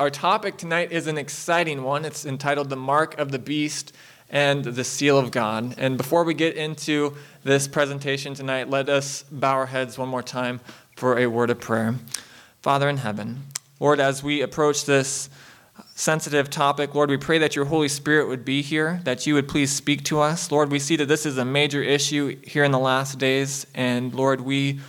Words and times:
Our 0.00 0.10
topic 0.10 0.56
tonight 0.56 0.90
is 0.90 1.06
an 1.06 1.16
exciting 1.16 1.84
one. 1.84 2.04
It's 2.04 2.26
entitled 2.26 2.70
The 2.70 2.76
Mark 2.76 3.16
of 3.20 3.30
the 3.30 3.38
Beast 3.38 3.92
and 4.28 4.64
the 4.64 4.82
Seal 4.82 5.16
of 5.16 5.30
God. 5.30 5.76
And 5.78 5.96
before 5.96 6.24
we 6.24 6.34
get 6.34 6.56
into 6.56 7.14
this 7.44 7.68
presentation 7.68 8.34
tonight, 8.34 8.68
let 8.68 8.88
us 8.88 9.22
bow 9.30 9.52
our 9.52 9.66
heads 9.66 9.96
one 9.96 10.08
more 10.08 10.24
time 10.24 10.58
for 10.96 11.20
a 11.20 11.28
word 11.28 11.50
of 11.50 11.60
prayer. 11.60 11.94
Father 12.62 12.88
in 12.88 12.96
heaven, 12.96 13.44
Lord, 13.78 14.00
as 14.00 14.24
we 14.24 14.42
approach 14.42 14.86
this 14.86 15.30
sensitive 15.94 16.50
topic, 16.50 16.92
Lord, 16.96 17.08
we 17.08 17.16
pray 17.16 17.38
that 17.38 17.54
your 17.54 17.66
Holy 17.66 17.88
Spirit 17.88 18.26
would 18.26 18.44
be 18.44 18.62
here, 18.62 19.00
that 19.04 19.24
you 19.24 19.34
would 19.34 19.46
please 19.46 19.70
speak 19.70 20.02
to 20.06 20.18
us. 20.18 20.50
Lord, 20.50 20.72
we 20.72 20.80
see 20.80 20.96
that 20.96 21.06
this 21.06 21.24
is 21.24 21.38
a 21.38 21.44
major 21.44 21.80
issue 21.80 22.36
here 22.42 22.64
in 22.64 22.72
the 22.72 22.78
last 22.80 23.20
days, 23.20 23.68
and 23.72 24.12
Lord, 24.12 24.40
we 24.40 24.80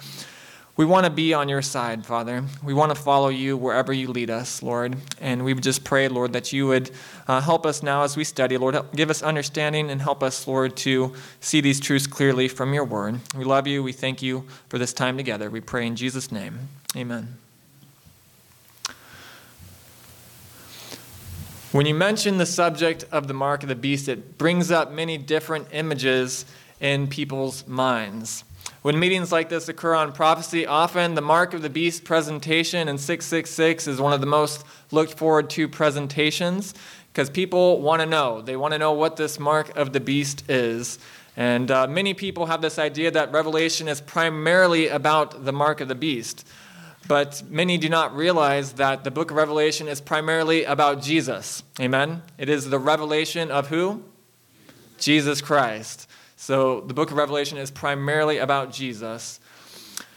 we 0.78 0.86
want 0.86 1.06
to 1.06 1.10
be 1.10 1.34
on 1.34 1.50
your 1.50 1.64
side, 1.64 2.06
Father. 2.06 2.44
We 2.64 2.76
want 2.76 2.96
to 2.96 3.02
follow 3.02 3.30
you 3.30 3.58
wherever 3.58 3.92
you 3.92 4.10
lead 4.10 4.30
us, 4.30 4.62
Lord. 4.62 4.96
And 5.20 5.44
we 5.44 5.56
just 5.56 5.84
pray, 5.84 6.08
Lord, 6.08 6.34
that 6.34 6.54
you 6.54 6.68
would 6.68 6.92
uh, 7.28 7.42
help 7.42 7.66
us 7.66 7.82
now 7.82 8.04
as 8.04 8.16
we 8.16 8.24
study. 8.24 8.58
Lord, 8.58 8.78
give 8.96 9.10
us 9.10 9.24
understanding 9.24 9.90
and 9.90 10.00
help 10.00 10.22
us, 10.22 10.48
Lord, 10.48 10.78
to 10.78 11.16
see 11.40 11.62
these 11.62 11.80
truths 11.80 12.06
clearly 12.06 12.48
from 12.48 12.76
your 12.76 12.86
word. 12.86 13.20
We 13.36 13.44
love 13.44 13.66
you. 13.66 13.82
We 13.82 13.92
thank 13.92 14.22
you 14.22 14.46
for 14.70 14.78
this 14.78 14.94
time 14.94 15.18
together. 15.18 15.50
We 15.50 15.62
pray 15.62 15.88
in 15.88 15.96
Jesus' 15.96 16.32
name. 16.32 16.70
Amen. 16.96 17.38
When 21.72 21.88
you 21.88 21.96
mention 21.96 22.38
the 22.38 22.46
subject 22.46 23.04
of 23.12 23.28
the 23.28 23.34
mark 23.34 23.64
of 23.64 23.70
the 23.70 23.76
beast, 23.76 24.08
it 24.08 24.38
brings 24.38 24.70
up 24.70 24.92
many 24.92 25.18
different 25.18 25.68
images 25.72 26.46
in 26.80 27.08
people's 27.08 27.68
minds. 27.68 28.44
When 28.82 29.00
meetings 29.00 29.32
like 29.32 29.50
this 29.50 29.68
occur 29.68 29.96
on 29.96 30.14
prophecy, 30.14 30.66
often 30.66 31.16
the 31.16 31.22
Mark 31.22 31.54
of 31.54 31.62
the 31.62 31.70
Beast 31.70 32.04
presentation 32.04 32.88
in 32.88 32.98
666 32.98 33.88
is 33.88 34.00
one 34.00 34.14
of 34.14 34.22
the 34.22 34.28
most 34.28 34.66
looked 34.92 35.18
forward 35.18 35.50
to 35.52 35.68
presentations 35.68 36.74
because 37.12 37.30
people 37.30 37.82
want 37.82 38.02
to 38.02 38.06
know. 38.06 38.42
They 38.42 38.56
want 38.56 38.74
to 38.74 38.78
know 38.78 38.94
what 38.94 39.16
this 39.18 39.40
Mark 39.40 39.76
of 39.76 39.92
the 39.92 40.00
Beast 40.00 40.50
is. 40.50 41.00
And 41.36 41.70
uh, 41.70 41.88
many 41.88 42.14
people 42.14 42.46
have 42.48 42.62
this 42.62 42.80
idea 42.80 43.12
that 43.12 43.32
Revelation 43.32 43.88
is 43.88 44.02
primarily 44.02 44.88
about 44.88 45.46
the 45.46 45.52
Mark 45.52 45.82
of 45.82 45.88
the 45.88 45.96
Beast. 45.96 46.48
But 47.08 47.44
many 47.50 47.78
do 47.78 47.90
not 47.90 48.16
realize 48.16 48.74
that 48.74 49.04
the 49.04 49.12
book 49.12 49.32
of 49.32 49.38
Revelation 49.38 49.88
is 49.88 50.02
primarily 50.02 50.66
about 50.66 51.02
Jesus. 51.02 51.64
Amen? 51.80 52.22
It 52.38 52.50
is 52.50 52.70
the 52.70 52.80
revelation 52.80 53.50
of 53.50 53.68
who? 53.68 54.04
Jesus 54.98 55.42
Christ. 55.42 56.10
So 56.40 56.82
the 56.82 56.94
book 56.94 57.10
of 57.10 57.18
Revelation 57.18 57.58
is 57.58 57.72
primarily 57.72 58.38
about 58.38 58.72
Jesus. 58.72 59.40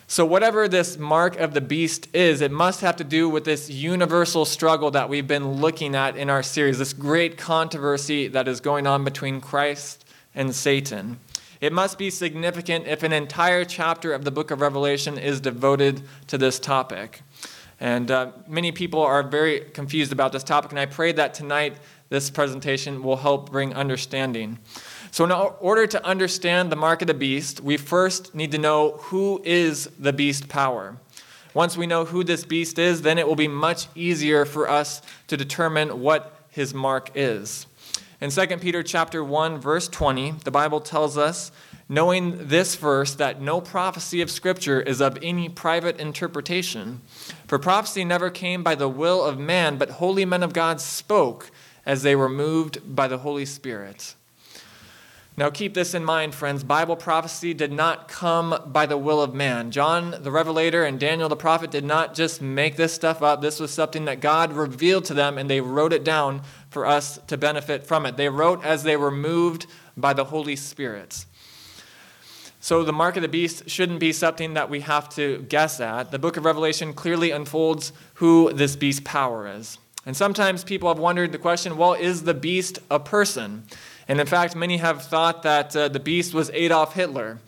So, 0.07 0.27
whatever 0.27 0.69
this 0.69 0.99
mark 0.99 1.39
of 1.39 1.55
the 1.55 1.61
beast 1.61 2.09
is, 2.15 2.41
it 2.41 2.51
must 2.51 2.83
have 2.83 2.97
to 2.97 3.05
do 3.05 3.29
with 3.29 3.45
this 3.45 3.71
universal 3.71 4.45
struggle 4.45 4.91
that 4.91 5.09
we've 5.09 5.27
been 5.27 5.61
looking 5.61 5.95
at 5.95 6.17
in 6.17 6.29
our 6.29 6.43
series, 6.43 6.79
this 6.79 6.93
great 6.93 7.39
controversy 7.39 8.29
that 8.29 8.49
is 8.49 8.61
going 8.61 8.87
on 8.87 9.03
between 9.03 9.41
Christ 9.41 10.05
and 10.35 10.55
Satan. 10.55 11.21
It 11.61 11.73
must 11.73 11.97
be 11.97 12.11
significant 12.11 12.87
if 12.87 13.03
an 13.03 13.13
entire 13.13 13.65
chapter 13.65 14.13
of 14.13 14.25
the 14.25 14.31
book 14.31 14.51
of 14.51 14.61
Revelation 14.61 15.17
is 15.17 15.41
devoted 15.41 16.03
to 16.27 16.37
this 16.37 16.59
topic. 16.59 17.23
And 17.79 18.11
uh, 18.11 18.33
many 18.47 18.73
people 18.73 19.01
are 19.01 19.23
very 19.23 19.61
confused 19.61 20.13
about 20.13 20.33
this 20.33 20.45
topic, 20.45 20.71
and 20.71 20.79
I 20.79 20.87
pray 20.87 21.13
that 21.13 21.33
tonight 21.33 21.77
this 22.11 22.29
presentation 22.29 23.03
will 23.03 23.17
help 23.17 23.51
bring 23.51 23.73
understanding. 23.73 24.59
So, 25.13 25.25
in 25.25 25.33
order 25.33 25.87
to 25.89 26.05
understand 26.07 26.71
the 26.71 26.77
mark 26.77 27.03
of 27.03 27.09
the 27.09 27.15
beast, 27.15 27.61
we 27.61 27.77
first 27.77 28.35
need 28.35 28.53
to 28.53 28.59
know 28.59 28.93
who 28.93 29.43
is 29.45 29.87
the 29.99 30.13
beast 30.13 30.49
power. 30.49 30.97
Once 31.53 31.77
we 31.77 31.87
know 31.87 32.05
who 32.05 32.23
this 32.23 32.45
beast 32.45 32.79
is, 32.79 33.03
then 33.03 33.19
it 33.19 33.27
will 33.27 33.37
be 33.37 33.49
much 33.49 33.89
easier 33.97 34.45
for 34.45 34.71
us 34.71 35.03
to 35.27 35.37
determine 35.37 36.01
what 36.01 36.47
his 36.51 36.73
mark 36.73 37.11
is. 37.15 37.67
In 38.21 38.31
2 38.31 38.47
Peter 38.59 38.83
chapter 38.83 39.25
1 39.25 39.59
verse 39.59 39.89
20, 39.89 40.33
the 40.45 40.51
Bible 40.51 40.81
tells 40.81 41.19
us, 41.19 41.51
knowing 41.89 42.47
this 42.47 42.77
verse 42.77 43.15
that 43.15 43.41
no 43.41 43.61
prophecy 43.61 44.21
of 44.21 44.31
scripture 44.31 44.81
is 44.81 45.01
of 45.01 45.19
any 45.23 45.49
private 45.49 45.99
interpretation, 45.99 47.01
for 47.49 47.59
prophecy 47.59 48.05
never 48.05 48.31
came 48.31 48.63
by 48.63 48.77
the 48.77 48.89
will 48.89 49.25
of 49.25 49.39
man, 49.39 49.77
but 49.77 49.91
holy 49.91 50.25
men 50.25 50.45
of 50.45 50.53
God 50.53 50.81
spoke 50.81 51.51
as 51.85 52.03
they 52.03 52.15
were 52.15 52.29
moved 52.29 52.95
by 52.95 53.09
the 53.09 53.19
Holy 53.19 53.45
Spirit. 53.45 54.15
Now, 55.37 55.49
keep 55.49 55.75
this 55.75 55.95
in 55.95 56.05
mind, 56.05 56.35
friends. 56.35 56.65
Bible 56.65 56.97
prophecy 56.97 57.55
did 57.55 57.73
not 57.73 58.09
come 58.09 58.55
by 58.67 58.85
the 58.85 58.99
will 58.99 59.23
of 59.23 59.33
man. 59.33 59.71
John 59.71 60.15
the 60.23 60.31
Revelator 60.31 60.85
and 60.85 61.01
Daniel 61.01 61.29
the 61.29 61.37
prophet 61.37 61.71
did 61.71 61.85
not 61.85 62.15
just 62.15 62.43
make 62.43 62.77
this 62.77 62.93
stuff 62.93 63.23
up. 63.23 63.41
This 63.41 63.61
was 63.61 63.71
something 63.71 64.05
that 64.05 64.21
God 64.21 64.53
revealed 64.53 65.05
to 65.07 65.15
them, 65.15 65.39
and 65.39 65.49
they 65.49 65.61
wrote 65.61 65.93
it 65.93 66.05
down 66.05 66.43
for 66.69 66.85
us 66.85 67.19
to 67.29 67.39
benefit 67.39 67.87
from 67.87 68.05
it. 68.05 68.17
They 68.17 68.29
wrote 68.29 68.63
as 68.65 68.83
they 68.83 68.97
were 68.97 69.11
moved 69.11 69.67
by 69.97 70.13
the 70.13 70.25
Holy 70.25 70.57
Spirit. 70.57 71.25
So, 72.63 72.85
the 72.85 72.93
mark 72.93 73.17
of 73.17 73.23
the 73.23 73.29
beast 73.29 73.71
shouldn't 73.71 74.01
be 74.01 74.13
something 74.13 74.53
that 74.55 74.69
we 74.69 74.81
have 74.81 75.09
to 75.11 75.47
guess 75.49 75.81
at. 75.81 76.11
The 76.11 76.19
book 76.19 76.37
of 76.37 76.45
Revelation 76.45 76.93
clearly 76.93 77.31
unfolds 77.31 77.93
who 78.15 78.53
this 78.53 78.77
beast's 78.77 79.01
power 79.03 79.49
is. 79.49 79.79
And 80.07 80.17
sometimes 80.17 80.65
people 80.65 80.89
have 80.89 80.99
wondered 80.99 81.33
the 81.33 81.39
question 81.39 81.77
well, 81.77 81.93
is 81.95 82.23
the 82.25 82.35
beast 82.35 82.79
a 82.91 82.99
person? 82.99 83.65
And 84.09 84.19
in 84.21 84.27
fact, 84.27 84.57
many 84.57 84.79
have 84.79 85.03
thought 85.03 85.43
that 85.43 85.77
uh, 85.77 85.89
the 85.89 86.01
beast 86.01 86.35
was 86.35 86.51
Adolf 86.51 86.95
Hitler. 86.95 87.39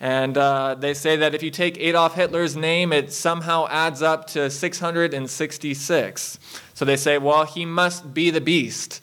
And 0.00 0.38
uh, 0.38 0.76
they 0.76 0.94
say 0.94 1.16
that 1.16 1.34
if 1.34 1.42
you 1.42 1.50
take 1.50 1.76
Adolf 1.78 2.14
Hitler's 2.14 2.56
name, 2.56 2.92
it 2.92 3.12
somehow 3.12 3.66
adds 3.68 4.00
up 4.00 4.28
to 4.28 4.48
666. 4.48 6.38
So 6.74 6.84
they 6.84 6.96
say, 6.96 7.18
well, 7.18 7.44
he 7.44 7.64
must 7.64 8.14
be 8.14 8.30
the 8.30 8.40
beast. 8.40 9.02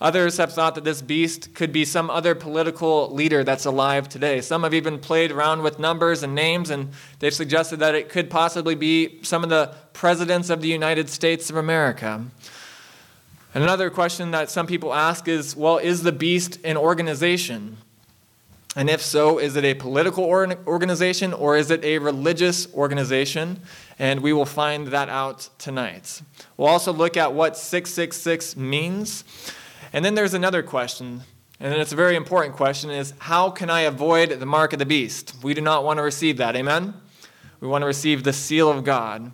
Others 0.00 0.38
have 0.38 0.52
thought 0.52 0.74
that 0.76 0.84
this 0.84 1.02
beast 1.02 1.54
could 1.54 1.72
be 1.72 1.84
some 1.84 2.08
other 2.08 2.34
political 2.34 3.12
leader 3.12 3.44
that's 3.44 3.66
alive 3.66 4.08
today. 4.08 4.40
Some 4.40 4.62
have 4.62 4.72
even 4.72 4.98
played 4.98 5.30
around 5.30 5.62
with 5.62 5.78
numbers 5.78 6.22
and 6.22 6.34
names, 6.34 6.70
and 6.70 6.90
they've 7.18 7.34
suggested 7.34 7.80
that 7.80 7.94
it 7.94 8.08
could 8.08 8.30
possibly 8.30 8.74
be 8.74 9.22
some 9.22 9.44
of 9.44 9.50
the 9.50 9.74
presidents 9.92 10.48
of 10.48 10.62
the 10.62 10.68
United 10.68 11.10
States 11.10 11.50
of 11.50 11.56
America. 11.56 12.24
And 13.52 13.64
another 13.64 13.90
question 13.90 14.30
that 14.30 14.48
some 14.48 14.66
people 14.66 14.94
ask 14.94 15.28
is 15.28 15.54
well, 15.54 15.76
is 15.76 16.02
the 16.02 16.12
beast 16.12 16.58
an 16.64 16.78
organization? 16.78 17.76
And 18.76 18.88
if 18.88 19.02
so, 19.02 19.38
is 19.38 19.56
it 19.56 19.64
a 19.64 19.74
political 19.74 20.24
organization 20.24 21.32
or 21.32 21.56
is 21.56 21.72
it 21.72 21.84
a 21.84 21.98
religious 21.98 22.72
organization? 22.72 23.60
And 23.98 24.20
we 24.20 24.32
will 24.32 24.46
find 24.46 24.88
that 24.88 25.08
out 25.08 25.48
tonight. 25.58 26.22
We'll 26.56 26.68
also 26.68 26.92
look 26.92 27.16
at 27.16 27.34
what 27.34 27.56
666 27.56 28.56
means. 28.56 29.24
And 29.92 30.04
then 30.04 30.14
there's 30.14 30.34
another 30.34 30.62
question, 30.62 31.22
and 31.58 31.74
it's 31.74 31.92
a 31.92 31.96
very 31.96 32.16
important 32.16 32.56
question 32.56 32.90
is 32.90 33.12
how 33.18 33.50
can 33.50 33.68
I 33.68 33.80
avoid 33.80 34.30
the 34.30 34.46
mark 34.46 34.72
of 34.72 34.78
the 34.78 34.86
beast? 34.86 35.34
We 35.42 35.52
do 35.52 35.60
not 35.60 35.84
want 35.84 35.98
to 35.98 36.02
receive 36.02 36.36
that. 36.36 36.54
Amen. 36.56 36.94
We 37.60 37.68
want 37.68 37.82
to 37.82 37.86
receive 37.86 38.24
the 38.24 38.32
seal 38.32 38.70
of 38.70 38.84
God. 38.84 39.32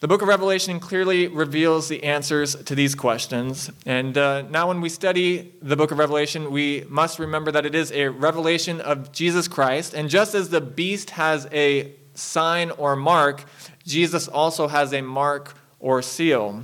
The 0.00 0.06
book 0.06 0.22
of 0.22 0.28
Revelation 0.28 0.78
clearly 0.78 1.26
reveals 1.26 1.88
the 1.88 2.04
answers 2.04 2.54
to 2.54 2.76
these 2.76 2.94
questions. 2.94 3.68
And 3.84 4.16
uh, 4.16 4.42
now, 4.42 4.68
when 4.68 4.80
we 4.80 4.88
study 4.88 5.52
the 5.60 5.74
book 5.74 5.90
of 5.90 5.98
Revelation, 5.98 6.52
we 6.52 6.84
must 6.88 7.18
remember 7.18 7.50
that 7.50 7.66
it 7.66 7.74
is 7.74 7.90
a 7.90 8.06
revelation 8.06 8.80
of 8.80 9.10
Jesus 9.10 9.48
Christ. 9.48 9.94
And 9.94 10.08
just 10.08 10.36
as 10.36 10.50
the 10.50 10.60
beast 10.60 11.10
has 11.10 11.48
a 11.50 11.94
sign 12.14 12.70
or 12.70 12.94
mark, 12.94 13.44
Jesus 13.84 14.28
also 14.28 14.68
has 14.68 14.92
a 14.92 15.00
mark 15.00 15.54
or 15.80 16.00
seal. 16.00 16.62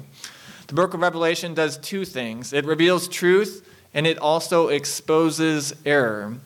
The 0.66 0.74
book 0.74 0.94
of 0.94 1.00
Revelation 1.00 1.52
does 1.52 1.76
two 1.76 2.06
things 2.06 2.52
it 2.54 2.64
reveals 2.64 3.06
truth 3.06 3.68
and 3.92 4.06
it 4.06 4.18
also 4.18 4.68
exposes 4.68 5.74
error. 5.84 6.38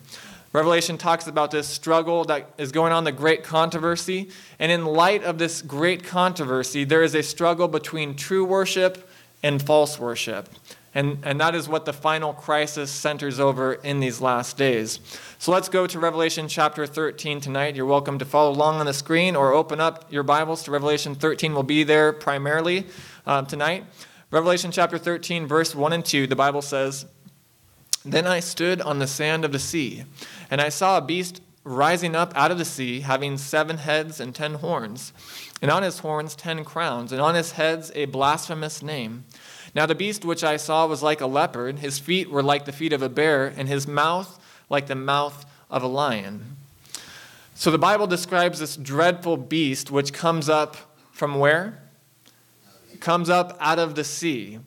Revelation 0.51 0.97
talks 0.97 1.27
about 1.27 1.51
this 1.51 1.67
struggle 1.67 2.25
that 2.25 2.49
is 2.57 2.71
going 2.71 2.91
on, 2.91 3.03
the 3.03 3.11
great 3.11 3.43
controversy. 3.43 4.29
And 4.57 4.71
in 4.71 4.85
light 4.85 5.23
of 5.23 5.37
this 5.37 5.61
great 5.61 6.03
controversy, 6.03 6.83
there 6.83 7.03
is 7.03 7.15
a 7.15 7.23
struggle 7.23 7.67
between 7.67 8.15
true 8.15 8.43
worship 8.43 9.09
and 9.41 9.61
false 9.61 9.99
worship. 9.99 10.49
And, 10.95 11.19
and 11.23 11.39
that 11.39 11.53
is 11.53 11.69
what 11.69 11.85
the 11.85 11.93
final 11.93 12.33
crisis 12.33 12.89
centers 12.89 13.39
over 13.39 13.73
in 13.73 13.99
these 13.99 14.21
last 14.21 14.57
days. 14.57 14.99
So 15.37 15.51
let's 15.51 15.69
go 15.69 15.85
to 15.85 15.99
Revelation 15.99 16.47
chapter 16.47 16.87
13 16.87 17.41
tonight. 17.41 17.75
You're 17.75 17.85
welcome 17.85 18.17
to 18.17 18.25
follow 18.25 18.51
along 18.51 18.79
on 18.79 18.87
the 18.87 18.93
screen 18.93 19.35
or 19.35 19.53
open 19.53 19.79
up 19.79 20.11
your 20.11 20.23
Bibles 20.23 20.63
to 20.63 20.71
Revelation 20.71 21.13
13. 21.13 21.53
We'll 21.53 21.63
be 21.63 21.83
there 21.83 22.11
primarily 22.11 22.87
uh, 23.25 23.43
tonight. 23.43 23.85
Revelation 24.31 24.71
chapter 24.71 24.99
13, 24.99 25.47
verse 25.47 25.73
1 25.73 25.91
and 25.91 26.05
2, 26.05 26.27
the 26.27 26.35
Bible 26.35 26.61
says, 26.61 27.07
Then 28.05 28.27
I 28.27 28.39
stood 28.39 28.79
on 28.79 28.99
the 28.99 29.07
sand 29.07 29.43
of 29.43 29.51
the 29.51 29.57
sea 29.57 30.03
and 30.51 30.61
I 30.61 30.69
saw 30.69 30.97
a 30.97 31.01
beast 31.01 31.41
rising 31.63 32.15
up 32.15 32.31
out 32.35 32.51
of 32.51 32.57
the 32.57 32.65
sea, 32.65 33.01
having 33.01 33.37
seven 33.37 33.77
heads 33.77 34.19
and 34.19 34.33
ten 34.33 34.55
horns, 34.55 35.13
and 35.61 35.69
on 35.69 35.83
his 35.83 35.99
horns 35.99 36.35
ten 36.35 36.63
crowns, 36.63 37.11
and 37.11 37.21
on 37.21 37.35
his 37.35 37.53
heads 37.53 37.91
a 37.95 38.05
blasphemous 38.05 38.81
name. 38.81 39.25
Now 39.75 39.85
the 39.85 39.95
beast 39.95 40.25
which 40.25 40.43
I 40.43 40.57
saw 40.57 40.87
was 40.87 41.03
like 41.03 41.21
a 41.21 41.27
leopard, 41.27 41.79
his 41.79 41.99
feet 41.99 42.29
were 42.29 42.43
like 42.43 42.65
the 42.65 42.71
feet 42.71 42.93
of 42.93 43.01
a 43.01 43.09
bear, 43.09 43.47
and 43.47 43.67
his 43.67 43.87
mouth 43.87 44.39
like 44.69 44.87
the 44.87 44.95
mouth 44.95 45.45
of 45.69 45.83
a 45.83 45.87
lion. 45.87 46.55
So 47.55 47.71
the 47.71 47.77
Bible 47.77 48.07
describes 48.07 48.59
this 48.59 48.77
dreadful 48.77 49.37
beast 49.37 49.91
which 49.91 50.13
comes 50.13 50.49
up 50.49 50.77
from 51.11 51.39
where? 51.39 51.78
Comes 52.99 53.29
up 53.29 53.57
out 53.59 53.79
of 53.79 53.95
the 53.95 54.03
sea. 54.03 54.59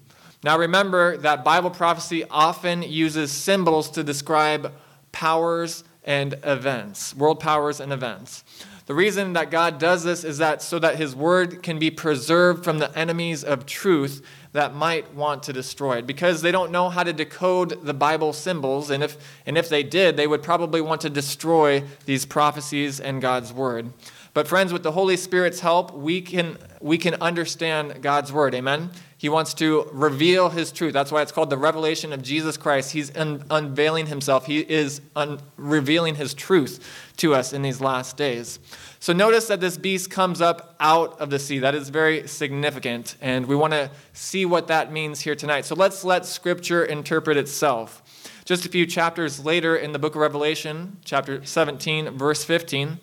Now 0.44 0.58
remember 0.58 1.16
that 1.18 1.44
Bible 1.44 1.70
prophecy 1.70 2.24
often 2.28 2.82
uses 2.82 3.30
symbols 3.30 3.90
to 3.90 4.02
describe 4.02 4.72
powers 5.12 5.84
and 6.04 6.34
events, 6.42 7.14
world 7.14 7.38
powers 7.38 7.78
and 7.78 7.92
events. 7.92 8.42
The 8.86 8.94
reason 8.94 9.34
that 9.34 9.50
God 9.50 9.78
does 9.78 10.02
this 10.02 10.24
is 10.24 10.38
that 10.38 10.60
so 10.60 10.78
that 10.80 10.96
his 10.96 11.14
word 11.14 11.62
can 11.62 11.78
be 11.78 11.90
preserved 11.90 12.64
from 12.64 12.78
the 12.78 12.96
enemies 12.98 13.44
of 13.44 13.64
truth 13.64 14.26
that 14.52 14.74
might 14.74 15.14
want 15.14 15.44
to 15.44 15.52
destroy 15.52 15.98
it 15.98 16.06
because 16.06 16.42
they 16.42 16.50
don't 16.50 16.72
know 16.72 16.88
how 16.88 17.04
to 17.04 17.12
decode 17.12 17.86
the 17.86 17.94
Bible 17.94 18.32
symbols 18.32 18.90
and 18.90 19.02
if 19.04 19.16
and 19.46 19.56
if 19.56 19.68
they 19.68 19.84
did 19.84 20.16
they 20.16 20.26
would 20.26 20.42
probably 20.42 20.80
want 20.80 21.00
to 21.02 21.10
destroy 21.10 21.84
these 22.06 22.26
prophecies 22.26 22.98
and 22.98 23.22
God's 23.22 23.52
word. 23.52 23.92
But 24.34 24.48
friends 24.48 24.72
with 24.72 24.82
the 24.82 24.92
Holy 24.92 25.16
Spirit's 25.16 25.60
help 25.60 25.94
we 25.94 26.20
can 26.20 26.58
we 26.82 26.98
can 26.98 27.14
understand 27.14 28.02
God's 28.02 28.32
word. 28.32 28.54
Amen. 28.54 28.90
He 29.16 29.28
wants 29.28 29.54
to 29.54 29.88
reveal 29.92 30.48
his 30.48 30.72
truth. 30.72 30.92
That's 30.92 31.12
why 31.12 31.22
it's 31.22 31.30
called 31.30 31.48
the 31.48 31.56
revelation 31.56 32.12
of 32.12 32.22
Jesus 32.22 32.56
Christ. 32.56 32.90
He's 32.90 33.16
un- 33.16 33.44
unveiling 33.50 34.06
himself, 34.06 34.46
he 34.46 34.58
is 34.58 35.00
un- 35.14 35.40
revealing 35.56 36.16
his 36.16 36.34
truth 36.34 36.84
to 37.18 37.34
us 37.34 37.52
in 37.52 37.62
these 37.62 37.80
last 37.80 38.16
days. 38.16 38.58
So 38.98 39.12
notice 39.12 39.46
that 39.46 39.60
this 39.60 39.76
beast 39.76 40.10
comes 40.10 40.40
up 40.40 40.74
out 40.80 41.20
of 41.20 41.30
the 41.30 41.38
sea. 41.38 41.60
That 41.60 41.74
is 41.74 41.88
very 41.88 42.26
significant, 42.26 43.16
and 43.20 43.46
we 43.46 43.54
want 43.54 43.72
to 43.74 43.90
see 44.12 44.44
what 44.44 44.66
that 44.68 44.92
means 44.92 45.20
here 45.20 45.36
tonight. 45.36 45.64
So 45.64 45.74
let's 45.76 46.04
let 46.04 46.26
Scripture 46.26 46.84
interpret 46.84 47.36
itself. 47.36 48.02
Just 48.44 48.66
a 48.66 48.68
few 48.68 48.86
chapters 48.86 49.44
later 49.44 49.76
in 49.76 49.92
the 49.92 50.00
book 50.00 50.16
of 50.16 50.20
Revelation, 50.20 50.98
chapter 51.04 51.44
17, 51.44 52.10
verse 52.18 52.44
15, 52.44 52.98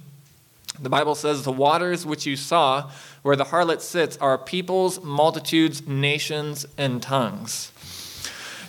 the 0.81 0.89
Bible 0.89 1.15
says, 1.15 1.43
The 1.43 1.51
waters 1.51 2.05
which 2.05 2.25
you 2.25 2.35
saw 2.35 2.91
where 3.21 3.35
the 3.35 3.45
harlot 3.45 3.81
sits 3.81 4.17
are 4.17 4.37
peoples, 4.37 5.03
multitudes, 5.03 5.85
nations, 5.87 6.65
and 6.77 7.01
tongues. 7.01 7.71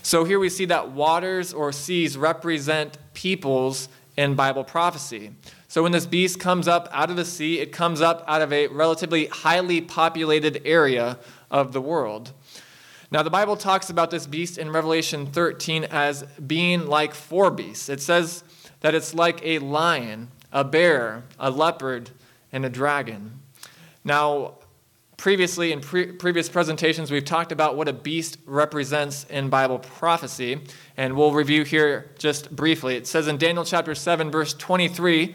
So 0.03 0.25
here 0.25 0.39
we 0.39 0.49
see 0.49 0.65
that 0.67 0.91
waters 0.91 1.53
or 1.53 1.73
seas 1.73 2.17
represent 2.17 2.99
peoples 3.15 3.89
in 4.17 4.35
Bible 4.35 4.65
prophecy. 4.65 5.33
So 5.69 5.83
when 5.83 5.93
this 5.93 6.07
beast 6.07 6.41
comes 6.41 6.67
up 6.67 6.89
out 6.91 7.11
of 7.11 7.17
the 7.17 7.25
sea, 7.25 7.61
it 7.61 7.71
comes 7.71 8.01
up 8.01 8.25
out 8.27 8.43
of 8.43 8.53
a 8.53 8.67
relatively 8.69 9.27
highly 9.27 9.81
populated 9.81 10.63
area 10.65 11.19
of 11.51 11.73
the 11.73 11.81
world. 11.81 12.33
Now, 13.13 13.23
the 13.23 13.31
Bible 13.31 13.57
talks 13.57 13.91
about 13.91 14.11
this 14.11 14.27
beast 14.27 14.57
in 14.57 14.71
Revelation 14.71 15.27
13 15.27 15.85
as 15.85 16.23
being 16.45 16.87
like 16.87 17.13
four 17.13 17.51
beasts. 17.51 17.89
It 17.89 18.01
says 18.01 18.45
that 18.81 18.95
it's 18.95 19.15
like 19.15 19.41
a 19.45 19.59
lion, 19.59 20.29
a 20.53 20.65
bear, 20.65 21.25
a 21.39 21.51
leopard, 21.51 22.11
and 22.53 22.65
a 22.65 22.69
dragon. 22.69 23.41
Now, 24.05 24.55
previously 25.17 25.73
in 25.73 25.81
pre- 25.81 26.13
previous 26.13 26.49
presentations, 26.49 27.11
we've 27.11 27.25
talked 27.25 27.53
about 27.53 27.77
what 27.77 27.89
a 27.89 27.93
beast 27.93 28.39
represents 28.47 29.25
in 29.25 29.51
Bible 29.51 29.79
prophecy, 29.79 30.61
and 30.97 31.15
we'll 31.15 31.33
review 31.33 31.65
here 31.65 32.11
just 32.19 32.55
briefly. 32.55 32.97
It 32.97 33.07
says 33.07 33.29
in 33.29 33.37
Daniel 33.37 33.65
chapter 33.65 33.95
7, 33.95 34.31
verse 34.31 34.55
23, 34.55 35.35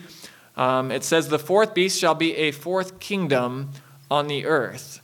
um, 0.58 0.92
it 0.92 1.04
says, 1.04 1.30
The 1.30 1.40
fourth 1.40 1.74
beast 1.74 2.00
shall 2.00 2.16
be 2.16 2.36
a 2.36 2.52
fourth 2.52 3.00
kingdom 3.00 3.72
on 4.10 4.28
the 4.28 4.46
earth. 4.46 5.02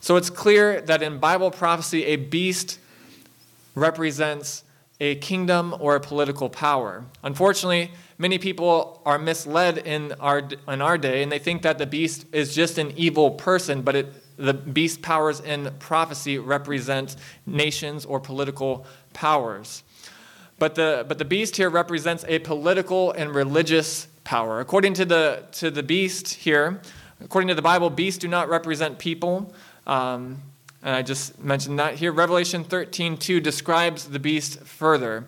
So 0.00 0.16
it's 0.16 0.30
clear 0.30 0.80
that 0.82 1.02
in 1.02 1.18
Bible 1.18 1.50
prophecy, 1.50 2.04
a 2.04 2.16
beast 2.16 2.78
represents 3.74 4.62
a 5.00 5.16
kingdom 5.16 5.74
or 5.78 5.94
a 5.96 6.00
political 6.00 6.48
power. 6.48 7.04
Unfortunately, 7.22 7.90
many 8.18 8.38
people 8.38 9.02
are 9.04 9.18
misled 9.18 9.78
in 9.78 10.12
our, 10.20 10.48
in 10.68 10.80
our 10.80 10.96
day 10.96 11.22
and 11.22 11.30
they 11.30 11.38
think 11.38 11.62
that 11.62 11.78
the 11.78 11.86
beast 11.86 12.26
is 12.32 12.54
just 12.54 12.78
an 12.78 12.92
evil 12.96 13.32
person, 13.32 13.82
but 13.82 13.94
it, 13.94 14.36
the 14.36 14.54
beast 14.54 15.02
powers 15.02 15.40
in 15.40 15.70
prophecy 15.78 16.38
represent 16.38 17.16
nations 17.44 18.04
or 18.04 18.20
political 18.20 18.86
powers. 19.12 19.82
But 20.58 20.74
the, 20.74 21.04
but 21.06 21.18
the 21.18 21.24
beast 21.24 21.56
here 21.56 21.68
represents 21.68 22.24
a 22.28 22.38
political 22.38 23.12
and 23.12 23.34
religious 23.34 24.08
power. 24.24 24.60
According 24.60 24.94
to 24.94 25.04
the, 25.04 25.44
to 25.52 25.70
the 25.70 25.82
beast 25.82 26.32
here, 26.32 26.80
according 27.20 27.48
to 27.48 27.54
the 27.54 27.62
Bible, 27.62 27.90
beasts 27.90 28.18
do 28.18 28.28
not 28.28 28.48
represent 28.48 28.98
people. 28.98 29.52
Um, 29.86 30.42
and 30.86 30.94
I 30.94 31.02
just 31.02 31.42
mentioned 31.42 31.80
that 31.80 31.96
here. 31.96 32.12
Revelation 32.12 32.62
13 32.62 33.16
2 33.16 33.40
describes 33.40 34.04
the 34.04 34.20
beast 34.20 34.60
further. 34.60 35.26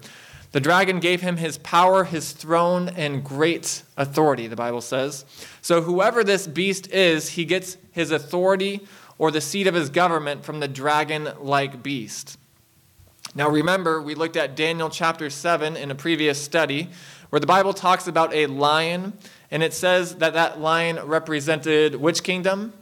The 0.53 0.61
dragon 0.61 1.01
gave 1.01 1.21
him 1.21 1.37
his 1.37 1.59
power, 1.59 2.05
his 2.05 2.31
throne, 2.31 2.89
and 2.91 3.25
great 3.25 3.83
authority, 3.97 4.47
the 4.47 4.55
Bible 4.55 4.81
says. 4.81 5.25
So, 5.61 5.83
whoever 5.83 6.23
this 6.23 6.47
beast 6.47 6.93
is, 6.93 7.31
he 7.31 7.45
gets 7.45 7.77
his 7.91 8.13
authority 8.13 8.87
or 9.19 9.33
the 9.33 9.41
seat 9.41 9.67
of 9.67 9.75
his 9.75 9.91
government 9.91 10.45
from 10.45 10.61
the 10.61 10.69
dragon 10.69 11.29
like 11.41 11.83
beast. 11.83 12.39
Now, 13.35 13.49
remember, 13.49 14.01
we 14.01 14.15
looked 14.15 14.37
at 14.37 14.55
Daniel 14.55 14.89
chapter 14.89 15.29
7 15.29 15.77
in 15.77 15.91
a 15.91 15.95
previous 15.97 16.41
study, 16.41 16.89
where 17.31 17.41
the 17.41 17.49
Bible 17.49 17.75
talks 17.75 18.07
about 18.07 18.33
a 18.33 18.47
lion, 18.47 19.13
and 19.51 19.65
it 19.65 19.75
says 19.75 20.15
that 20.19 20.35
that 20.35 20.61
lion 20.61 21.05
represented 21.05 21.97
which 21.97 22.23
kingdom? 22.23 22.75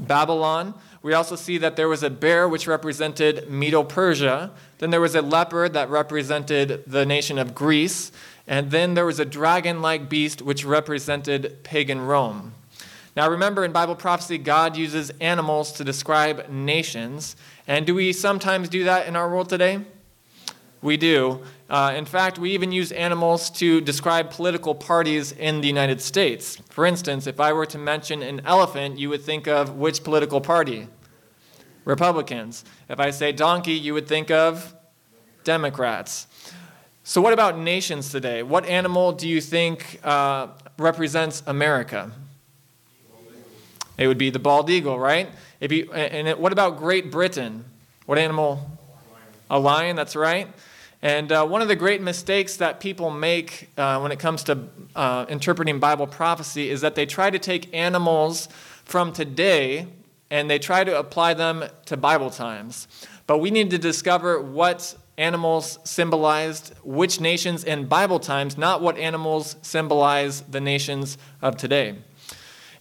Babylon. 0.00 0.74
We 1.06 1.12
also 1.12 1.36
see 1.36 1.56
that 1.58 1.76
there 1.76 1.88
was 1.88 2.02
a 2.02 2.10
bear 2.10 2.48
which 2.48 2.66
represented 2.66 3.48
Medo 3.48 3.84
Persia. 3.84 4.50
Then 4.78 4.90
there 4.90 5.00
was 5.00 5.14
a 5.14 5.22
leopard 5.22 5.72
that 5.74 5.88
represented 5.88 6.82
the 6.84 7.06
nation 7.06 7.38
of 7.38 7.54
Greece. 7.54 8.10
And 8.48 8.72
then 8.72 8.94
there 8.94 9.06
was 9.06 9.20
a 9.20 9.24
dragon 9.24 9.80
like 9.80 10.08
beast 10.08 10.42
which 10.42 10.64
represented 10.64 11.62
pagan 11.62 12.00
Rome. 12.00 12.54
Now 13.14 13.30
remember, 13.30 13.64
in 13.64 13.70
Bible 13.70 13.94
prophecy, 13.94 14.36
God 14.36 14.76
uses 14.76 15.10
animals 15.20 15.70
to 15.74 15.84
describe 15.84 16.48
nations. 16.48 17.36
And 17.68 17.86
do 17.86 17.94
we 17.94 18.12
sometimes 18.12 18.68
do 18.68 18.82
that 18.82 19.06
in 19.06 19.14
our 19.14 19.30
world 19.30 19.48
today? 19.48 19.84
We 20.82 20.96
do. 20.96 21.40
Uh, 21.70 21.94
in 21.96 22.04
fact, 22.04 22.36
we 22.36 22.50
even 22.50 22.72
use 22.72 22.90
animals 22.90 23.48
to 23.50 23.80
describe 23.80 24.30
political 24.30 24.74
parties 24.74 25.30
in 25.30 25.60
the 25.60 25.68
United 25.68 26.00
States. 26.00 26.56
For 26.68 26.84
instance, 26.84 27.28
if 27.28 27.38
I 27.38 27.52
were 27.52 27.66
to 27.66 27.78
mention 27.78 28.22
an 28.22 28.40
elephant, 28.44 28.98
you 28.98 29.08
would 29.10 29.22
think 29.22 29.46
of 29.46 29.76
which 29.76 30.02
political 30.02 30.40
party? 30.40 30.88
Republicans. 31.86 32.64
If 32.90 33.00
I 33.00 33.10
say 33.10 33.32
donkey, 33.32 33.72
you 33.72 33.94
would 33.94 34.06
think 34.06 34.30
of 34.30 34.74
Democrats. 35.44 36.26
So, 37.04 37.22
what 37.22 37.32
about 37.32 37.56
nations 37.56 38.10
today? 38.10 38.42
What 38.42 38.66
animal 38.66 39.12
do 39.12 39.26
you 39.26 39.40
think 39.40 40.00
uh, 40.04 40.48
represents 40.76 41.42
America? 41.46 42.10
It 43.96 44.08
would 44.08 44.18
be 44.18 44.28
the 44.28 44.40
bald 44.40 44.68
eagle, 44.68 44.98
right? 44.98 45.30
And 45.60 46.28
it, 46.28 46.38
what 46.38 46.52
about 46.52 46.76
Great 46.76 47.10
Britain? 47.10 47.64
What 48.04 48.18
animal? 48.18 48.78
A 49.48 49.58
lion, 49.58 49.96
that's 49.96 50.16
right. 50.16 50.48
And 51.00 51.30
uh, 51.30 51.46
one 51.46 51.62
of 51.62 51.68
the 51.68 51.76
great 51.76 52.02
mistakes 52.02 52.56
that 52.56 52.80
people 52.80 53.10
make 53.10 53.70
uh, 53.78 54.00
when 54.00 54.10
it 54.10 54.18
comes 54.18 54.42
to 54.44 54.64
uh, 54.96 55.26
interpreting 55.28 55.78
Bible 55.78 56.08
prophecy 56.08 56.68
is 56.68 56.80
that 56.80 56.96
they 56.96 57.06
try 57.06 57.30
to 57.30 57.38
take 57.38 57.72
animals 57.72 58.48
from 58.84 59.12
today 59.12 59.86
and 60.30 60.50
they 60.50 60.58
try 60.58 60.84
to 60.84 60.98
apply 60.98 61.34
them 61.34 61.64
to 61.86 61.96
Bible 61.96 62.30
times. 62.30 62.88
But 63.26 63.38
we 63.38 63.50
need 63.50 63.70
to 63.70 63.78
discover 63.78 64.40
what 64.40 64.96
animals 65.18 65.78
symbolized 65.84 66.74
which 66.84 67.20
nations 67.20 67.64
in 67.64 67.86
Bible 67.86 68.20
times, 68.20 68.58
not 68.58 68.82
what 68.82 68.98
animals 68.98 69.56
symbolize 69.62 70.42
the 70.42 70.60
nations 70.60 71.16
of 71.40 71.56
today. 71.56 71.96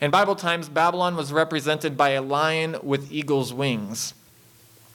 In 0.01 0.11
Bible 0.11 0.35
times, 0.35 0.67
Babylon 0.67 1.15
was 1.15 1.31
represented 1.31 1.95
by 1.95 2.09
a 2.09 2.21
lion 2.21 2.75
with 2.83 3.11
eagle's 3.11 3.53
wings. 3.53 4.13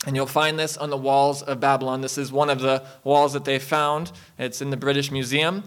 And 0.06 0.16
you'll 0.16 0.26
find 0.26 0.58
this 0.58 0.76
on 0.76 0.90
the 0.90 0.96
walls 0.96 1.42
of 1.42 1.60
Babylon. 1.60 2.00
This 2.00 2.16
is 2.16 2.32
one 2.32 2.50
of 2.50 2.60
the 2.60 2.82
walls 3.04 3.32
that 3.32 3.44
they 3.44 3.58
found. 3.58 4.12
It's 4.38 4.62
in 4.62 4.70
the 4.70 4.76
British 4.76 5.10
Museum. 5.10 5.62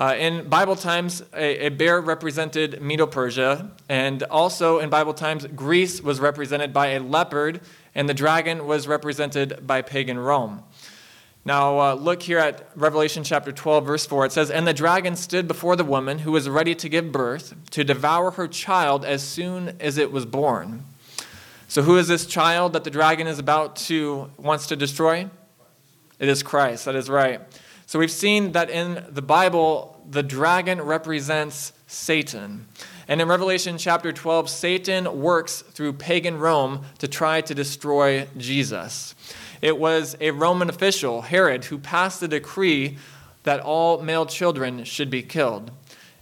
Uh, 0.00 0.14
in 0.14 0.48
Bible 0.48 0.76
times, 0.76 1.22
a, 1.34 1.66
a 1.66 1.68
bear 1.68 2.00
represented 2.00 2.80
Medo 2.80 3.06
Persia, 3.06 3.70
and 3.86 4.22
also 4.22 4.78
in 4.78 4.88
Bible 4.88 5.12
times, 5.12 5.46
Greece 5.54 6.00
was 6.00 6.20
represented 6.20 6.72
by 6.72 6.92
a 6.92 7.00
leopard, 7.00 7.60
and 7.94 8.08
the 8.08 8.14
dragon 8.14 8.66
was 8.66 8.88
represented 8.88 9.66
by 9.66 9.82
pagan 9.82 10.18
Rome. 10.18 10.62
Now, 11.44 11.78
uh, 11.78 11.94
look 11.96 12.22
here 12.22 12.38
at 12.38 12.70
Revelation 12.74 13.24
chapter 13.24 13.52
12, 13.52 13.84
verse 13.84 14.06
4. 14.06 14.24
It 14.24 14.32
says, 14.32 14.50
And 14.50 14.66
the 14.66 14.72
dragon 14.72 15.16
stood 15.16 15.46
before 15.46 15.76
the 15.76 15.84
woman 15.84 16.20
who 16.20 16.32
was 16.32 16.48
ready 16.48 16.74
to 16.76 16.88
give 16.88 17.12
birth, 17.12 17.54
to 17.72 17.84
devour 17.84 18.30
her 18.30 18.48
child 18.48 19.04
as 19.04 19.22
soon 19.22 19.76
as 19.80 19.98
it 19.98 20.10
was 20.10 20.24
born. 20.24 20.82
So, 21.68 21.82
who 21.82 21.98
is 21.98 22.08
this 22.08 22.24
child 22.24 22.72
that 22.72 22.84
the 22.84 22.90
dragon 22.90 23.26
is 23.26 23.38
about 23.38 23.76
to, 23.76 24.30
wants 24.38 24.66
to 24.68 24.76
destroy? 24.76 25.28
It 26.18 26.28
is 26.30 26.42
Christ. 26.42 26.86
That 26.86 26.96
is 26.96 27.10
right. 27.10 27.42
So 27.90 27.98
we've 27.98 28.08
seen 28.08 28.52
that 28.52 28.70
in 28.70 29.04
the 29.08 29.20
Bible, 29.20 30.00
the 30.08 30.22
dragon 30.22 30.80
represents 30.80 31.72
Satan. 31.88 32.68
And 33.08 33.20
in 33.20 33.26
Revelation 33.26 33.78
chapter 33.78 34.12
12, 34.12 34.48
Satan 34.48 35.20
works 35.20 35.62
through 35.62 35.94
pagan 35.94 36.38
Rome 36.38 36.84
to 36.98 37.08
try 37.08 37.40
to 37.40 37.52
destroy 37.52 38.28
Jesus. 38.36 39.16
It 39.60 39.76
was 39.76 40.16
a 40.20 40.30
Roman 40.30 40.68
official, 40.70 41.22
Herod, 41.22 41.64
who 41.64 41.78
passed 41.78 42.20
the 42.20 42.28
decree 42.28 42.96
that 43.42 43.58
all 43.58 44.00
male 44.00 44.24
children 44.24 44.84
should 44.84 45.10
be 45.10 45.24
killed. 45.24 45.72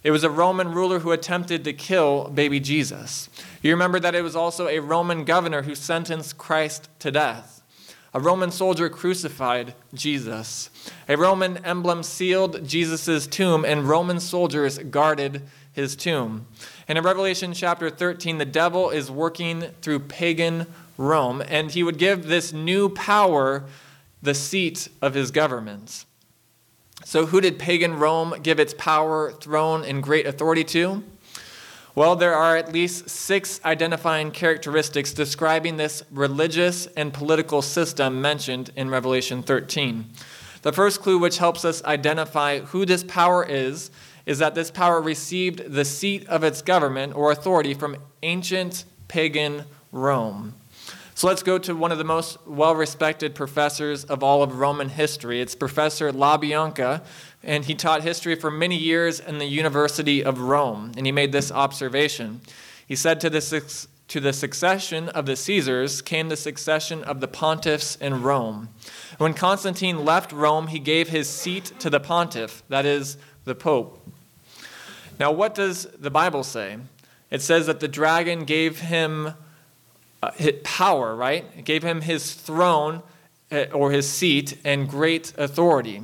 It 0.03 0.11
was 0.11 0.25
a 0.25 0.31
Roman 0.31 0.73
ruler 0.73 1.01
who 1.01 1.13
attempted 1.13 1.65
to 1.65 1.75
kill 1.75 2.31
baby 2.31 2.61
Jesus. 2.61 3.29
You 3.61 3.73
remember 3.73 4.01
that 4.01 4.15
it 4.15 4.23
was 4.23 4.35
also 4.35 4.69
a 4.69 4.79
Roman 4.79 5.27
governor 5.27 5.61
who 5.61 5.75
sentenced 5.75 6.39
Christ 6.39 6.89
to 7.01 7.11
death. 7.11 7.58
A 8.19 8.21
Roman 8.21 8.51
soldier 8.51 8.89
crucified 8.89 9.75
Jesus. 9.95 10.71
A 11.09 11.17
Roman 11.17 11.65
emblem 11.65 12.03
sealed 12.03 12.67
Jesus' 12.67 13.29
tomb, 13.29 13.65
and 13.65 13.89
Roman 13.89 14.19
soldiers 14.19 14.79
guarded 14.79 15.43
his 15.73 15.95
tomb. 15.95 16.49
And 16.89 16.99
in 16.99 17.05
Revelation 17.05 17.53
chapter 17.53 17.89
13, 17.89 18.39
the 18.39 18.45
devil 18.45 18.91
is 18.91 19.09
working 19.09 19.67
through 19.83 20.01
pagan 20.01 20.67
Rome, 20.97 21.45
and 21.47 21.71
he 21.71 21.85
would 21.85 21.97
give 21.97 22.27
this 22.27 22.53
new 22.53 22.89
power 22.89 23.67
the 24.21 24.35
seat 24.35 24.89
of 25.01 25.15
his 25.15 25.31
government. 25.31 26.05
So, 27.05 27.27
who 27.27 27.41
did 27.41 27.57
pagan 27.57 28.01
Rome 28.01 28.35
give 28.43 28.59
its 28.59 28.75
power, 28.75 29.31
throne, 29.31 29.85
and 29.85 30.03
great 30.03 30.27
authority 30.27 30.65
to? 30.65 31.05
Well, 31.99 32.15
there 32.15 32.37
are 32.37 32.57
at 32.57 32.73
least 32.73 33.11
six 33.11 33.61
identifying 33.65 34.31
characteristics 34.31 35.13
describing 35.13 35.79
this 35.79 36.05
religious 36.13 36.87
and 36.97 37.13
political 37.13 37.61
system 37.61 38.23
mentioned 38.23 38.71
in 38.77 38.89
Revelation 38.89 39.43
13. 39.43 40.09
The 40.63 40.73
first 40.73 41.03
clue, 41.03 41.19
which 41.19 41.39
helps 41.39 41.65
us 41.65 41.83
identify 41.83 42.61
who 42.61 42.87
this 42.87 43.03
power 43.03 43.45
is, 43.45 43.91
is 44.27 44.39
that 44.39 44.55
this 44.55 44.71
power 44.71 45.01
received 45.01 45.73
the 45.73 45.85
seat 45.85 46.25
of 46.29 46.45
its 46.45 46.63
government 46.63 47.17
or 47.17 47.33
authority 47.33 47.75
from 47.75 47.97
ancient 48.23 48.85
pagan 49.09 49.65
Rome. 49.91 50.55
So 51.17 51.27
let's 51.27 51.43
go 51.43 51.59
to 51.59 51.75
one 51.75 51.91
of 51.91 51.99
the 51.99 52.05
most 52.05 52.39
well 52.47 52.77
respected 52.77 53.35
professors 53.35 54.05
of 54.05 54.23
all 54.23 54.45
of 54.45 54.61
Roman 54.61 54.89
history. 54.89 55.41
It's 55.41 55.57
Professor 55.57 56.13
LaBianca, 56.13 57.03
and 57.43 57.65
he 57.65 57.75
taught 57.75 58.03
history 58.03 58.35
for 58.35 58.51
many 58.51 58.77
years 58.77 59.21
in 59.21 59.39
the 59.39 59.47
University 59.47 60.25
of 60.25 60.39
Rome. 60.41 60.93
And 60.97 61.07
he 61.07 61.13
made 61.13 61.33
this 61.33 61.53
observation. 61.53 62.41
He 62.87 62.97
said 62.97 63.21
to 63.21 63.31
the, 63.31 63.87
to 64.09 64.21
the 64.21 64.33
succession 64.33 65.09
of 65.11 65.27
the 65.27 65.37
Caesars 65.37 66.03
came 66.03 66.29
the 66.29 66.37
succession 66.37 67.05
of 67.05 67.21
the 67.21 67.29
pontiffs 67.29 67.97
in 68.01 68.23
Rome. 68.23 68.71
When 69.19 69.35
Constantine 69.35 70.05
left 70.05 70.33
Rome, 70.33 70.69
he 70.69 70.79
gave 70.79 71.09
his 71.09 71.29
seat 71.29 71.73
to 71.81 71.91
the 71.91 72.01
pontiff, 72.01 72.63
that 72.69 72.87
is, 72.87 73.19
the 73.45 73.55
pope. 73.55 74.07
Now, 75.19 75.33
what 75.33 75.55
does 75.55 75.87
the 75.99 76.11
Bible 76.11 76.45
say? 76.45 76.79
It 77.31 77.43
says 77.43 77.67
that 77.67 77.81
the 77.81 77.89
dragon 77.89 78.45
gave 78.45 78.81
him 78.81 79.35
uh, 80.23 80.31
power, 80.65 81.15
right? 81.15 81.45
It 81.57 81.65
gave 81.65 81.83
him 81.83 82.01
his 82.01 82.35
throne 82.35 83.03
uh, 83.53 83.67
or 83.73 83.91
his 83.91 84.09
seat 84.09 84.59
and 84.65 84.89
great 84.89 85.33
authority. 85.37 86.03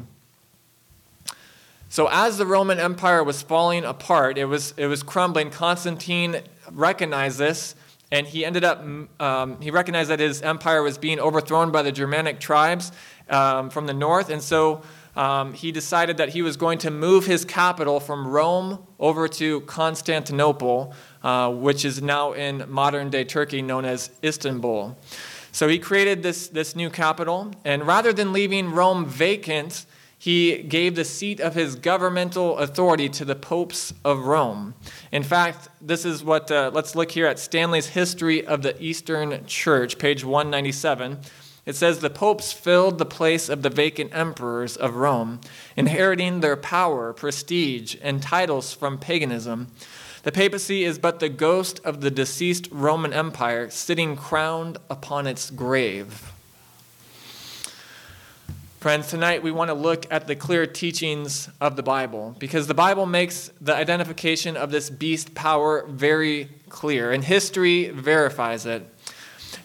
So 1.95 2.09
as 2.11 2.39
the 2.39 2.45
Roman 2.45 2.81
Empire 2.81 3.23
was 3.23 3.41
falling 3.41 3.85
apart, 3.85 4.37
it 4.37 4.47
was, 4.47 4.75
it 4.77 4.89
was 4.89 5.05
crumbling, 5.05 5.51
Constantine 5.51 6.41
recognized 6.73 7.39
this 7.39 7.77
and 8.11 8.27
he 8.27 8.45
ended 8.45 8.65
up, 8.65 8.85
um, 9.21 9.61
he 9.61 9.71
recognized 9.71 10.11
that 10.11 10.19
his 10.19 10.43
empire 10.43 10.83
was 10.83 10.99
being 10.99 11.21
overthrown 11.21 11.71
by 11.71 11.83
the 11.83 11.93
Germanic 11.93 12.41
tribes 12.41 12.91
um, 13.31 13.71
from 13.71 13.87
the 13.87 13.95
north. 13.95 14.29
And 14.29 14.43
so 14.43 14.83
um, 15.15 15.53
he 15.53 15.71
decided 15.71 16.17
that 16.17 16.31
he 16.31 16.43
was 16.43 16.57
going 16.57 16.79
to 16.79 16.91
move 16.91 17.27
his 17.27 17.45
capital 17.45 18.01
from 18.01 18.27
Rome 18.27 18.85
over 18.99 19.29
to 19.29 19.61
Constantinople, 19.61 20.93
uh, 21.23 21.53
which 21.53 21.85
is 21.85 22.03
now 22.03 22.33
in 22.33 22.65
modern 22.69 23.09
day 23.09 23.23
Turkey, 23.23 23.63
known 23.63 23.85
as 23.85 24.11
Istanbul. 24.25 24.99
So 25.53 25.69
he 25.69 25.79
created 25.79 26.25
this, 26.25 26.49
this 26.49 26.75
new 26.75 26.91
capital, 26.91 27.53
and 27.65 27.87
rather 27.87 28.13
than 28.13 28.33
leaving 28.33 28.73
Rome 28.73 29.07
vacant, 29.07 29.87
he 30.25 30.63
gave 30.63 30.95
the 30.95 31.05
seat 31.05 31.39
of 31.39 31.55
his 31.55 31.77
governmental 31.77 32.57
authority 32.57 33.11
to 33.11 33.27
the 33.27 33.35
popes 33.35 33.93
of 34.07 34.25
Rome. 34.25 34.73
In 35.13 35.23
fact, 35.23 35.69
this 35.83 36.07
is 36.07 36.25
what, 36.25 36.51
uh, 36.51 36.71
let's 36.73 36.95
look 36.95 37.11
here 37.11 37.27
at 37.27 37.39
Stanley's 37.39 37.89
History 37.89 38.43
of 38.43 38.63
the 38.63 38.75
Eastern 38.83 39.45
Church, 39.45 39.99
page 39.99 40.25
197. 40.25 41.19
It 41.67 41.77
says 41.77 41.99
the 41.99 42.09
popes 42.09 42.55
filled 42.55 42.97
the 42.97 43.05
place 43.05 43.51
of 43.51 43.61
the 43.61 43.69
vacant 43.69 44.17
emperors 44.17 44.79
of 44.79 44.97
Rome, 44.97 45.43
inheriting 45.77 46.41
their 46.41 46.57
power, 46.57 47.13
prestige, 47.13 47.95
and 48.01 48.23
titles 48.23 48.73
from 48.73 48.97
paganism. 48.97 49.67
The 50.23 50.33
papacy 50.33 50.85
is 50.85 50.99
but 50.99 51.21
the 51.21 51.29
ghost 51.29 51.83
of 51.85 52.01
the 52.01 52.11
deceased 52.11 52.67
Roman 52.73 53.13
Empire 53.13 53.69
sitting 53.69 54.17
crowned 54.17 54.79
upon 54.89 55.27
its 55.27 55.51
grave. 55.51 56.34
Friends, 58.85 59.09
tonight 59.09 59.43
we 59.43 59.51
want 59.51 59.71
to 59.71 59.75
look 59.75 60.05
at 60.11 60.27
the 60.27 60.37
clear 60.37 60.67
teachings 60.67 61.49
of 61.59 61.75
the 61.75 61.83
Bible 61.83 62.37
because 62.39 62.67
the 62.67 62.75
Bible 62.75 63.07
makes 63.07 63.51
the 63.59 63.75
identification 63.75 64.59
of 64.59 64.71
this 64.71 64.91
beast 64.91 65.35
power 65.35 65.87
very 65.87 66.51
clear, 66.69 67.11
and 67.11 67.25
history 67.25 67.89
verifies 67.89 68.67
it. 68.67 68.87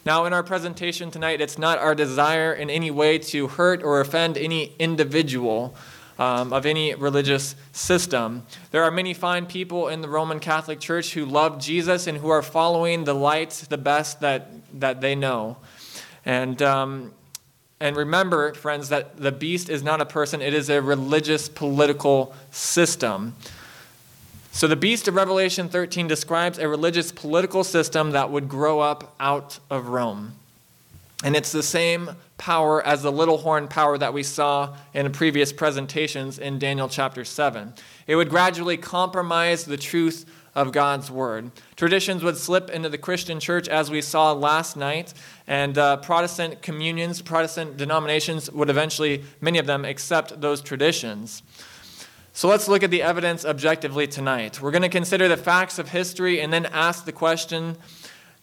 Now, 0.06 0.24
in 0.24 0.32
our 0.32 0.42
presentation 0.42 1.12
tonight, 1.12 1.42
it's 1.42 1.58
not 1.58 1.80
our 1.80 1.94
desire 1.96 2.54
in 2.54 2.70
any 2.70 2.92
way 2.92 3.18
to 3.18 3.50
hurt 3.50 3.84
or 3.84 4.00
offend 4.00 4.38
any 4.38 4.74
individual 4.80 5.76
um, 6.18 6.54
of 6.54 6.66
any 6.66 6.96
religious 6.96 7.58
system. 7.74 8.44
There 8.72 8.86
are 8.86 8.92
many 8.92 9.14
fine 9.14 9.48
people 9.48 9.90
in 9.90 10.00
the 10.00 10.08
Roman 10.08 10.40
Catholic 10.40 10.80
Church 10.80 11.14
who 11.14 11.26
love 11.26 11.60
Jesus 11.60 12.08
and 12.08 12.20
who 12.20 12.30
are 12.30 12.42
following 12.42 13.04
the 13.04 13.16
light 13.16 13.50
the 13.68 13.78
best 13.78 14.22
that, 14.22 14.50
that 14.80 15.02
they 15.02 15.14
know. 15.14 15.58
And, 16.24 16.62
um, 16.62 17.12
and 17.80 17.96
remember, 17.96 18.54
friends, 18.54 18.90
that 18.90 19.18
the 19.18 19.32
beast 19.32 19.70
is 19.70 19.84
not 19.84 20.02
a 20.02 20.06
person, 20.06 20.42
it 20.42 20.54
is 20.54 20.70
a 20.70 20.82
religious 20.82 21.48
political 21.48 22.36
system. 22.52 23.36
So 24.52 24.68
the 24.68 24.76
beast 24.76 25.08
of 25.08 25.16
Revelation 25.16 25.70
13 25.70 26.08
describes 26.08 26.58
a 26.58 26.68
religious 26.68 27.12
political 27.12 27.64
system 27.64 28.12
that 28.12 28.32
would 28.32 28.50
grow 28.50 28.80
up 28.80 29.16
out 29.20 29.60
of 29.70 29.88
Rome. 29.88 30.34
And 31.24 31.36
it's 31.36 31.52
the 31.52 31.64
same 31.64 32.12
power 32.38 32.86
as 32.86 33.04
the 33.04 33.12
little 33.12 33.38
horn 33.38 33.68
power 33.68 33.98
that 33.98 34.14
we 34.14 34.24
saw 34.24 34.76
in 34.94 35.12
previous 35.12 35.52
presentations 35.52 36.40
in 36.40 36.60
Daniel 36.60 36.88
chapter 36.88 37.26
7. 37.26 37.74
It 38.08 38.16
would 38.16 38.30
gradually 38.30 38.78
compromise 38.78 39.66
the 39.66 39.78
truth 39.78 40.26
of 40.56 40.72
God's 40.72 41.10
word. 41.12 41.52
Traditions 41.76 42.24
would 42.24 42.38
slip 42.38 42.70
into 42.70 42.90
the 42.90 42.98
Christian 42.98 43.40
church 43.40 43.68
as 43.68 43.90
we 43.90 44.02
saw 44.02 44.32
last 44.32 44.76
night, 44.76 45.14
and 45.48 45.78
uh, 45.78 45.98
Protestant 45.98 46.62
communions, 46.62 47.22
Protestant 47.22 47.78
denominations 47.78 48.52
would 48.52 48.70
eventually, 48.70 49.24
many 49.42 49.60
of 49.60 49.66
them, 49.66 49.86
accept 49.86 50.42
those 50.42 50.62
traditions. 50.62 51.44
So 52.34 52.48
let's 52.48 52.68
look 52.68 52.84
at 52.84 52.92
the 52.92 53.02
evidence 53.02 53.44
objectively 53.44 54.08
tonight. 54.08 54.62
We're 54.62 54.72
going 54.72 54.84
to 54.84 54.90
consider 54.90 55.28
the 55.28 55.38
facts 55.38 55.78
of 55.78 55.90
history 55.90 56.40
and 56.40 56.54
then 56.54 56.66
ask 56.68 57.06
the 57.06 57.12
question 57.12 57.78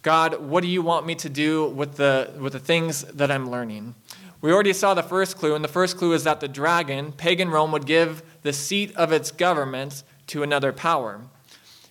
God, 0.02 0.40
what 0.40 0.62
do 0.62 0.68
you 0.68 0.82
want 0.82 1.04
me 1.04 1.16
to 1.16 1.28
do 1.28 1.68
with 1.68 1.96
the, 1.96 2.32
with 2.38 2.52
the 2.52 2.60
things 2.60 3.02
that 3.04 3.28
I'm 3.28 3.50
learning? 3.50 3.96
We 4.40 4.52
already 4.52 4.72
saw 4.72 4.94
the 4.94 5.02
first 5.02 5.36
clue, 5.36 5.56
and 5.56 5.64
the 5.64 5.68
first 5.68 5.96
clue 5.96 6.12
is 6.12 6.22
that 6.24 6.38
the 6.38 6.46
dragon, 6.46 7.10
pagan 7.10 7.50
Rome, 7.50 7.72
would 7.72 7.86
give 7.86 8.22
the 8.42 8.52
seat 8.52 8.94
of 8.94 9.10
its 9.10 9.32
government 9.32 10.04
to 10.28 10.44
another 10.44 10.72
power. 10.72 11.22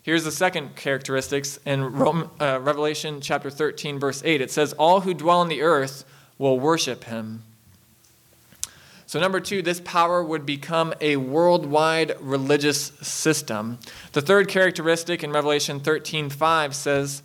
Here's 0.06 0.24
the 0.24 0.32
second 0.32 0.76
characteristics 0.76 1.58
in 1.66 1.84
Rome, 1.84 2.30
uh, 2.40 2.60
Revelation 2.62 3.22
chapter 3.22 3.50
13, 3.50 3.98
verse 3.98 4.22
8. 4.24 4.40
It 4.40 4.52
says, 4.52 4.72
All 4.74 5.02
who 5.02 5.16
dwell 5.16 5.40
on 5.40 5.48
the 5.48 5.64
earth 5.64 6.06
will 6.38 6.60
worship 6.60 7.06
him. 7.06 7.42
So, 9.08 9.20
number 9.20 9.40
two, 9.40 9.64
this 9.64 9.82
power 9.84 10.24
would 10.24 10.46
become 10.46 10.94
a 11.02 11.16
worldwide 11.16 12.16
religious 12.22 12.92
system. 13.02 13.80
The 14.12 14.22
third 14.22 14.48
characteristic 14.48 15.24
in 15.24 15.32
Revelation 15.32 15.80
13 15.80 16.30
5 16.30 16.76
says, 16.76 17.24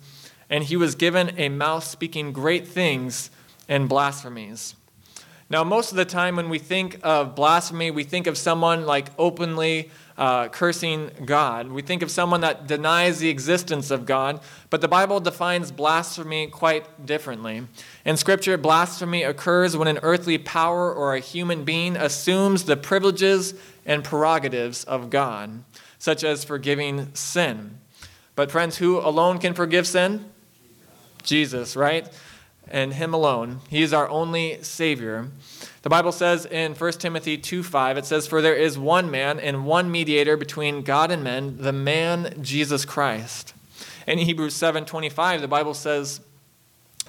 And 0.49 0.63
he 0.63 0.75
was 0.75 0.95
given 0.95 1.39
a 1.39 1.49
mouth 1.49 1.83
speaking 1.83 2.33
great 2.33 2.67
things 2.67 3.29
and 3.69 3.87
blasphemies. 3.87 4.73
Now, 5.51 5.65
most 5.65 5.91
of 5.91 5.97
the 5.97 6.05
time 6.05 6.37
when 6.37 6.47
we 6.47 6.59
think 6.59 6.97
of 7.03 7.35
blasphemy, 7.35 7.91
we 7.91 8.05
think 8.05 8.25
of 8.25 8.37
someone 8.37 8.85
like 8.85 9.09
openly 9.17 9.91
uh, 10.17 10.47
cursing 10.47 11.11
God. 11.25 11.67
We 11.67 11.81
think 11.81 12.01
of 12.01 12.09
someone 12.09 12.39
that 12.39 12.67
denies 12.67 13.19
the 13.19 13.27
existence 13.27 13.91
of 13.91 14.05
God, 14.05 14.39
but 14.69 14.79
the 14.79 14.87
Bible 14.87 15.19
defines 15.19 15.69
blasphemy 15.69 16.47
quite 16.47 17.05
differently. 17.05 17.67
In 18.05 18.15
Scripture, 18.15 18.57
blasphemy 18.57 19.23
occurs 19.23 19.75
when 19.75 19.89
an 19.89 19.99
earthly 20.03 20.37
power 20.37 20.93
or 20.93 21.15
a 21.15 21.19
human 21.19 21.65
being 21.65 21.97
assumes 21.97 22.63
the 22.63 22.77
privileges 22.77 23.53
and 23.85 24.05
prerogatives 24.05 24.85
of 24.85 25.09
God, 25.09 25.65
such 25.99 26.23
as 26.23 26.45
forgiving 26.45 27.13
sin. 27.13 27.77
But, 28.37 28.51
friends, 28.51 28.77
who 28.77 28.99
alone 28.99 29.37
can 29.37 29.53
forgive 29.53 29.85
sin? 29.85 30.31
Jesus, 31.23 31.75
right? 31.75 32.07
And 32.71 32.93
Him 32.93 33.13
alone. 33.13 33.59
He 33.69 33.83
is 33.83 33.93
our 33.93 34.09
only 34.09 34.63
Savior. 34.63 35.27
The 35.83 35.89
Bible 35.89 36.11
says 36.11 36.45
in 36.45 36.73
1 36.73 36.91
Timothy 36.93 37.37
2 37.37 37.63
5, 37.63 37.97
it 37.97 38.05
says, 38.05 38.27
For 38.27 38.41
there 38.41 38.55
is 38.55 38.79
one 38.79 39.11
man 39.11 39.39
and 39.39 39.65
one 39.65 39.91
mediator 39.91 40.37
between 40.37 40.81
God 40.81 41.11
and 41.11 41.23
men, 41.23 41.57
the 41.57 41.73
man 41.73 42.41
Jesus 42.41 42.85
Christ. 42.85 43.53
In 44.07 44.17
Hebrews 44.17 44.55
seven 44.55 44.85
twenty 44.85 45.09
five, 45.09 45.41
the 45.41 45.47
Bible 45.47 45.73
says, 45.73 46.21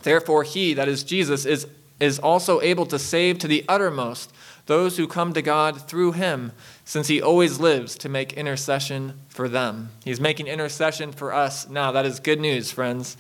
Therefore, 0.02 0.42
he, 0.42 0.74
that 0.74 0.88
is 0.88 1.04
Jesus, 1.04 1.46
is 1.46 1.66
is 2.02 2.18
also 2.18 2.60
able 2.60 2.84
to 2.86 2.98
save 2.98 3.38
to 3.38 3.46
the 3.46 3.64
uttermost 3.68 4.32
those 4.66 4.96
who 4.96 5.06
come 5.06 5.32
to 5.32 5.42
God 5.42 5.88
through 5.88 6.12
him, 6.12 6.52
since 6.84 7.08
he 7.08 7.22
always 7.22 7.60
lives 7.60 7.96
to 7.96 8.08
make 8.08 8.32
intercession 8.32 9.14
for 9.28 9.48
them. 9.48 9.90
He's 10.04 10.20
making 10.20 10.48
intercession 10.48 11.12
for 11.12 11.32
us 11.32 11.68
now. 11.68 11.92
That 11.92 12.06
is 12.06 12.20
good 12.20 12.40
news, 12.40 12.72
friends. 12.72 13.16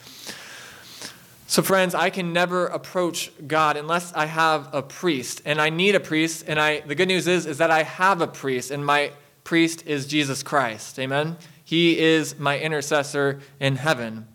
So, 1.46 1.62
friends, 1.62 1.94
I 1.94 2.08
can 2.10 2.32
never 2.32 2.66
approach 2.66 3.30
God 3.46 3.76
unless 3.76 4.12
I 4.14 4.26
have 4.26 4.72
a 4.72 4.82
priest, 4.82 5.42
and 5.44 5.60
I 5.60 5.68
need 5.68 5.94
a 5.94 6.00
priest. 6.00 6.44
And 6.46 6.58
I, 6.58 6.80
the 6.80 6.94
good 6.94 7.08
news 7.08 7.26
is, 7.26 7.46
is 7.46 7.58
that 7.58 7.70
I 7.70 7.82
have 7.82 8.20
a 8.20 8.26
priest, 8.26 8.70
and 8.70 8.84
my 8.84 9.12
priest 9.44 9.86
is 9.86 10.06
Jesus 10.06 10.42
Christ. 10.42 10.98
Amen. 10.98 11.36
He 11.64 11.98
is 11.98 12.38
my 12.38 12.58
intercessor 12.58 13.40
in 13.60 13.76
heaven. 13.76 14.26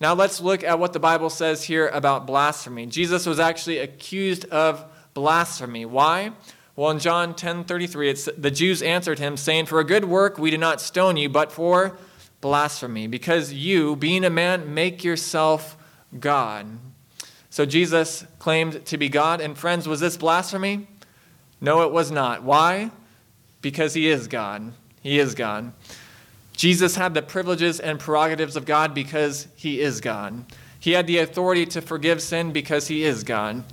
Now 0.00 0.14
let's 0.14 0.40
look 0.40 0.62
at 0.62 0.78
what 0.78 0.92
the 0.92 1.00
Bible 1.00 1.30
says 1.30 1.64
here 1.64 1.88
about 1.88 2.26
blasphemy. 2.26 2.86
Jesus 2.86 3.26
was 3.26 3.40
actually 3.40 3.78
accused 3.78 4.44
of 4.46 4.84
blasphemy. 5.12 5.84
Why? 5.86 6.32
Well, 6.76 6.90
in 6.90 7.00
John 7.00 7.34
10:33, 7.34 8.08
it's 8.08 8.28
the 8.38 8.52
Jews 8.52 8.82
answered 8.82 9.18
him, 9.18 9.36
saying, 9.36 9.66
"For 9.66 9.80
a 9.80 9.84
good 9.84 10.04
work 10.04 10.38
we 10.38 10.52
do 10.52 10.58
not 10.58 10.80
stone 10.80 11.16
you, 11.16 11.28
but 11.28 11.50
for 11.50 11.98
blasphemy, 12.40 13.08
because 13.08 13.52
you, 13.52 13.96
being 13.96 14.24
a 14.24 14.30
man, 14.30 14.72
make 14.72 15.02
yourself 15.02 15.76
God." 16.18 16.78
So 17.50 17.64
Jesus 17.66 18.24
claimed 18.38 18.84
to 18.86 18.98
be 18.98 19.08
God, 19.08 19.40
and 19.40 19.56
friends, 19.56 19.88
was 19.88 20.00
this 20.00 20.16
blasphemy? 20.16 20.86
No, 21.60 21.82
it 21.82 21.90
was 21.90 22.10
not. 22.10 22.42
Why? 22.42 22.90
Because 23.62 23.94
he 23.94 24.08
is 24.08 24.28
God. 24.28 24.72
He 25.02 25.18
is 25.18 25.34
God. 25.34 25.72
Jesus 26.52 26.96
had 26.96 27.14
the 27.14 27.22
privileges 27.22 27.80
and 27.80 27.98
prerogatives 27.98 28.56
of 28.56 28.64
God 28.64 28.94
because 28.94 29.46
he 29.56 29.80
is 29.80 30.00
God. 30.00 30.44
He 30.78 30.92
had 30.92 31.06
the 31.06 31.18
authority 31.18 31.66
to 31.66 31.80
forgive 31.80 32.22
sin 32.22 32.52
because 32.52 32.88
he 32.88 33.02
is 33.02 33.24
God. 33.24 33.64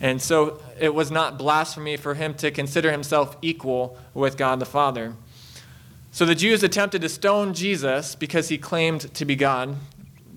And 0.00 0.20
so 0.20 0.60
it 0.80 0.94
was 0.94 1.10
not 1.10 1.38
blasphemy 1.38 1.96
for 1.96 2.14
him 2.14 2.34
to 2.34 2.50
consider 2.50 2.90
himself 2.90 3.36
equal 3.42 3.96
with 4.14 4.36
God 4.36 4.58
the 4.58 4.66
Father. 4.66 5.14
So 6.10 6.26
the 6.26 6.34
Jews 6.34 6.62
attempted 6.62 7.02
to 7.02 7.08
stone 7.08 7.54
Jesus 7.54 8.14
because 8.14 8.48
he 8.48 8.58
claimed 8.58 9.14
to 9.14 9.24
be 9.24 9.36
God, 9.36 9.76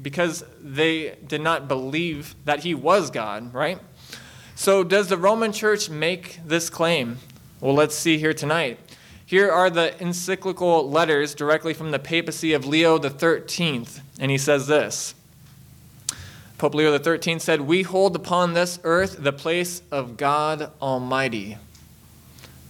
because 0.05 0.43
they 0.61 1.15
did 1.25 1.41
not 1.41 1.67
believe 1.67 2.35
that 2.45 2.59
he 2.59 2.75
was 2.75 3.09
God, 3.09 3.51
right? 3.55 3.79
So 4.53 4.83
does 4.83 5.07
the 5.07 5.17
Roman 5.17 5.51
church 5.51 5.89
make 5.89 6.39
this 6.45 6.69
claim? 6.69 7.17
Well, 7.59 7.73
let's 7.73 7.95
see 7.95 8.19
here 8.19 8.31
tonight. 8.31 8.77
Here 9.25 9.51
are 9.51 9.71
the 9.71 9.99
encyclical 9.99 10.87
letters 10.87 11.33
directly 11.33 11.73
from 11.73 11.89
the 11.89 11.97
papacy 11.97 12.53
of 12.53 12.67
Leo 12.67 13.01
XIII, 13.01 13.87
and 14.19 14.29
he 14.29 14.37
says 14.37 14.67
this. 14.67 15.15
Pope 16.59 16.75
Leo 16.75 16.95
XIII 16.95 17.39
said, 17.39 17.61
We 17.61 17.81
hold 17.81 18.15
upon 18.15 18.53
this 18.53 18.77
earth 18.83 19.23
the 19.23 19.33
place 19.33 19.81
of 19.89 20.17
God 20.17 20.71
Almighty. 20.79 21.57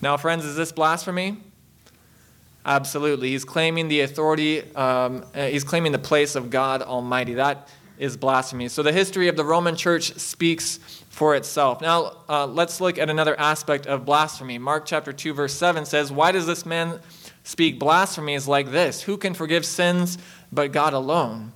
Now, 0.01 0.15
friends, 0.15 0.45
is 0.45 0.55
this 0.55 0.71
blasphemy? 0.71 1.35
Absolutely. 2.65 3.29
He's 3.29 3.45
claiming 3.45 3.87
the 3.87 4.01
authority, 4.01 4.61
um, 4.75 5.23
uh, 5.35 5.45
he's 5.45 5.63
claiming 5.63 5.91
the 5.91 5.99
place 5.99 6.35
of 6.35 6.49
God 6.49 6.81
Almighty. 6.81 7.35
That 7.35 7.69
is 7.99 8.17
blasphemy. 8.17 8.67
So 8.67 8.83
the 8.83 8.91
history 8.91 9.27
of 9.27 9.37
the 9.37 9.45
Roman 9.45 9.75
church 9.75 10.13
speaks 10.17 10.77
for 11.09 11.35
itself. 11.35 11.79
Now, 11.79 12.17
uh, 12.27 12.45
let's 12.47 12.81
look 12.81 12.97
at 12.97 13.09
another 13.09 13.39
aspect 13.39 13.85
of 13.85 14.03
blasphemy. 14.03 14.57
Mark 14.57 14.85
chapter 14.85 15.13
2, 15.13 15.33
verse 15.33 15.53
7 15.53 15.85
says, 15.85 16.11
Why 16.11 16.31
does 16.31 16.47
this 16.47 16.65
man 16.65 16.99
speak 17.43 17.79
blasphemies 17.79 18.47
like 18.47 18.71
this? 18.71 19.03
Who 19.03 19.15
can 19.15 19.33
forgive 19.33 19.65
sins 19.65 20.17
but 20.51 20.71
God 20.71 20.93
alone? 20.93 21.53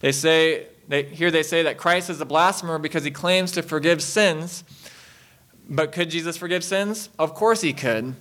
They 0.00 0.12
say, 0.12 0.66
they, 0.88 1.04
here 1.04 1.30
they 1.30 1.42
say 1.42 1.62
that 1.62 1.78
Christ 1.78 2.10
is 2.10 2.20
a 2.20 2.26
blasphemer 2.26 2.78
because 2.78 3.04
he 3.04 3.10
claims 3.10 3.52
to 3.52 3.62
forgive 3.62 4.02
sins. 4.02 4.64
But 5.70 5.92
could 5.92 6.10
Jesus 6.10 6.36
forgive 6.36 6.64
sins? 6.64 7.10
Of 7.18 7.34
course 7.34 7.60
he 7.60 7.72
could, 7.72 8.14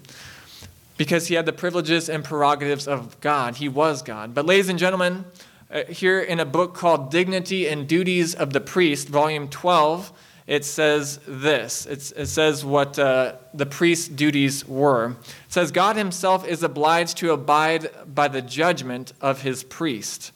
because 0.97 1.27
he 1.27 1.35
had 1.35 1.45
the 1.45 1.53
privileges 1.53 2.09
and 2.09 2.23
prerogatives 2.23 2.87
of 2.87 3.19
God. 3.21 3.57
He 3.57 3.69
was 3.69 4.01
God. 4.01 4.33
But, 4.33 4.45
ladies 4.45 4.69
and 4.69 4.79
gentlemen, 4.79 5.25
uh, 5.71 5.83
here 5.83 6.19
in 6.19 6.39
a 6.39 6.45
book 6.45 6.73
called 6.73 7.11
Dignity 7.11 7.67
and 7.67 7.87
Duties 7.87 8.33
of 8.33 8.53
the 8.53 8.61
Priest, 8.61 9.07
volume 9.07 9.47
12, 9.47 10.11
it 10.47 10.63
says 10.63 11.19
this. 11.27 11.85
It's, 11.85 12.11
it 12.13 12.27
says 12.27 12.63
what 12.63 12.97
uh, 12.97 13.35
the 13.53 13.65
priest's 13.65 14.07
duties 14.07 14.65
were. 14.65 15.11
It 15.11 15.17
says, 15.49 15.71
God 15.71 15.97
himself 15.97 16.47
is 16.47 16.63
obliged 16.63 17.17
to 17.17 17.33
abide 17.33 17.89
by 18.13 18.29
the 18.29 18.41
judgment 18.41 19.11
of 19.19 19.41
his 19.41 19.63
priest 19.65 20.31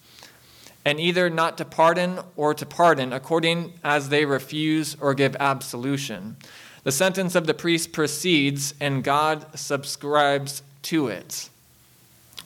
and 0.83 0.99
either 0.99 1.29
not 1.29 1.57
to 1.59 1.65
pardon 1.65 2.19
or 2.35 2.53
to 2.53 2.65
pardon, 2.65 3.13
according 3.13 3.73
as 3.83 4.09
they 4.09 4.25
refuse 4.25 4.97
or 4.99 5.13
give 5.13 5.35
absolution. 5.39 6.37
The 6.83 6.91
sentence 6.91 7.35
of 7.35 7.45
the 7.47 7.53
priest 7.53 7.91
proceeds, 7.91 8.73
and 8.79 9.03
God 9.03 9.45
subscribes 9.57 10.63
to 10.83 11.07
it. 11.07 11.49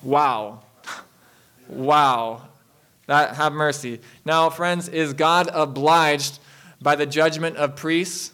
Wow. 0.01 0.61
Wow. 1.67 2.43
That 3.07 3.35
have 3.37 3.51
mercy. 3.51 3.99
Now, 4.23 4.51
friends, 4.51 4.87
is 4.87 5.13
God 5.13 5.49
obliged 5.51 6.37
by 6.79 6.95
the 6.95 7.07
judgment 7.07 7.57
of 7.57 7.75
priests? 7.75 8.33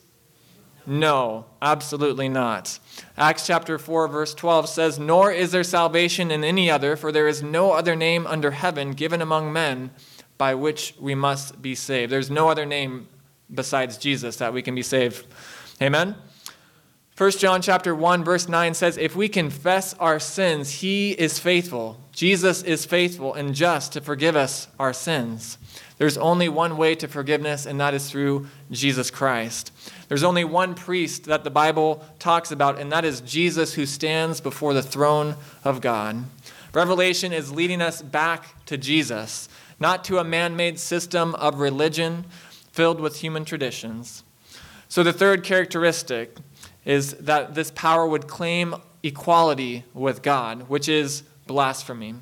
No, 0.85 1.45
absolutely 1.61 2.27
not. 2.27 2.79
Acts 3.17 3.45
chapter 3.45 3.77
4, 3.77 4.07
verse 4.07 4.33
12 4.33 4.67
says, 4.67 4.99
Nor 4.99 5.31
is 5.31 5.51
there 5.51 5.63
salvation 5.63 6.31
in 6.31 6.43
any 6.43 6.69
other, 6.69 6.95
for 6.95 7.11
there 7.11 7.27
is 7.27 7.43
no 7.43 7.71
other 7.71 7.95
name 7.95 8.25
under 8.25 8.51
heaven 8.51 8.91
given 8.91 9.21
among 9.21 9.53
men 9.53 9.91
by 10.37 10.55
which 10.55 10.95
we 10.99 11.13
must 11.13 11.61
be 11.61 11.75
saved. 11.75 12.11
There's 12.11 12.31
no 12.31 12.49
other 12.49 12.65
name 12.65 13.07
besides 13.53 13.97
Jesus 13.97 14.37
that 14.37 14.53
we 14.53 14.61
can 14.61 14.73
be 14.73 14.81
saved. 14.81 15.25
Amen? 15.81 16.15
1 17.17 17.31
John 17.31 17.61
chapter 17.61 17.93
1 17.93 18.23
verse 18.23 18.47
9 18.47 18.73
says 18.73 18.97
if 18.97 19.15
we 19.15 19.27
confess 19.29 19.93
our 19.95 20.19
sins 20.19 20.71
he 20.71 21.11
is 21.11 21.37
faithful 21.39 21.99
Jesus 22.11 22.63
is 22.63 22.85
faithful 22.85 23.33
and 23.33 23.53
just 23.53 23.93
to 23.93 24.01
forgive 24.01 24.35
us 24.35 24.67
our 24.79 24.93
sins 24.93 25.57
there's 25.97 26.17
only 26.17 26.49
one 26.49 26.77
way 26.77 26.95
to 26.95 27.07
forgiveness 27.07 27.67
and 27.67 27.79
that 27.79 27.93
is 27.93 28.09
through 28.09 28.47
Jesus 28.71 29.11
Christ 29.11 29.71
there's 30.11 30.23
only 30.23 30.43
one 30.43 30.75
priest 30.75 31.23
that 31.27 31.45
the 31.45 31.49
Bible 31.49 32.03
talks 32.19 32.51
about, 32.51 32.77
and 32.77 32.91
that 32.91 33.05
is 33.05 33.21
Jesus 33.21 33.75
who 33.75 33.85
stands 33.85 34.41
before 34.41 34.73
the 34.73 34.83
throne 34.83 35.37
of 35.63 35.79
God. 35.79 36.25
Revelation 36.73 37.31
is 37.31 37.53
leading 37.53 37.81
us 37.81 38.01
back 38.01 38.65
to 38.65 38.77
Jesus, 38.77 39.47
not 39.79 40.03
to 40.03 40.17
a 40.17 40.25
man 40.25 40.57
made 40.57 40.77
system 40.79 41.33
of 41.35 41.61
religion 41.61 42.25
filled 42.73 42.99
with 42.99 43.21
human 43.21 43.45
traditions. 43.45 44.25
So, 44.91 45.03
the 45.03 45.13
third 45.13 45.45
characteristic 45.45 46.35
is 46.83 47.13
that 47.13 47.55
this 47.55 47.71
power 47.71 48.05
would 48.05 48.27
claim 48.27 48.75
equality 49.03 49.85
with 49.93 50.21
God, 50.21 50.67
which 50.67 50.89
is 50.89 51.23
blasphemy. 51.47 52.15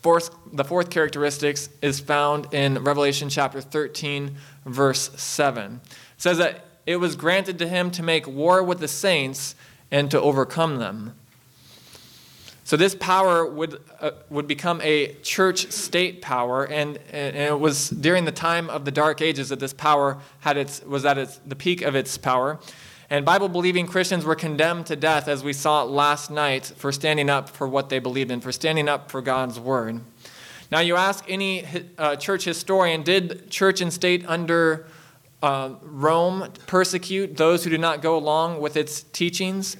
Fourth, 0.00 0.30
the 0.50 0.64
fourth 0.64 0.88
characteristic 0.88 1.58
is 1.82 2.00
found 2.00 2.54
in 2.54 2.82
Revelation 2.82 3.28
chapter 3.28 3.60
13, 3.60 4.34
verse 4.64 5.10
7. 5.20 5.82
It 5.84 5.90
says 6.16 6.38
that 6.38 6.64
it 6.86 6.96
was 6.96 7.16
granted 7.16 7.58
to 7.58 7.68
him 7.68 7.90
to 7.90 8.02
make 8.02 8.26
war 8.26 8.62
with 8.62 8.80
the 8.80 8.88
saints 8.88 9.54
and 9.90 10.10
to 10.10 10.18
overcome 10.18 10.78
them. 10.78 11.16
So 12.68 12.76
this 12.76 12.94
power 12.94 13.46
would, 13.46 13.80
uh, 13.98 14.10
would 14.28 14.46
become 14.46 14.82
a 14.82 15.14
church 15.22 15.72
state 15.72 16.20
power, 16.20 16.66
and, 16.66 16.98
and 17.10 17.34
it 17.34 17.58
was 17.58 17.88
during 17.88 18.26
the 18.26 18.30
time 18.30 18.68
of 18.68 18.84
the 18.84 18.90
Dark 18.90 19.22
Ages 19.22 19.48
that 19.48 19.58
this 19.58 19.72
power 19.72 20.18
had 20.40 20.58
its, 20.58 20.82
was 20.82 21.06
at 21.06 21.16
its, 21.16 21.38
the 21.46 21.56
peak 21.56 21.80
of 21.80 21.96
its 21.96 22.18
power. 22.18 22.60
And 23.08 23.24
Bible 23.24 23.48
believing 23.48 23.86
Christians 23.86 24.26
were 24.26 24.34
condemned 24.34 24.84
to 24.88 24.96
death, 24.96 25.28
as 25.28 25.42
we 25.42 25.54
saw 25.54 25.82
last 25.84 26.30
night, 26.30 26.66
for 26.76 26.92
standing 26.92 27.30
up 27.30 27.48
for 27.48 27.66
what 27.66 27.88
they 27.88 28.00
believed 28.00 28.30
in, 28.30 28.42
for 28.42 28.52
standing 28.52 28.86
up 28.86 29.10
for 29.10 29.22
God's 29.22 29.58
word. 29.58 30.02
Now, 30.70 30.80
you 30.80 30.96
ask 30.96 31.24
any 31.26 31.64
uh, 31.96 32.16
church 32.16 32.44
historian, 32.44 33.02
did 33.02 33.50
church 33.50 33.80
and 33.80 33.90
state 33.90 34.26
under 34.28 34.86
uh, 35.42 35.70
Rome 35.80 36.52
persecute 36.66 37.34
those 37.34 37.64
who 37.64 37.70
do 37.70 37.78
not 37.78 38.02
go 38.02 38.14
along 38.14 38.60
with 38.60 38.76
its 38.76 39.04
teachings? 39.04 39.78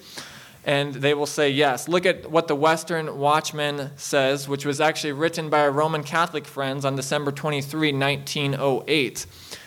And 0.69 0.93
they 0.93 1.15
will 1.15 1.25
say 1.25 1.49
yes. 1.49 1.87
Look 1.87 2.05
at 2.05 2.29
what 2.29 2.47
the 2.47 2.55
Western 2.55 3.17
Watchman 3.17 3.89
says, 3.97 4.47
which 4.47 4.67
was 4.67 4.79
actually 4.79 5.13
written 5.13 5.49
by 5.49 5.61
our 5.61 5.71
Roman 5.71 6.03
Catholic 6.03 6.45
friends 6.45 6.85
on 6.85 6.95
December 6.95 7.31
23, 7.31 7.91
1908. 7.91 9.25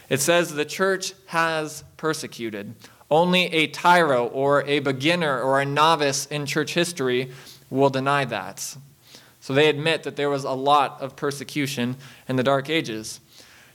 It 0.09 0.21
says 0.21 0.55
the 0.55 0.65
church 0.65 1.15
has 1.27 1.83
persecuted. 1.97 2.77
Only 3.11 3.47
a 3.47 3.67
tyro 3.67 4.29
or 4.29 4.63
a 4.63 4.79
beginner 4.79 5.43
or 5.43 5.61
a 5.61 5.65
novice 5.65 6.27
in 6.27 6.47
church 6.47 6.75
history 6.75 7.33
will 7.69 7.91
deny 7.91 8.25
that. 8.27 8.77
So 9.41 9.55
they 9.55 9.69
admit 9.69 10.05
that 10.05 10.15
there 10.15 10.31
was 10.31 10.45
a 10.45 10.53
lot 10.53 11.01
of 11.01 11.17
persecution 11.17 11.97
in 12.29 12.37
the 12.37 12.45
Dark 12.45 12.71
Ages. 12.71 13.19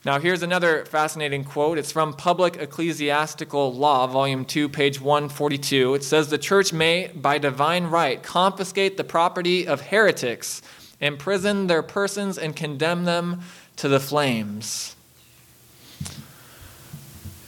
Now, 0.06 0.20
here's 0.20 0.44
another 0.44 0.86
fascinating 0.86 1.44
quote. 1.44 1.78
It's 1.78 1.92
from 1.92 2.14
Public 2.14 2.58
Ecclesiastical 2.58 3.74
Law, 3.74 4.06
Volume 4.06 4.46
2, 4.46 4.70
page 4.70 5.02
142. 5.02 5.96
It 5.96 6.04
says 6.04 6.30
The 6.30 6.38
church 6.38 6.72
may, 6.72 7.08
by 7.16 7.40
divine 7.40 7.88
right, 7.88 8.22
confiscate 8.22 8.98
the 8.98 9.04
property 9.04 9.68
of 9.68 9.82
heretics, 9.82 10.62
imprison 11.02 11.66
their 11.66 11.82
persons, 11.82 12.38
and 12.38 12.56
condemn 12.56 13.06
them 13.06 13.42
to 13.78 13.88
the 13.88 14.00
flames. 14.00 14.96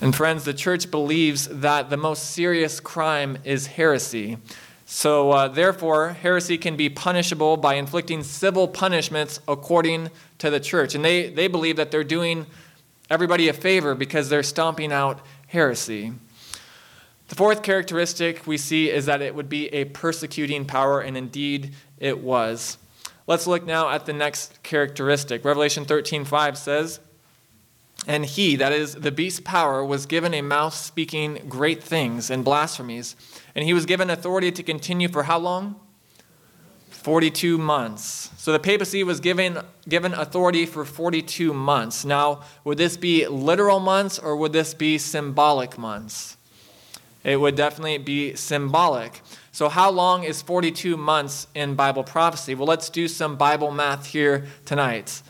And 0.01 0.15
friends, 0.15 0.43
the 0.43 0.53
church 0.53 0.89
believes 0.89 1.47
that 1.47 1.89
the 1.89 1.97
most 1.97 2.31
serious 2.31 2.79
crime 2.79 3.37
is 3.43 3.67
heresy. 3.67 4.37
So, 4.85 5.31
uh, 5.31 5.47
therefore, 5.49 6.13
heresy 6.13 6.57
can 6.57 6.75
be 6.75 6.89
punishable 6.89 7.57
by 7.57 7.75
inflicting 7.75 8.23
civil 8.23 8.67
punishments 8.67 9.39
according 9.47 10.09
to 10.39 10.49
the 10.49 10.59
church. 10.59 10.95
And 10.95 11.05
they, 11.05 11.29
they 11.29 11.47
believe 11.47 11.75
that 11.75 11.91
they're 11.91 12.03
doing 12.03 12.45
everybody 13.09 13.47
a 13.47 13.53
favor 13.53 13.95
because 13.95 14.29
they're 14.29 14.43
stomping 14.43 14.91
out 14.91 15.19
heresy. 15.47 16.13
The 17.29 17.35
fourth 17.35 17.61
characteristic 17.61 18.47
we 18.47 18.57
see 18.57 18.89
is 18.89 19.05
that 19.05 19.21
it 19.21 19.35
would 19.35 19.49
be 19.49 19.67
a 19.67 19.85
persecuting 19.85 20.65
power, 20.65 20.99
and 20.99 21.15
indeed 21.15 21.75
it 21.99 22.19
was. 22.19 22.79
Let's 23.27 23.45
look 23.45 23.65
now 23.65 23.89
at 23.89 24.07
the 24.07 24.13
next 24.13 24.63
characteristic. 24.63 25.45
Revelation 25.45 25.85
13:5 25.85 26.57
says, 26.57 26.99
"And 28.07 28.25
he, 28.25 28.55
that 28.55 28.71
is 28.71 28.95
the 28.95 29.11
beast's 29.11 29.41
power, 29.41 29.85
was 29.85 30.07
given 30.07 30.33
a 30.33 30.41
mouth 30.41 30.73
speaking 30.73 31.45
great 31.47 31.83
things 31.83 32.31
and 32.31 32.43
blasphemies, 32.43 33.15
and 33.53 33.63
he 33.63 33.73
was 33.73 33.85
given 33.85 34.09
authority 34.09 34.51
to 34.51 34.63
continue 34.63 35.07
for 35.07 35.23
how 35.23 35.37
long? 35.37 35.79
42 36.89 37.57
months. 37.57 38.31
So 38.37 38.51
the 38.51 38.59
papacy 38.59 39.03
was 39.03 39.19
given, 39.19 39.59
given 39.87 40.13
authority 40.13 40.65
for 40.65 40.85
42 40.85 41.53
months. 41.53 42.05
Now, 42.05 42.43
would 42.63 42.77
this 42.77 42.97
be 42.97 43.27
literal 43.27 43.79
months 43.79 44.19
or 44.19 44.35
would 44.35 44.53
this 44.53 44.73
be 44.73 44.97
symbolic 44.97 45.77
months? 45.77 46.37
It 47.23 47.37
would 47.37 47.55
definitely 47.55 47.97
be 47.97 48.35
symbolic. 48.35 49.21
So, 49.51 49.67
how 49.67 49.91
long 49.91 50.23
is 50.23 50.41
42 50.41 50.95
months 50.95 51.47
in 51.53 51.75
Bible 51.75 52.03
prophecy? 52.03 52.55
Well, 52.55 52.67
let's 52.67 52.89
do 52.89 53.07
some 53.07 53.35
Bible 53.35 53.71
math 53.71 54.05
here 54.07 54.47
tonight. 54.65 55.21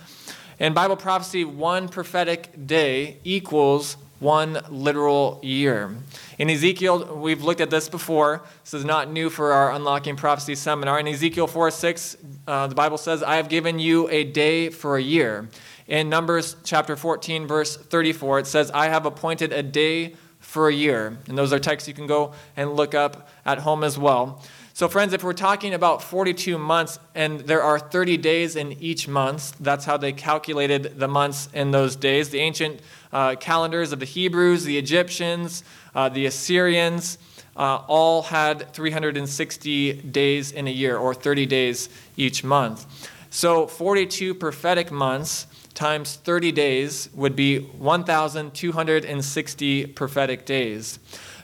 In 0.59 0.73
Bible 0.73 0.97
prophecy, 0.97 1.43
one 1.43 1.87
prophetic 1.89 2.67
day 2.67 3.17
equals 3.23 3.97
one 4.19 4.59
literal 4.69 5.39
year. 5.41 5.95
In 6.39 6.49
Ezekiel, 6.49 7.17
we've 7.17 7.43
looked 7.43 7.59
at 7.59 7.69
this 7.69 7.89
before. 7.89 8.41
This 8.63 8.73
is 8.73 8.85
not 8.85 9.11
new 9.11 9.29
for 9.29 9.51
our 9.51 9.73
Unlocking 9.73 10.15
Prophecy 10.15 10.55
seminar. 10.55 10.97
In 10.97 11.05
Ezekiel 11.05 11.47
4 11.47 11.69
6, 11.69 12.17
uh, 12.47 12.67
the 12.67 12.75
Bible 12.75 12.97
says, 12.97 13.21
I 13.21 13.35
have 13.35 13.49
given 13.49 13.77
you 13.77 14.07
a 14.09 14.23
day 14.23 14.69
for 14.69 14.95
a 14.95 15.01
year. 15.01 15.49
In 15.85 16.07
Numbers 16.07 16.55
chapter 16.63 16.95
14, 16.95 17.45
verse 17.45 17.75
34, 17.75 18.39
it 18.39 18.47
says, 18.47 18.71
I 18.71 18.87
have 18.87 19.05
appointed 19.05 19.51
a 19.51 19.61
day 19.61 20.15
for 20.39 20.69
a 20.69 20.73
year. 20.73 21.17
And 21.27 21.37
those 21.37 21.51
are 21.51 21.59
texts 21.59 21.89
you 21.89 21.93
can 21.93 22.07
go 22.07 22.31
and 22.55 22.73
look 22.73 22.95
up 22.95 23.27
at 23.45 23.57
home 23.57 23.83
as 23.83 23.97
well. 23.97 24.41
So, 24.79 24.87
friends, 24.87 25.11
if 25.11 25.25
we're 25.25 25.33
talking 25.33 25.73
about 25.73 26.01
42 26.01 26.57
months 26.57 26.99
and 27.13 27.41
there 27.41 27.61
are 27.61 27.77
30 27.77 28.15
days 28.15 28.55
in 28.55 28.71
each 28.81 29.09
month, 29.09 29.57
that's 29.59 29.83
how 29.83 29.97
they 29.97 30.13
calculated 30.13 30.97
the 30.97 31.09
months 31.09 31.49
in 31.53 31.71
those 31.71 31.97
days. 31.97 32.29
The 32.29 32.39
ancient 32.39 32.79
uh, 33.11 33.35
calendars 33.35 33.91
of 33.91 33.99
the 33.99 34.05
Hebrews, 34.05 34.63
the 34.63 34.77
Egyptians, 34.77 35.65
uh, 35.93 36.07
the 36.07 36.27
Assyrians, 36.27 37.17
uh, 37.57 37.81
all 37.89 38.21
had 38.21 38.71
360 38.71 40.01
days 40.03 40.53
in 40.53 40.65
a 40.65 40.71
year 40.71 40.97
or 40.97 41.13
30 41.13 41.45
days 41.45 41.89
each 42.15 42.45
month. 42.45 42.85
So 43.31 43.67
42 43.67 44.33
prophetic 44.33 44.93
months 44.93 45.47
times 45.73 46.15
30 46.15 46.53
days 46.53 47.09
would 47.13 47.35
be 47.35 47.59
1,260 47.59 49.87
prophetic 49.87 50.45
days. 50.45 50.99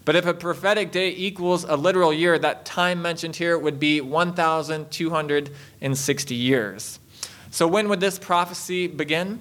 But 0.06 0.16
if 0.16 0.26
a 0.26 0.34
prophetic 0.34 0.92
day 0.92 1.10
equals 1.10 1.64
a 1.64 1.76
literal 1.76 2.14
year, 2.14 2.40
that 2.40 2.64
time 2.64 3.02
mentioned 3.02 3.36
here 3.36 3.58
would 3.58 3.80
be 3.80 4.00
1,260 4.02 6.36
years. 6.36 7.00
So 7.50 7.68
when 7.68 7.90
would 7.90 8.00
this 8.00 8.20
prophecy 8.20 8.86
begin? 8.88 9.40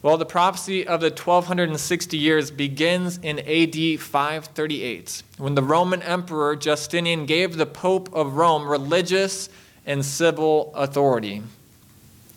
Well, 0.00 0.16
the 0.16 0.24
prophecy 0.24 0.86
of 0.86 1.00
the 1.00 1.10
1260 1.10 2.16
years 2.16 2.52
begins 2.52 3.18
in 3.18 3.40
AD 3.40 4.00
538, 4.00 5.24
when 5.38 5.56
the 5.56 5.62
Roman 5.62 6.02
Emperor 6.02 6.54
Justinian 6.56 7.26
gave 7.26 7.56
the 7.56 7.66
Pope 7.66 8.14
of 8.14 8.34
Rome 8.34 8.68
religious 8.68 9.48
and 9.84 10.04
civil 10.04 10.72
authority. 10.76 11.42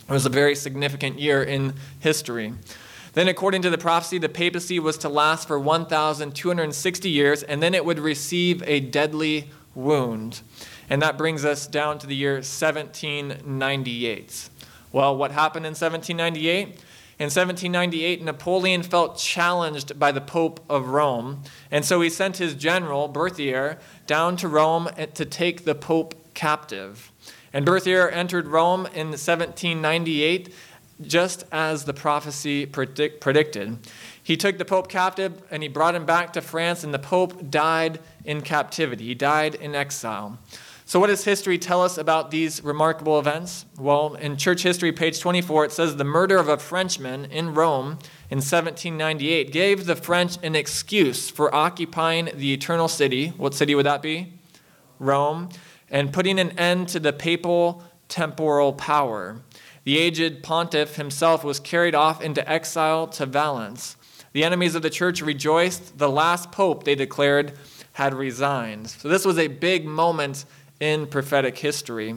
It 0.10 0.12
was 0.12 0.26
a 0.26 0.30
very 0.30 0.56
significant 0.56 1.20
year 1.20 1.44
in 1.44 1.76
history. 2.00 2.54
Then, 3.14 3.28
according 3.28 3.62
to 3.64 3.70
the 3.70 3.78
prophecy, 3.78 4.18
the 4.18 4.30
papacy 4.30 4.80
was 4.80 4.98
to 5.00 5.10
last 5.10 5.48
for 5.48 5.60
1,260 5.60 7.10
years, 7.10 7.44
and 7.44 7.62
then 7.62 7.74
it 7.74 7.84
would 7.84 8.00
receive 8.00 8.64
a 8.66 8.80
deadly 8.80 9.50
wound. 9.76 10.42
And 10.90 11.02
that 11.02 11.18
brings 11.18 11.44
us 11.44 11.68
down 11.68 12.00
to 12.00 12.08
the 12.08 12.16
year 12.16 12.36
1798. 12.36 14.50
Well, 14.94 15.16
what 15.16 15.32
happened 15.32 15.66
in 15.66 15.72
1798? 15.72 16.68
In 17.20 17.26
1798, 17.26 18.24
Napoleon 18.24 18.82
felt 18.82 19.18
challenged 19.18 20.00
by 20.00 20.12
the 20.12 20.22
Pope 20.22 20.60
of 20.68 20.88
Rome, 20.88 21.44
and 21.70 21.86
so 21.86 22.02
he 22.02 22.10
sent 22.10 22.38
his 22.38 22.56
general, 22.56 23.08
Berthier, 23.08 23.78
down 24.08 24.38
to 24.38 24.48
Rome 24.48 24.90
to 25.14 25.26
take 25.26 25.66
the 25.66 25.76
Pope 25.76 26.16
captive. 26.34 27.12
And 27.54 27.66
Berthier 27.66 28.10
entered 28.10 28.48
Rome 28.48 28.88
in 28.88 29.10
1798 29.10 30.54
just 31.08 31.44
as 31.52 31.86
the 31.86 31.94
prophecy 31.94 32.66
predict, 32.66 33.22
predicted. 33.22 33.78
He 34.22 34.38
took 34.38 34.58
the 34.58 34.66
Pope 34.66 34.88
captive 34.88 35.42
and 35.52 35.64
he 35.64 35.70
brought 35.70 35.96
him 35.96 36.06
back 36.06 36.34
to 36.34 36.42
France, 36.42 36.84
and 36.84 36.94
the 36.94 37.00
Pope 37.00 37.50
died 37.50 38.00
in 38.24 38.42
captivity. 38.42 39.06
He 39.06 39.16
died 39.16 39.56
in 39.56 39.76
exile. 39.76 40.38
So, 40.86 41.00
what 41.00 41.08
does 41.08 41.24
history 41.24 41.58
tell 41.58 41.82
us 41.82 41.98
about 41.98 42.32
these 42.32 42.62
remarkable 42.64 43.18
events? 43.18 43.66
Well, 43.80 44.16
in 44.16 44.36
church 44.36 44.64
history, 44.64 44.92
page 44.92 45.22
24, 45.22 45.66
it 45.66 45.72
says 45.72 45.96
the 45.96 46.04
murder 46.04 46.38
of 46.38 46.50
a 46.50 46.58
Frenchman 46.58 47.32
in 47.32 47.54
Rome 47.54 47.98
in 48.30 48.40
1798 48.40 49.54
gave 49.54 49.86
the 49.86 49.96
French 49.96 50.38
an 50.44 50.54
excuse 50.54 51.30
for 51.30 51.54
occupying 51.56 52.30
the 52.36 52.52
eternal 52.52 52.90
city. 52.90 53.30
What 53.38 53.54
city 53.54 53.74
would 53.74 53.86
that 53.86 54.02
be? 54.02 54.34
Rome. 55.00 55.48
And 55.90 56.12
putting 56.12 56.40
an 56.40 56.52
end 56.60 56.90
to 56.90 57.00
the 57.00 57.14
papal 57.14 57.84
temporal 58.10 58.74
power. 58.74 59.42
The 59.84 59.98
aged 59.98 60.44
pontiff 60.44 60.96
himself 60.96 61.44
was 61.44 61.60
carried 61.60 61.96
off 61.96 62.22
into 62.22 62.48
exile 62.50 63.08
to 63.08 63.26
Valence. 63.26 63.96
The 64.34 64.44
enemies 64.44 64.76
of 64.76 64.82
the 64.82 64.90
church 64.90 65.22
rejoiced. 65.22 65.98
The 65.98 66.10
last 66.10 66.52
pope, 66.52 66.84
they 66.84 66.96
declared, 66.96 67.54
had 67.94 68.14
resigned. 68.14 68.90
So 68.90 69.10
this 69.10 69.26
was 69.26 69.38
a 69.38 69.48
big 69.48 69.86
moment 69.86 70.46
in 70.80 71.08
prophetic 71.08 71.58
history. 71.58 72.16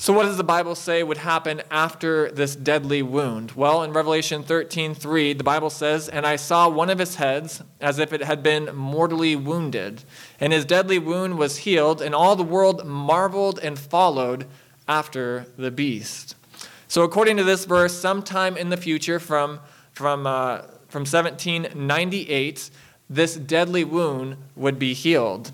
So 0.00 0.12
what 0.12 0.24
does 0.24 0.36
the 0.36 0.44
Bible 0.44 0.76
say 0.76 1.02
would 1.02 1.18
happen 1.18 1.60
after 1.72 2.30
this 2.30 2.54
deadly 2.54 3.02
wound? 3.02 3.52
Well, 3.56 3.82
in 3.82 3.92
Revelation 3.92 4.44
13:3, 4.44 5.32
the 5.32 5.42
Bible 5.42 5.70
says, 5.70 6.08
"And 6.08 6.24
I 6.24 6.36
saw 6.36 6.68
one 6.68 6.88
of 6.88 7.00
his 7.00 7.16
heads 7.16 7.62
as 7.80 7.98
if 7.98 8.12
it 8.12 8.22
had 8.22 8.42
been 8.42 8.70
mortally 8.74 9.34
wounded, 9.34 10.04
and 10.40 10.52
his 10.52 10.64
deadly 10.64 11.00
wound 11.00 11.36
was 11.36 11.58
healed, 11.58 12.00
and 12.00 12.14
all 12.14 12.36
the 12.36 12.44
world 12.44 12.86
marveled 12.86 13.58
and 13.58 13.76
followed 13.76 14.46
after 14.86 15.46
the 15.58 15.72
beast." 15.72 16.36
So, 16.90 17.02
according 17.02 17.36
to 17.36 17.44
this 17.44 17.66
verse, 17.66 17.92
sometime 17.92 18.56
in 18.56 18.70
the 18.70 18.76
future, 18.78 19.20
from, 19.20 19.60
from, 19.92 20.26
uh, 20.26 20.62
from 20.88 21.02
1798, 21.02 22.70
this 23.10 23.36
deadly 23.36 23.84
wound 23.84 24.36
would 24.56 24.78
be 24.78 24.94
healed. 24.94 25.52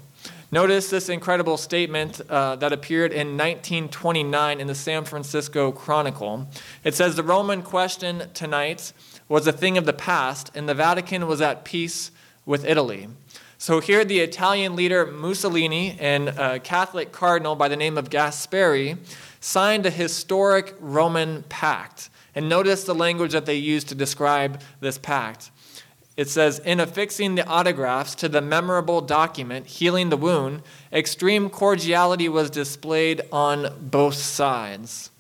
Notice 0.52 0.90
this 0.90 1.08
incredible 1.08 1.56
statement 1.56 2.20
uh, 2.30 2.54
that 2.54 2.72
appeared 2.72 3.10
in 3.10 3.36
1929 3.36 4.60
in 4.60 4.66
the 4.68 4.76
San 4.76 5.04
Francisco 5.04 5.72
Chronicle. 5.72 6.46
It 6.84 6.94
says 6.94 7.16
The 7.16 7.24
Roman 7.24 7.62
question 7.62 8.30
tonight 8.32 8.92
was 9.28 9.48
a 9.48 9.52
thing 9.52 9.76
of 9.76 9.86
the 9.86 9.92
past, 9.92 10.52
and 10.54 10.68
the 10.68 10.74
Vatican 10.74 11.26
was 11.26 11.40
at 11.40 11.64
peace 11.64 12.12
with 12.46 12.64
Italy. 12.64 13.08
So 13.58 13.80
here, 13.80 14.04
the 14.04 14.20
Italian 14.20 14.76
leader 14.76 15.06
Mussolini 15.06 15.96
and 15.98 16.28
a 16.28 16.60
Catholic 16.60 17.10
cardinal 17.10 17.56
by 17.56 17.66
the 17.66 17.76
name 17.76 17.98
of 17.98 18.10
Gasparri 18.10 18.98
signed 19.44 19.84
a 19.84 19.90
historic 19.90 20.74
Roman 20.80 21.42
pact. 21.50 22.08
And 22.34 22.48
notice 22.48 22.84
the 22.84 22.94
language 22.94 23.32
that 23.32 23.44
they 23.44 23.56
used 23.56 23.90
to 23.90 23.94
describe 23.94 24.62
this 24.80 24.96
pact. 24.96 25.50
It 26.16 26.30
says, 26.30 26.60
in 26.60 26.80
affixing 26.80 27.34
the 27.34 27.46
autographs 27.46 28.14
to 28.16 28.28
the 28.30 28.40
memorable 28.40 29.02
document 29.02 29.66
healing 29.66 30.08
the 30.08 30.16
wound, 30.16 30.62
extreme 30.90 31.50
cordiality 31.50 32.26
was 32.26 32.48
displayed 32.48 33.20
on 33.30 33.70
both 33.82 34.14
sides. 34.14 35.10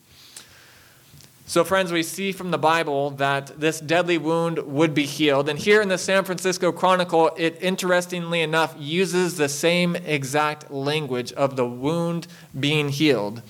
So, 1.44 1.62
friends, 1.62 1.92
we 1.92 2.02
see 2.02 2.32
from 2.32 2.50
the 2.50 2.56
Bible 2.56 3.10
that 3.10 3.60
this 3.60 3.78
deadly 3.78 4.16
wound 4.16 4.58
would 4.60 4.94
be 4.94 5.04
healed. 5.04 5.50
And 5.50 5.58
here 5.58 5.82
in 5.82 5.88
the 5.88 5.98
San 5.98 6.24
Francisco 6.24 6.72
Chronicle, 6.72 7.32
it 7.36 7.58
interestingly 7.60 8.40
enough 8.40 8.74
uses 8.78 9.36
the 9.36 9.50
same 9.50 9.94
exact 9.94 10.70
language 10.70 11.30
of 11.34 11.56
the 11.56 11.66
wound 11.66 12.26
being 12.58 12.88
healed. 12.88 13.42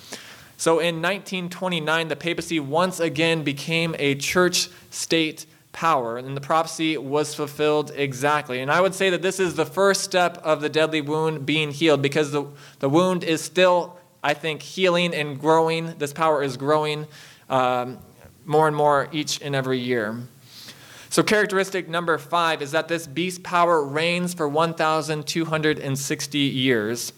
So 0.64 0.79
in 0.79 1.03
1929, 1.03 2.09
the 2.09 2.16
papacy 2.16 2.59
once 2.59 2.98
again 2.98 3.44
became 3.44 3.94
a 3.98 4.14
church 4.14 4.70
state 4.88 5.44
power, 5.72 6.16
and 6.16 6.35
the 6.35 6.40
prophecy 6.40 6.96
was 6.96 7.35
fulfilled 7.35 7.92
exactly. 7.94 8.61
And 8.61 8.70
I 8.70 8.81
would 8.81 8.94
say 8.94 9.11
that 9.11 9.20
this 9.20 9.38
is 9.38 9.57
the 9.57 9.66
first 9.66 10.00
step 10.00 10.38
of 10.38 10.62
the 10.62 10.70
deadly 10.70 11.03
wound 11.03 11.44
being 11.44 11.70
healed 11.70 12.00
because 12.00 12.33
the, 12.33 12.46
the 12.79 12.88
wound 12.88 13.24
is 13.24 13.42
still, 13.42 13.98
I 14.22 14.33
think, 14.33 14.62
healing 14.62 15.14
and 15.14 15.38
growing. 15.38 15.98
This 15.98 16.14
power 16.14 16.42
is 16.42 16.57
growing 16.57 17.09
um, 17.50 17.98
more 18.46 18.66
and 18.66 18.74
more 18.74 19.11
each 19.12 19.42
and 19.42 19.55
every 19.55 19.81
year. 19.81 20.18
So, 21.11 21.22
characteristic 21.22 21.90
number 21.90 22.16
five 22.16 22.62
is 22.62 22.70
that 22.70 22.88
this 22.88 23.07
beast 23.07 23.42
power 23.42 23.85
reigns 23.85 24.33
for 24.33 24.48
1,260 24.48 26.38
years. 26.38 27.12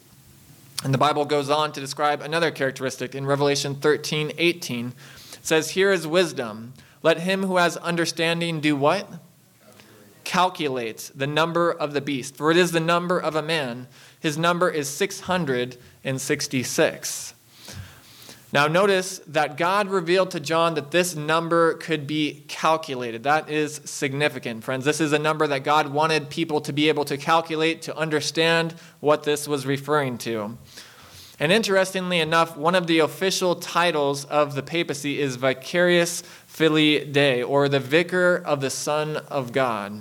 And 0.84 0.92
the 0.92 0.98
Bible 0.98 1.24
goes 1.24 1.50
on 1.50 1.72
to 1.72 1.80
describe 1.80 2.22
another 2.22 2.50
characteristic 2.50 3.14
in 3.14 3.26
Revelation 3.26 3.74
13 3.74 4.32
18. 4.36 4.88
It 4.88 5.46
says, 5.46 5.70
Here 5.70 5.92
is 5.92 6.06
wisdom. 6.06 6.74
Let 7.02 7.20
him 7.20 7.44
who 7.44 7.56
has 7.56 7.76
understanding 7.78 8.60
do 8.60 8.76
what? 8.76 9.08
Calculate 10.24 11.10
the 11.14 11.26
number 11.26 11.70
of 11.70 11.92
the 11.92 12.00
beast, 12.00 12.36
for 12.36 12.50
it 12.50 12.56
is 12.56 12.72
the 12.72 12.80
number 12.80 13.18
of 13.18 13.36
a 13.36 13.42
man. 13.42 13.86
His 14.18 14.36
number 14.36 14.68
is 14.68 14.88
666. 14.88 17.34
Now, 18.56 18.68
notice 18.68 19.18
that 19.26 19.58
God 19.58 19.90
revealed 19.90 20.30
to 20.30 20.40
John 20.40 20.76
that 20.76 20.90
this 20.90 21.14
number 21.14 21.74
could 21.74 22.06
be 22.06 22.42
calculated. 22.48 23.24
That 23.24 23.50
is 23.50 23.82
significant, 23.84 24.64
friends. 24.64 24.86
This 24.86 24.98
is 24.98 25.12
a 25.12 25.18
number 25.18 25.46
that 25.46 25.62
God 25.62 25.88
wanted 25.88 26.30
people 26.30 26.62
to 26.62 26.72
be 26.72 26.88
able 26.88 27.04
to 27.04 27.18
calculate, 27.18 27.82
to 27.82 27.94
understand 27.94 28.74
what 29.00 29.24
this 29.24 29.46
was 29.46 29.66
referring 29.66 30.16
to. 30.20 30.56
And 31.38 31.52
interestingly 31.52 32.18
enough, 32.18 32.56
one 32.56 32.74
of 32.74 32.86
the 32.86 33.00
official 33.00 33.56
titles 33.56 34.24
of 34.24 34.54
the 34.54 34.62
papacy 34.62 35.20
is 35.20 35.36
Vicarius 35.36 36.22
Filii 36.46 37.04
Dei, 37.04 37.42
or 37.42 37.68
the 37.68 37.78
Vicar 37.78 38.42
of 38.42 38.62
the 38.62 38.70
Son 38.70 39.18
of 39.28 39.52
God. 39.52 40.00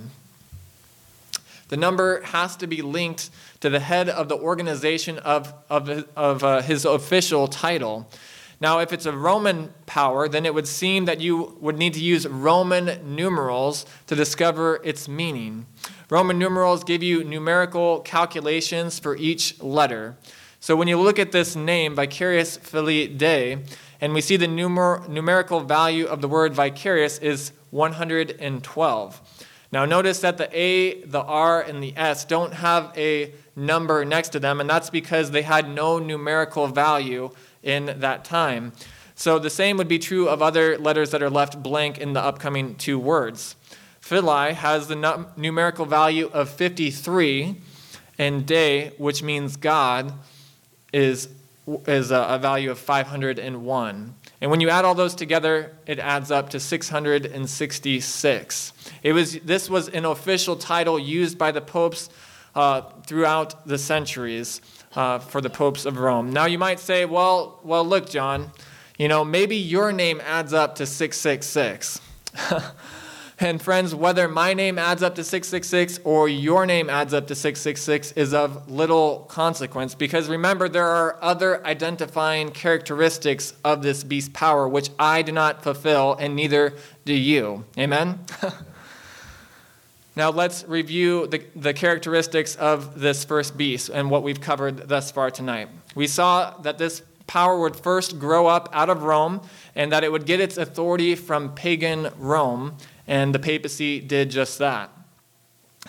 The 1.68 1.76
number 1.76 2.22
has 2.22 2.56
to 2.56 2.66
be 2.66 2.80
linked 2.80 3.28
to 3.60 3.68
the 3.68 3.80
head 3.80 4.08
of 4.08 4.30
the 4.30 4.38
organization 4.38 5.18
of, 5.18 5.52
of, 5.68 6.06
of 6.16 6.42
uh, 6.42 6.62
his 6.62 6.86
official 6.86 7.48
title. 7.48 8.08
Now, 8.60 8.78
if 8.78 8.92
it's 8.92 9.04
a 9.04 9.12
Roman 9.12 9.74
power, 9.84 10.28
then 10.28 10.46
it 10.46 10.54
would 10.54 10.66
seem 10.66 11.04
that 11.04 11.20
you 11.20 11.58
would 11.60 11.76
need 11.76 11.92
to 11.94 12.00
use 12.00 12.26
Roman 12.26 13.14
numerals 13.14 13.84
to 14.06 14.14
discover 14.14 14.80
its 14.82 15.08
meaning. 15.08 15.66
Roman 16.08 16.38
numerals 16.38 16.82
give 16.82 17.02
you 17.02 17.22
numerical 17.22 18.00
calculations 18.00 18.98
for 18.98 19.16
each 19.16 19.60
letter. 19.62 20.16
So 20.58 20.74
when 20.74 20.88
you 20.88 20.98
look 20.98 21.18
at 21.18 21.32
this 21.32 21.54
name, 21.54 21.94
Vicarius 21.94 22.58
Filii 22.58 23.08
Dei, 23.08 23.58
and 24.00 24.14
we 24.14 24.20
see 24.20 24.36
the 24.36 24.46
numer- 24.46 25.06
numerical 25.08 25.60
value 25.60 26.06
of 26.06 26.22
the 26.22 26.28
word 26.28 26.54
Vicarius 26.54 27.20
is 27.20 27.52
112. 27.70 29.20
Now, 29.72 29.84
notice 29.84 30.20
that 30.20 30.38
the 30.38 30.48
A, 30.58 31.02
the 31.02 31.22
R, 31.22 31.60
and 31.60 31.82
the 31.82 31.92
S 31.96 32.24
don't 32.24 32.54
have 32.54 32.92
a 32.96 33.34
number 33.54 34.04
next 34.04 34.30
to 34.30 34.40
them, 34.40 34.60
and 34.60 34.70
that's 34.70 34.90
because 34.90 35.30
they 35.30 35.42
had 35.42 35.68
no 35.68 35.98
numerical 35.98 36.68
value 36.68 37.30
in 37.66 38.00
that 38.00 38.24
time. 38.24 38.72
So 39.16 39.38
the 39.38 39.50
same 39.50 39.76
would 39.76 39.88
be 39.88 39.98
true 39.98 40.28
of 40.28 40.40
other 40.40 40.78
letters 40.78 41.10
that 41.10 41.22
are 41.22 41.28
left 41.28 41.62
blank 41.62 41.98
in 41.98 42.12
the 42.12 42.22
upcoming 42.22 42.76
two 42.76 42.98
words. 42.98 43.56
Filii 44.00 44.54
has 44.54 44.88
the 44.88 45.26
numerical 45.36 45.84
value 45.84 46.30
of 46.32 46.48
53, 46.48 47.56
and 48.18 48.46
Dei, 48.46 48.92
which 48.98 49.22
means 49.22 49.56
God, 49.56 50.12
is, 50.92 51.28
is 51.66 52.12
a, 52.12 52.26
a 52.28 52.38
value 52.38 52.70
of 52.70 52.78
501. 52.78 54.14
And 54.40 54.50
when 54.50 54.60
you 54.60 54.68
add 54.68 54.84
all 54.84 54.94
those 54.94 55.16
together, 55.16 55.72
it 55.86 55.98
adds 55.98 56.30
up 56.30 56.50
to 56.50 56.60
666. 56.60 58.72
It 59.02 59.12
was, 59.12 59.40
this 59.40 59.68
was 59.68 59.88
an 59.88 60.04
official 60.04 60.56
title 60.56 60.98
used 60.98 61.36
by 61.36 61.50
the 61.50 61.62
popes 61.62 62.10
uh, 62.54 62.82
throughout 63.06 63.66
the 63.66 63.78
centuries 63.78 64.60
uh, 64.96 65.18
for 65.18 65.40
the 65.40 65.50
popes 65.50 65.84
of 65.84 65.98
Rome. 65.98 66.32
Now 66.32 66.46
you 66.46 66.58
might 66.58 66.80
say, 66.80 67.04
well, 67.04 67.60
well, 67.62 67.84
look, 67.84 68.08
John, 68.08 68.50
you 68.98 69.08
know, 69.08 69.24
maybe 69.24 69.56
your 69.56 69.92
name 69.92 70.20
adds 70.24 70.52
up 70.52 70.76
to 70.76 70.86
666. 70.86 72.00
and 73.38 73.60
friends, 73.60 73.94
whether 73.94 74.26
my 74.26 74.54
name 74.54 74.78
adds 74.78 75.02
up 75.02 75.14
to 75.16 75.24
666 75.24 76.00
or 76.04 76.28
your 76.28 76.64
name 76.64 76.88
adds 76.88 77.12
up 77.12 77.26
to 77.26 77.34
666 77.34 78.12
is 78.12 78.32
of 78.32 78.70
little 78.70 79.26
consequence 79.28 79.94
because 79.94 80.28
remember, 80.28 80.68
there 80.68 80.86
are 80.86 81.18
other 81.22 81.64
identifying 81.66 82.50
characteristics 82.50 83.52
of 83.64 83.82
this 83.82 84.02
beast 84.02 84.32
power 84.32 84.66
which 84.66 84.88
I 84.98 85.20
do 85.20 85.32
not 85.32 85.62
fulfill 85.62 86.14
and 86.14 86.34
neither 86.34 86.72
do 87.04 87.12
you. 87.12 87.64
Amen? 87.78 88.20
Now 90.16 90.30
let's 90.30 90.64
review 90.66 91.26
the, 91.26 91.42
the 91.54 91.74
characteristics 91.74 92.56
of 92.56 92.98
this 92.98 93.22
first 93.22 93.58
beast 93.58 93.90
and 93.90 94.10
what 94.10 94.22
we've 94.22 94.40
covered 94.40 94.88
thus 94.88 95.10
far 95.10 95.30
tonight. 95.30 95.68
We 95.94 96.06
saw 96.06 96.56
that 96.62 96.78
this 96.78 97.02
power 97.26 97.58
would 97.58 97.76
first 97.76 98.18
grow 98.18 98.46
up 98.46 98.70
out 98.72 98.88
of 98.88 99.02
Rome 99.02 99.42
and 99.74 99.92
that 99.92 100.04
it 100.04 100.10
would 100.10 100.24
get 100.24 100.40
its 100.40 100.56
authority 100.56 101.16
from 101.16 101.54
pagan 101.54 102.08
Rome, 102.16 102.76
and 103.06 103.34
the 103.34 103.38
papacy 103.38 104.00
did 104.00 104.30
just 104.30 104.58
that. 104.58 104.90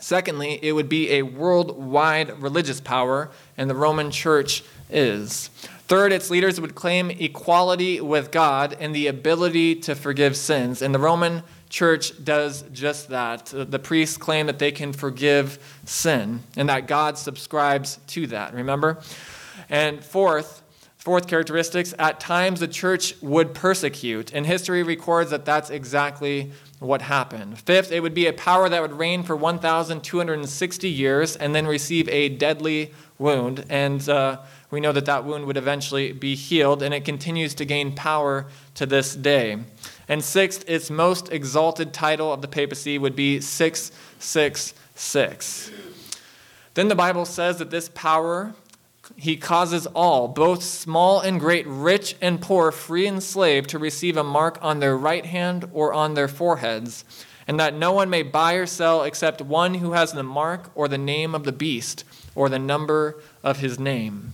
Secondly, 0.01 0.59
it 0.61 0.73
would 0.73 0.89
be 0.89 1.11
a 1.13 1.21
worldwide 1.21 2.41
religious 2.41 2.81
power, 2.81 3.31
and 3.57 3.69
the 3.69 3.75
Roman 3.75 4.11
Church 4.11 4.61
is. 4.89 5.47
Third, 5.87 6.11
its 6.11 6.29
leaders 6.29 6.59
would 6.59 6.75
claim 6.75 7.11
equality 7.11 8.01
with 8.01 8.29
God 8.31 8.75
and 8.79 8.93
the 8.93 9.07
ability 9.07 9.75
to 9.75 9.95
forgive 9.95 10.35
sins, 10.35 10.81
and 10.81 10.93
the 10.93 10.99
Roman 10.99 11.43
church 11.69 12.23
does 12.23 12.63
just 12.71 13.09
that. 13.09 13.47
The 13.53 13.79
priests 13.79 14.17
claim 14.17 14.47
that 14.47 14.59
they 14.59 14.71
can 14.71 14.93
forgive 14.93 15.59
sin 15.85 16.41
and 16.55 16.69
that 16.69 16.87
God 16.87 17.17
subscribes 17.17 17.99
to 18.07 18.27
that, 18.27 18.53
remember? 18.53 18.99
And 19.69 20.03
fourth, 20.03 20.61
fourth 20.97 21.27
characteristics, 21.27 21.93
at 21.99 22.19
times 22.19 22.59
the 22.59 22.67
church 22.67 23.15
would 23.21 23.53
persecute, 23.53 24.33
and 24.33 24.45
history 24.45 24.83
records 24.83 25.31
that 25.31 25.45
that's 25.45 25.69
exactly 25.69 26.51
what 26.79 27.01
happened. 27.01 27.59
Fifth, 27.59 27.91
it 27.91 28.01
would 28.01 28.13
be 28.13 28.27
a 28.27 28.33
power 28.33 28.69
that 28.69 28.81
would 28.81 28.93
reign 28.93 29.23
for 29.23 29.35
1,260 29.35 30.89
years 30.89 31.35
and 31.35 31.55
then 31.55 31.65
receive 31.65 32.07
a 32.09 32.29
deadly 32.29 32.93
wound. 33.17 33.65
And 33.69 34.07
uh, 34.07 34.39
we 34.69 34.79
know 34.79 34.91
that 34.91 35.05
that 35.05 35.25
wound 35.25 35.45
would 35.45 35.57
eventually 35.57 36.11
be 36.11 36.35
healed, 36.35 36.83
and 36.83 36.93
it 36.93 37.03
continues 37.03 37.55
to 37.55 37.65
gain 37.65 37.95
power 37.95 38.45
to 38.75 38.85
this 38.85 39.15
day. 39.15 39.57
And 40.09 40.23
sixth, 40.23 40.63
its 40.67 40.89
most 40.89 41.31
exalted 41.31 41.93
title 41.93 42.31
of 42.31 42.41
the 42.41 42.47
papacy 42.47 42.97
would 42.97 43.15
be 43.15 43.41
666. 43.41 45.71
Then 46.75 46.87
the 46.87 46.95
Bible 46.95 47.25
says 47.25 47.57
that 47.57 47.71
this 47.71 47.89
power, 47.89 48.53
he 49.15 49.35
causes 49.35 49.85
all, 49.87 50.27
both 50.27 50.63
small 50.63 51.19
and 51.19 51.39
great, 51.39 51.65
rich 51.67 52.15
and 52.21 52.39
poor, 52.39 52.71
free 52.71 53.07
and 53.07 53.21
slave, 53.21 53.67
to 53.67 53.79
receive 53.79 54.15
a 54.15 54.23
mark 54.23 54.59
on 54.61 54.79
their 54.79 54.95
right 54.95 55.25
hand 55.25 55.67
or 55.73 55.93
on 55.93 56.13
their 56.13 56.27
foreheads, 56.27 57.03
and 57.47 57.59
that 57.59 57.73
no 57.73 57.91
one 57.91 58.09
may 58.09 58.23
buy 58.23 58.53
or 58.53 58.65
sell 58.65 59.03
except 59.03 59.41
one 59.41 59.75
who 59.75 59.93
has 59.93 60.13
the 60.13 60.23
mark 60.23 60.71
or 60.75 60.87
the 60.87 60.97
name 60.97 61.35
of 61.35 61.43
the 61.43 61.51
beast 61.51 62.03
or 62.35 62.47
the 62.47 62.59
number 62.59 63.17
of 63.43 63.59
his 63.59 63.79
name. 63.79 64.33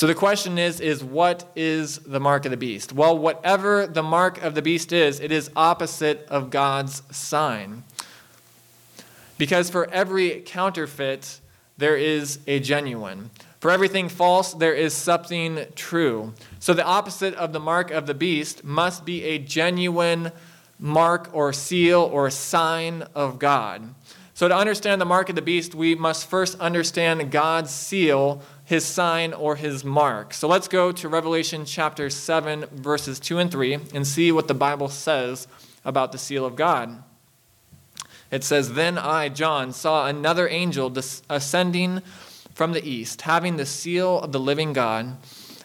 So 0.00 0.06
the 0.06 0.14
question 0.14 0.56
is 0.56 0.80
is 0.80 1.04
what 1.04 1.52
is 1.54 1.98
the 1.98 2.20
mark 2.20 2.46
of 2.46 2.52
the 2.52 2.56
beast? 2.56 2.90
Well, 2.90 3.18
whatever 3.18 3.86
the 3.86 4.02
mark 4.02 4.42
of 4.42 4.54
the 4.54 4.62
beast 4.62 4.94
is, 4.94 5.20
it 5.20 5.30
is 5.30 5.50
opposite 5.54 6.26
of 6.30 6.48
God's 6.48 7.02
sign. 7.14 7.84
Because 9.36 9.68
for 9.68 9.90
every 9.90 10.40
counterfeit 10.40 11.40
there 11.76 11.98
is 11.98 12.38
a 12.46 12.60
genuine. 12.60 13.28
For 13.58 13.70
everything 13.70 14.08
false 14.08 14.54
there 14.54 14.72
is 14.72 14.94
something 14.94 15.66
true. 15.76 16.32
So 16.60 16.72
the 16.72 16.82
opposite 16.82 17.34
of 17.34 17.52
the 17.52 17.60
mark 17.60 17.90
of 17.90 18.06
the 18.06 18.14
beast 18.14 18.64
must 18.64 19.04
be 19.04 19.22
a 19.24 19.38
genuine 19.38 20.32
mark 20.78 21.28
or 21.34 21.52
seal 21.52 22.00
or 22.00 22.30
sign 22.30 23.02
of 23.14 23.38
God. 23.38 23.82
So, 24.40 24.48
to 24.48 24.56
understand 24.56 25.02
the 25.02 25.04
mark 25.04 25.28
of 25.28 25.34
the 25.34 25.42
beast, 25.42 25.74
we 25.74 25.94
must 25.94 26.26
first 26.26 26.58
understand 26.60 27.30
God's 27.30 27.70
seal 27.70 28.40
his 28.64 28.86
sign 28.86 29.34
or 29.34 29.56
his 29.56 29.84
mark. 29.84 30.32
So 30.32 30.48
let's 30.48 30.66
go 30.66 30.92
to 30.92 31.08
Revelation 31.10 31.66
chapter 31.66 32.08
7, 32.08 32.64
verses 32.72 33.20
2 33.20 33.38
and 33.38 33.50
3, 33.52 33.74
and 33.92 34.06
see 34.06 34.32
what 34.32 34.48
the 34.48 34.54
Bible 34.54 34.88
says 34.88 35.46
about 35.84 36.12
the 36.12 36.16
seal 36.16 36.46
of 36.46 36.56
God. 36.56 37.02
It 38.30 38.42
says, 38.42 38.72
Then 38.72 38.96
I, 38.96 39.28
John, 39.28 39.74
saw 39.74 40.06
another 40.06 40.48
angel 40.48 40.90
ascending 41.28 42.00
from 42.54 42.72
the 42.72 42.88
east, 42.88 43.20
having 43.20 43.58
the 43.58 43.66
seal 43.66 44.20
of 44.20 44.32
the 44.32 44.40
living 44.40 44.72
God. 44.72 45.18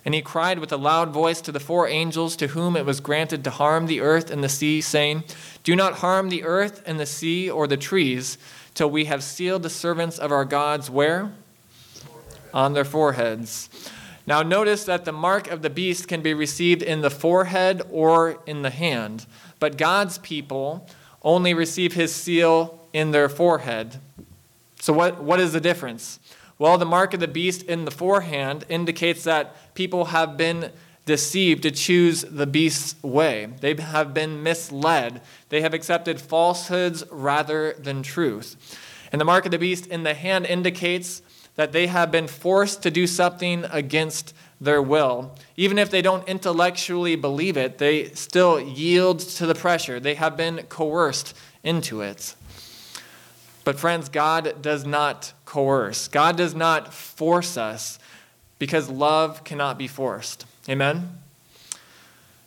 And 0.03 0.13
he 0.13 0.21
cried 0.21 0.59
with 0.59 0.71
a 0.71 0.77
loud 0.77 1.11
voice 1.11 1.39
to 1.41 1.51
the 1.51 1.59
four 1.59 1.87
angels 1.87 2.35
to 2.35 2.47
whom 2.47 2.75
it 2.75 2.85
was 2.85 2.99
granted 2.99 3.43
to 3.45 3.51
harm 3.51 3.87
the 3.87 4.01
earth 4.01 4.29
and 4.29 4.43
the 4.43 4.49
sea, 4.49 4.81
saying, 4.81 5.23
Do 5.63 5.77
not 5.77 5.99
harm 5.99 6.27
the 6.29 6.43
earth 6.43 6.83
and 6.85 6.99
the 6.99 7.07
sea 7.07 7.49
or 7.49 7.67
the 7.67 7.77
trees, 7.77 8.37
till 8.75 8.89
we 8.89 9.05
have 9.05 9.23
sealed 9.23 9.63
the 9.63 9.69
servants 9.69 10.19
of 10.19 10.31
our 10.31 10.45
gods 10.45 10.89
where? 10.89 11.31
on 12.55 12.73
their 12.73 12.85
foreheads. 12.85 13.69
Now, 14.25 14.41
notice 14.41 14.85
that 14.85 15.05
the 15.05 15.11
mark 15.11 15.51
of 15.51 15.61
the 15.61 15.69
beast 15.69 16.07
can 16.07 16.21
be 16.21 16.33
received 16.33 16.81
in 16.81 17.01
the 17.01 17.11
forehead 17.11 17.83
or 17.91 18.41
in 18.47 18.63
the 18.63 18.71
hand, 18.71 19.27
but 19.59 19.77
God's 19.77 20.17
people 20.19 20.87
only 21.21 21.53
receive 21.53 21.93
his 21.93 22.15
seal 22.15 22.79
in 22.93 23.11
their 23.11 23.29
forehead. 23.29 23.99
So, 24.79 24.93
what, 24.93 25.21
what 25.21 25.39
is 25.39 25.53
the 25.53 25.59
difference? 25.59 26.19
Well, 26.57 26.77
the 26.77 26.85
mark 26.85 27.13
of 27.13 27.19
the 27.19 27.27
beast 27.27 27.63
in 27.63 27.85
the 27.85 27.91
forehand 27.91 28.65
indicates 28.69 29.25
that 29.25 29.75
people 29.75 30.05
have 30.05 30.37
been 30.37 30.71
deceived 31.05 31.63
to 31.63 31.71
choose 31.71 32.21
the 32.21 32.47
beast's 32.47 33.01
way. 33.03 33.47
They 33.61 33.75
have 33.75 34.13
been 34.13 34.41
misled. 34.41 35.21
They 35.49 35.61
have 35.61 35.73
accepted 35.73 36.19
falsehoods 36.19 37.03
rather 37.11 37.73
than 37.73 38.03
truth. 38.03 38.55
And 39.11 39.21
the 39.21 39.25
mark 39.25 39.45
of 39.45 39.51
the 39.51 39.59
beast 39.59 39.87
in 39.87 40.03
the 40.03 40.15
hand 40.15 40.45
indicates 40.45 41.21
that 41.55 41.71
they 41.71 41.87
have 41.87 42.11
been 42.11 42.27
forced 42.27 42.83
to 42.83 42.91
do 42.91 43.07
something 43.07 43.65
against 43.71 44.33
their 44.59 44.81
will. 44.81 45.35
Even 45.55 45.77
if 45.77 45.89
they 45.89 46.01
don't 46.01 46.27
intellectually 46.27 47.15
believe 47.15 47.55
it, 47.55 47.77
they 47.77 48.09
still 48.09 48.59
yield 48.59 49.19
to 49.19 49.45
the 49.45 49.55
pressure. 49.55 49.99
They 49.99 50.15
have 50.15 50.35
been 50.35 50.63
coerced 50.63 51.33
into 51.63 52.01
it. 52.01 52.35
But, 53.63 53.79
friends, 53.79 54.09
God 54.09 54.61
does 54.61 54.85
not 54.85 55.33
coerce, 55.45 56.07
God 56.07 56.35
does 56.35 56.55
not 56.55 56.93
force 56.93 57.57
us 57.57 57.99
because 58.59 58.89
love 58.89 59.43
cannot 59.43 59.77
be 59.77 59.87
forced. 59.87 60.45
Amen? 60.69 61.09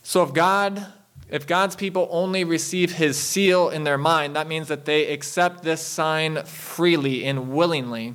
So, 0.03 0.23
if 0.23 0.33
God 0.33 0.87
if 1.31 1.47
God's 1.47 1.77
people 1.77 2.09
only 2.11 2.43
receive 2.43 2.93
his 2.93 3.19
seal 3.19 3.69
in 3.69 3.85
their 3.85 3.99
mind, 3.99 4.35
that 4.35 4.49
means 4.49 4.69
that 4.69 4.87
they 4.87 5.13
accept 5.13 5.63
this 5.63 5.83
sign 5.83 6.43
freely 6.45 7.25
and 7.25 7.53
willingly. 7.53 8.15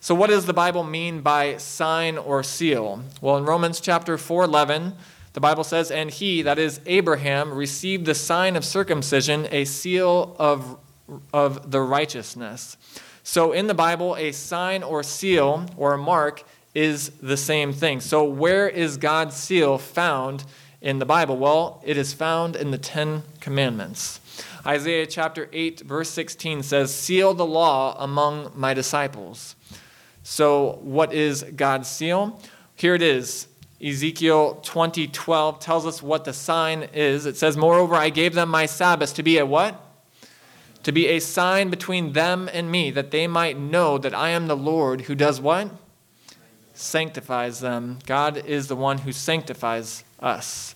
So 0.00 0.14
what 0.14 0.30
does 0.30 0.46
the 0.46 0.52
Bible 0.52 0.84
mean 0.84 1.20
by 1.20 1.56
sign 1.58 2.18
or 2.18 2.42
seal? 2.42 3.04
Well, 3.20 3.36
in 3.36 3.44
Romans 3.44 3.80
chapter 3.80 4.18
4:11, 4.18 4.94
the 5.32 5.40
Bible 5.40 5.64
says, 5.64 5.90
"And 5.90 6.10
he, 6.10 6.42
that 6.42 6.58
is 6.58 6.80
Abraham, 6.86 7.54
received 7.54 8.04
the 8.04 8.14
sign 8.14 8.56
of 8.56 8.64
circumcision, 8.64 9.48
a 9.50 9.64
seal 9.64 10.34
of 10.38 10.76
of 11.32 11.70
the 11.70 11.80
righteousness." 11.80 12.76
So 13.22 13.52
in 13.52 13.68
the 13.68 13.74
Bible, 13.74 14.16
a 14.16 14.32
sign 14.32 14.82
or 14.82 15.02
seal 15.02 15.66
or 15.76 15.94
a 15.94 15.98
mark 15.98 16.44
is 16.74 17.10
the 17.22 17.36
same 17.36 17.72
thing. 17.72 18.00
So 18.00 18.24
where 18.24 18.68
is 18.68 18.96
God's 18.96 19.36
seal 19.36 19.78
found 19.78 20.44
in 20.80 20.98
the 20.98 21.06
Bible? 21.06 21.36
Well, 21.36 21.82
it 21.84 21.96
is 21.96 22.12
found 22.12 22.56
in 22.56 22.70
the 22.70 22.78
Ten 22.78 23.22
Commandments. 23.40 24.20
Isaiah 24.66 25.06
chapter 25.06 25.48
8, 25.52 25.80
verse 25.80 26.10
16 26.10 26.62
says, 26.62 26.94
Seal 26.94 27.34
the 27.34 27.46
law 27.46 27.96
among 27.98 28.52
my 28.54 28.74
disciples. 28.74 29.54
So, 30.22 30.78
what 30.82 31.12
is 31.12 31.44
God's 31.54 31.88
seal? 31.88 32.40
Here 32.74 32.94
it 32.94 33.02
is. 33.02 33.46
Ezekiel 33.84 34.60
20:12 34.62 35.60
tells 35.60 35.84
us 35.84 36.02
what 36.02 36.24
the 36.24 36.32
sign 36.32 36.88
is. 36.94 37.26
It 37.26 37.36
says, 37.36 37.56
"Moreover, 37.56 37.94
I 37.94 38.08
gave 38.08 38.32
them 38.32 38.48
my 38.48 38.64
Sabbath 38.64 39.14
to 39.14 39.22
be 39.22 39.36
a 39.36 39.44
what? 39.44 39.78
To 40.84 40.92
be 40.92 41.08
a 41.08 41.20
sign 41.20 41.68
between 41.68 42.14
them 42.14 42.48
and 42.50 42.70
me, 42.70 42.90
that 42.92 43.10
they 43.10 43.26
might 43.26 43.58
know 43.58 43.98
that 43.98 44.14
I 44.14 44.30
am 44.30 44.46
the 44.46 44.56
Lord 44.56 45.02
who 45.02 45.14
does 45.14 45.40
what? 45.40 45.68
Sanctifies 46.74 47.60
them. 47.60 47.98
God 48.06 48.44
is 48.44 48.68
the 48.68 48.76
one 48.76 48.98
who 48.98 49.12
sanctifies 49.12 50.04
us. 50.20 50.74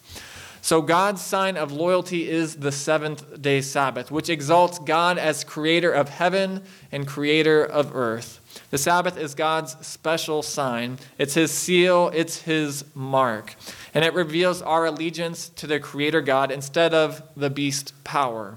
So, 0.60 0.82
God's 0.82 1.22
sign 1.22 1.56
of 1.56 1.72
loyalty 1.72 2.28
is 2.28 2.56
the 2.56 2.72
seventh 2.72 3.40
day 3.40 3.60
Sabbath, 3.60 4.10
which 4.10 4.28
exalts 4.28 4.78
God 4.78 5.16
as 5.16 5.44
creator 5.44 5.90
of 5.90 6.08
heaven 6.08 6.62
and 6.92 7.06
creator 7.06 7.64
of 7.64 7.94
earth. 7.94 8.40
The 8.70 8.76
Sabbath 8.76 9.16
is 9.16 9.34
God's 9.34 9.76
special 9.86 10.42
sign, 10.42 10.98
it's 11.16 11.34
his 11.34 11.52
seal, 11.52 12.10
it's 12.12 12.42
his 12.42 12.84
mark. 12.94 13.54
And 13.94 14.04
it 14.04 14.12
reveals 14.12 14.60
our 14.60 14.84
allegiance 14.84 15.48
to 15.50 15.66
the 15.66 15.80
creator 15.80 16.20
God 16.20 16.50
instead 16.50 16.92
of 16.92 17.22
the 17.36 17.50
beast 17.50 17.94
power. 18.04 18.56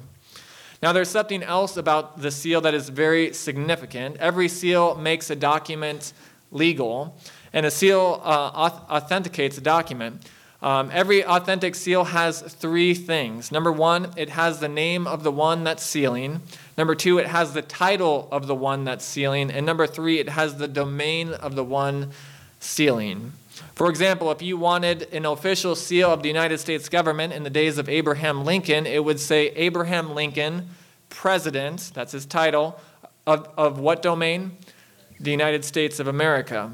Now, 0.82 0.94
there's 0.94 1.10
something 1.10 1.44
else 1.44 1.78
about 1.78 2.22
the 2.22 2.32
seal 2.32 2.60
that 2.62 2.74
is 2.74 2.90
very 2.90 3.34
significant. 3.34 4.18
Every 4.18 4.48
seal 4.48 4.96
makes 4.96 5.30
a 5.30 5.36
document 5.36 6.12
legal, 6.52 7.18
and 7.54 7.66
a 7.66 7.72
seal 7.72 8.22
uh, 8.24 8.70
authenticates 8.90 9.58
a 9.58 9.62
document. 9.62 10.30
Um, 10.62 10.92
every 10.94 11.26
authentic 11.26 11.74
seal 11.74 12.04
has 12.04 12.42
three 12.42 12.94
things. 12.94 13.52
Number 13.52 13.72
one, 13.72 14.12
it 14.16 14.30
has 14.30 14.60
the 14.60 14.70
name 14.70 15.08
of 15.08 15.24
the 15.24 15.32
one 15.32 15.64
that's 15.64 15.84
sealing. 15.84 16.42
Number 16.78 16.94
two, 16.94 17.18
it 17.18 17.26
has 17.26 17.54
the 17.54 17.64
title 17.64 18.28
of 18.32 18.46
the 18.46 18.54
one 18.54 18.84
that's 18.84 19.04
sealing. 19.04 19.50
And 19.50 19.66
number 19.66 19.88
three, 19.88 20.20
it 20.20 20.30
has 20.30 20.58
the 20.58 20.68
domain 20.68 21.30
of 21.34 21.56
the 21.56 21.64
one 21.64 22.12
sealing. 22.60 23.34
For 23.74 23.90
example, 23.90 24.30
if 24.30 24.44
you 24.44 24.56
wanted 24.56 25.12
an 25.14 25.26
official 25.26 25.76
seal 25.76 26.12
of 26.12 26.22
the 26.22 26.28
United 26.28 26.60
States 26.60 26.90
government 26.90 27.34
in 27.34 27.42
the 27.42 27.50
days 27.50 27.80
of 27.80 27.90
Abraham 27.90 28.46
Lincoln, 28.46 28.86
it 28.86 29.04
would 29.04 29.20
say 29.20 29.48
Abraham 29.56 30.14
Lincoln, 30.14 30.70
President, 31.10 31.92
that's 31.96 32.12
his 32.12 32.28
title, 32.28 32.80
of, 33.26 33.50
of 33.58 33.80
what 33.80 34.04
domain? 34.04 34.58
The 35.22 35.32
United 35.32 35.64
States 35.64 36.00
of 36.00 36.08
America. 36.08 36.72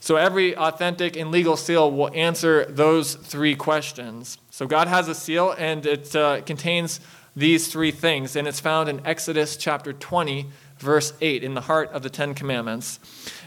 So 0.00 0.16
every 0.16 0.56
authentic 0.56 1.16
and 1.16 1.30
legal 1.30 1.56
seal 1.56 1.90
will 1.90 2.10
answer 2.14 2.64
those 2.66 3.14
three 3.14 3.54
questions. 3.54 4.38
So 4.50 4.66
God 4.66 4.88
has 4.88 5.08
a 5.08 5.14
seal, 5.14 5.54
and 5.58 5.84
it 5.84 6.14
uh, 6.14 6.42
contains 6.42 7.00
these 7.34 7.68
three 7.68 7.90
things, 7.90 8.36
and 8.36 8.48
it's 8.48 8.60
found 8.60 8.88
in 8.88 9.04
Exodus 9.04 9.56
chapter 9.56 9.92
20, 9.92 10.46
verse 10.78 11.12
8, 11.20 11.44
in 11.44 11.54
the 11.54 11.62
heart 11.62 11.90
of 11.92 12.02
the 12.02 12.10
Ten 12.10 12.34
Commandments. 12.34 12.98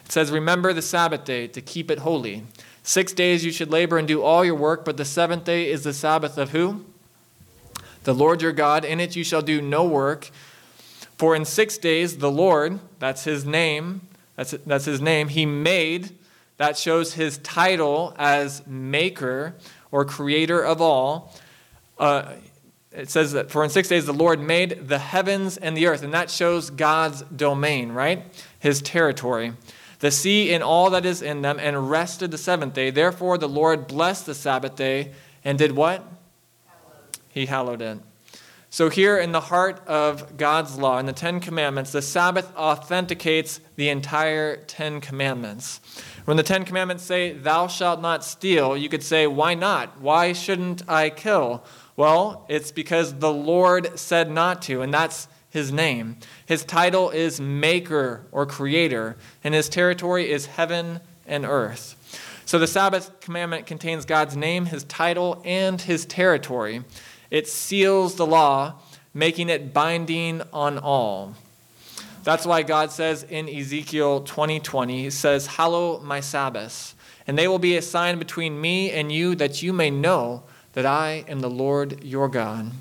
It 0.06 0.12
says, 0.12 0.32
Remember 0.32 0.74
the 0.74 0.82
Sabbath 0.82 1.26
day 1.26 1.48
to 1.48 1.62
keep 1.62 1.90
it 1.90 2.00
holy. 2.00 2.44
Six 2.84 3.14
days 3.14 3.44
you 3.46 3.52
should 3.52 3.72
labor 3.72 3.98
and 3.98 4.08
do 4.08 4.22
all 4.22 4.46
your 4.46 4.56
work, 4.56 4.86
but 4.86 4.98
the 4.98 5.06
seventh 5.06 5.46
day 5.46 5.70
is 5.70 5.84
the 5.84 5.94
Sabbath 5.94 6.38
of 6.38 6.52
who? 6.52 6.86
The 8.04 8.14
Lord 8.14 8.42
your 8.42 8.52
God. 8.52 8.86
In 8.86 9.00
it 9.00 9.16
you 9.16 9.24
shall 9.24 9.42
do 9.42 9.62
no 9.62 9.86
work. 9.86 10.30
For 11.20 11.36
in 11.36 11.44
six 11.44 11.78
days 11.78 12.18
the 12.18 12.32
Lord, 12.32 12.80
that's 12.98 13.26
his 13.26 13.46
name, 13.46 14.02
that's, 14.38 14.52
that's 14.66 14.86
his 14.86 15.02
name, 15.02 15.28
he 15.28 15.46
made 15.46 16.16
that 16.56 16.78
shows 16.78 17.14
his 17.14 17.38
title 17.40 18.14
as 18.18 18.66
maker 18.66 19.56
or 19.92 20.04
creator 20.04 20.62
of 20.62 20.82
all. 20.82 21.34
Uh, 21.98 22.34
it 22.92 23.10
says 23.10 23.34
that 23.34 23.52
for 23.52 23.66
in 23.66 23.70
six 23.70 23.90
days 23.90 24.06
the 24.06 24.14
Lord 24.14 24.42
made 24.42 24.88
the 24.88 25.00
heavens 25.00 25.58
and 25.58 25.76
the 25.76 25.88
earth, 25.88 26.04
and 26.04 26.14
that 26.14 26.30
shows 26.30 26.70
God's 26.70 27.22
domain, 27.24 27.92
right? 27.92 28.26
His 28.60 28.82
territory. 28.82 29.54
The 30.00 30.12
sea 30.12 30.54
and 30.54 30.64
all 30.64 30.90
that 30.92 31.06
is 31.06 31.22
in 31.22 31.42
them, 31.42 31.60
and 31.60 31.90
rested 31.90 32.32
the 32.32 32.38
seventh 32.38 32.74
day. 32.74 32.92
Therefore 32.92 33.38
the 33.38 33.50
Lord 33.50 33.88
blessed 33.88 34.26
the 34.26 34.36
Sabbath 34.36 34.76
day 34.78 35.12
and 35.44 35.58
did 35.58 35.74
what? 35.74 36.04
He 37.30 37.46
hallowed 37.46 37.82
it. 37.82 38.00
So, 38.72 38.90
here 38.90 39.18
in 39.18 39.32
the 39.32 39.42
heart 39.42 39.82
of 39.88 40.38
God's 40.38 40.78
law, 40.78 41.00
in 41.00 41.08
the 41.08 41.14
Ten 41.14 41.40
Commandments, 41.40 41.92
the 41.92 42.04
Sabbath 42.04 42.56
authenticates 42.56 43.62
the 43.78 43.90
entire 43.90 44.58
Ten 44.58 45.02
Commandments. 45.02 45.82
When 46.26 46.38
the 46.38 46.44
Ten 46.44 46.66
Commandments 46.66 47.04
say, 47.04 47.34
Thou 47.34 47.66
shalt 47.66 48.00
not 48.00 48.24
steal, 48.24 48.78
you 48.78 48.88
could 48.88 49.02
say, 49.02 49.26
Why 49.26 49.56
not? 49.56 50.00
Why 50.00 50.34
shouldn't 50.34 50.88
I 50.88 51.10
kill? 51.10 51.64
Well, 51.96 52.46
it's 52.48 52.72
because 52.72 53.16
the 53.16 53.34
Lord 53.34 53.98
said 53.98 54.30
not 54.30 54.62
to, 54.64 54.84
and 54.84 54.94
that's 54.94 55.28
his 55.50 55.72
name. 55.72 56.18
His 56.46 56.64
title 56.64 57.10
is 57.10 57.42
Maker 57.42 58.28
or 58.32 58.46
Creator, 58.46 59.18
and 59.44 59.56
his 59.56 59.68
territory 59.68 60.30
is 60.30 60.46
heaven 60.46 61.00
and 61.26 61.44
earth. 61.44 61.96
So 62.46 62.58
the 62.58 62.68
Sabbath 62.68 63.20
commandment 63.20 63.68
contains 63.68 64.06
God's 64.06 64.36
name, 64.36 64.66
his 64.66 64.84
title, 64.86 65.42
and 65.46 65.80
his 65.80 66.06
territory. 66.06 66.84
It 67.32 67.48
seals 67.48 68.16
the 68.16 68.26
law, 68.26 68.76
making 69.14 69.50
it 69.50 69.74
binding 69.74 70.42
on 70.52 70.78
all. 70.78 71.36
That's 72.24 72.46
why 72.46 72.64
God 72.64 72.92
says 72.92 73.24
in 73.24 73.48
Ezekiel 73.48 74.22
20:20, 74.22 74.60
20, 74.60 75.04
he 75.04 75.10
says, 75.10 75.48
"Hallow 75.48 76.00
my 76.00 76.20
Sabbaths, 76.20 76.96
and 77.26 77.38
they 77.38 77.48
will 77.48 77.60
be 77.60 77.78
a 77.78 77.82
sign 77.82 78.20
between 78.20 78.60
me 78.60 78.92
and 78.92 79.12
you 79.12 79.36
that 79.36 79.62
you 79.62 79.74
may 79.74 79.90
know 79.90 80.44
that 80.74 80.86
I 80.86 81.24
am 81.28 81.40
the 81.40 81.50
Lord 81.50 82.04
your 82.04 82.28
God." 82.28 82.72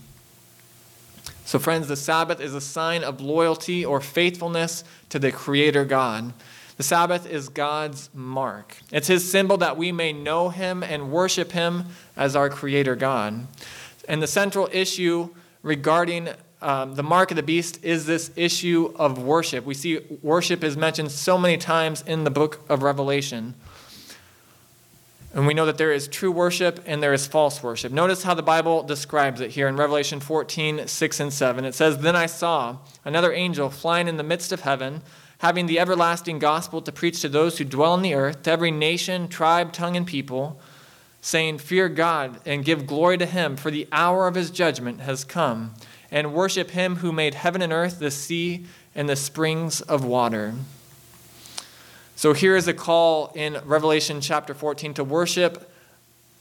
So 1.45 1.59
friends, 1.59 1.89
the 1.89 1.97
Sabbath 1.97 2.41
is 2.41 2.55
a 2.55 2.61
sign 2.61 3.03
of 3.03 3.23
loyalty 3.23 3.85
or 3.85 4.01
faithfulness 4.01 4.85
to 5.09 5.19
the 5.19 5.33
creator 5.33 5.85
God. 5.85 6.35
The 6.77 6.83
Sabbath 6.83 7.27
is 7.27 7.49
God's 7.49 8.11
mark. 8.15 8.77
It's 8.93 9.09
his 9.09 9.29
symbol 9.29 9.57
that 9.57 9.77
we 9.77 9.91
may 9.91 10.13
know 10.13 10.51
him 10.51 10.83
and 10.83 11.11
worship 11.11 11.53
him 11.53 11.87
as 12.17 12.37
our 12.37 12.51
creator 12.51 12.95
God. 12.95 13.47
And 14.09 14.23
the 14.23 14.27
central 14.27 14.69
issue 14.73 15.29
regarding 15.63 16.31
um, 16.61 16.95
the 16.95 17.03
mark 17.03 17.31
of 17.31 17.37
the 17.37 17.43
beast 17.43 17.85
is 17.85 18.07
this 18.07 18.33
issue 18.35 18.93
of 18.97 19.23
worship. 19.23 19.65
We 19.65 19.75
see 19.75 20.01
worship 20.23 20.65
is 20.65 20.77
mentioned 20.77 21.13
so 21.13 21.39
many 21.39 21.57
times 21.57 22.03
in 22.07 22.25
the 22.25 22.31
book 22.31 22.65
of 22.69 22.83
Revelation. 22.83 23.55
And 25.35 25.47
we 25.47 25.55
know 25.55 25.67
that 25.67 25.77
there 25.77 25.93
is 25.93 26.09
true 26.09 26.33
worship 26.33 26.83
and 26.87 27.03
there 27.03 27.13
is 27.13 27.27
false 27.27 27.63
worship. 27.63 27.93
Notice 27.93 28.23
how 28.23 28.35
the 28.35 28.43
Bible 28.43 28.83
describes 28.83 29.41
it 29.41 29.51
here 29.51 29.69
in 29.69 29.77
Revelation 29.77 30.21
14, 30.21 30.89
6 30.89 31.21
and 31.21 31.33
7. 31.33 31.65
It 31.65 31.75
says, 31.75 31.99
Then 31.99 32.17
I 32.17 32.27
saw 32.27 32.79
another 33.05 33.33
angel 33.33 33.69
flying 33.69 34.09
in 34.09 34.17
the 34.17 34.23
midst 34.23 34.53
of 34.53 34.63
heaven, 34.63 35.03
having 35.39 35.67
the 35.67 35.79
everlasting 35.79 36.39
gospel 36.39 36.81
to 36.83 36.91
preach 36.91 37.21
to 37.21 37.29
those 37.29 37.59
who 37.59 37.65
dwell 37.65 37.93
on 37.93 38.03
the 38.03 38.15
earth, 38.15 38.43
to 38.45 38.51
every 38.51 38.71
nation, 38.71 39.29
tribe, 39.29 39.73
tongue, 39.73 39.97
and 39.97 40.07
people, 40.07 40.59
saying, 41.21 41.59
Fear 41.59 41.91
God 41.91 42.41
and 42.47 42.65
give 42.65 42.87
glory 42.87 43.19
to 43.19 43.27
him, 43.27 43.57
for 43.57 43.71
the 43.71 43.89
hour 43.93 44.27
of 44.27 44.35
his 44.35 44.51
judgment 44.51 45.01
has 45.01 45.25
come 45.25 45.75
and 46.11 46.33
worship 46.33 46.71
him 46.71 46.97
who 46.97 47.13
made 47.13 47.35
heaven 47.35 47.63
and 47.63 47.73
earth, 47.73 47.99
the 47.99 48.11
sea, 48.11 48.65
and 48.95 49.09
the 49.09 49.17
springs 49.17 49.81
of 49.83 50.05
water. 50.05 50.55
So 52.17 52.33
here 52.33 52.57
is 52.57 52.67
a 52.67 52.75
call 52.75 53.31
in 53.35 53.59
Revelation 53.65 54.21
chapter 54.21 54.55
14 54.55 54.95
to 54.95 55.05
worship 55.05 55.71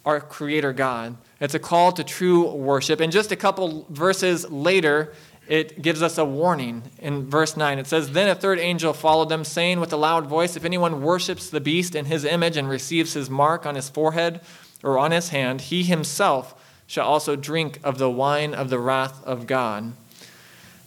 our 0.05 0.19
Creator 0.19 0.73
God. 0.73 1.17
It's 1.39 1.53
a 1.53 1.59
call 1.59 1.91
to 1.91 2.03
true 2.03 2.49
worship. 2.49 2.99
And 2.99 3.11
just 3.11 3.31
a 3.31 3.35
couple 3.35 3.85
verses 3.89 4.49
later, 4.49 5.13
it 5.47 5.81
gives 5.81 6.01
us 6.01 6.17
a 6.17 6.25
warning 6.25 6.83
in 6.99 7.29
verse 7.29 7.55
9. 7.55 7.77
It 7.77 7.87
says, 7.87 8.11
Then 8.11 8.29
a 8.29 8.35
third 8.35 8.57
angel 8.57 8.93
followed 8.93 9.29
them, 9.29 9.43
saying 9.43 9.79
with 9.79 9.93
a 9.93 9.97
loud 9.97 10.25
voice, 10.25 10.55
If 10.55 10.65
anyone 10.65 11.01
worships 11.01 11.49
the 11.49 11.61
beast 11.61 11.93
in 11.93 12.05
his 12.05 12.25
image 12.25 12.57
and 12.57 12.67
receives 12.67 13.13
his 13.13 13.29
mark 13.29 13.65
on 13.65 13.75
his 13.75 13.89
forehead 13.89 14.41
or 14.83 14.97
on 14.97 15.11
his 15.11 15.29
hand, 15.29 15.61
he 15.61 15.83
himself 15.83 16.53
shall 16.85 17.07
also 17.07 17.35
drink 17.35 17.79
of 17.83 17.97
the 17.97 18.09
wine 18.09 18.53
of 18.53 18.69
the 18.69 18.79
wrath 18.79 19.23
of 19.25 19.47
God. 19.47 19.93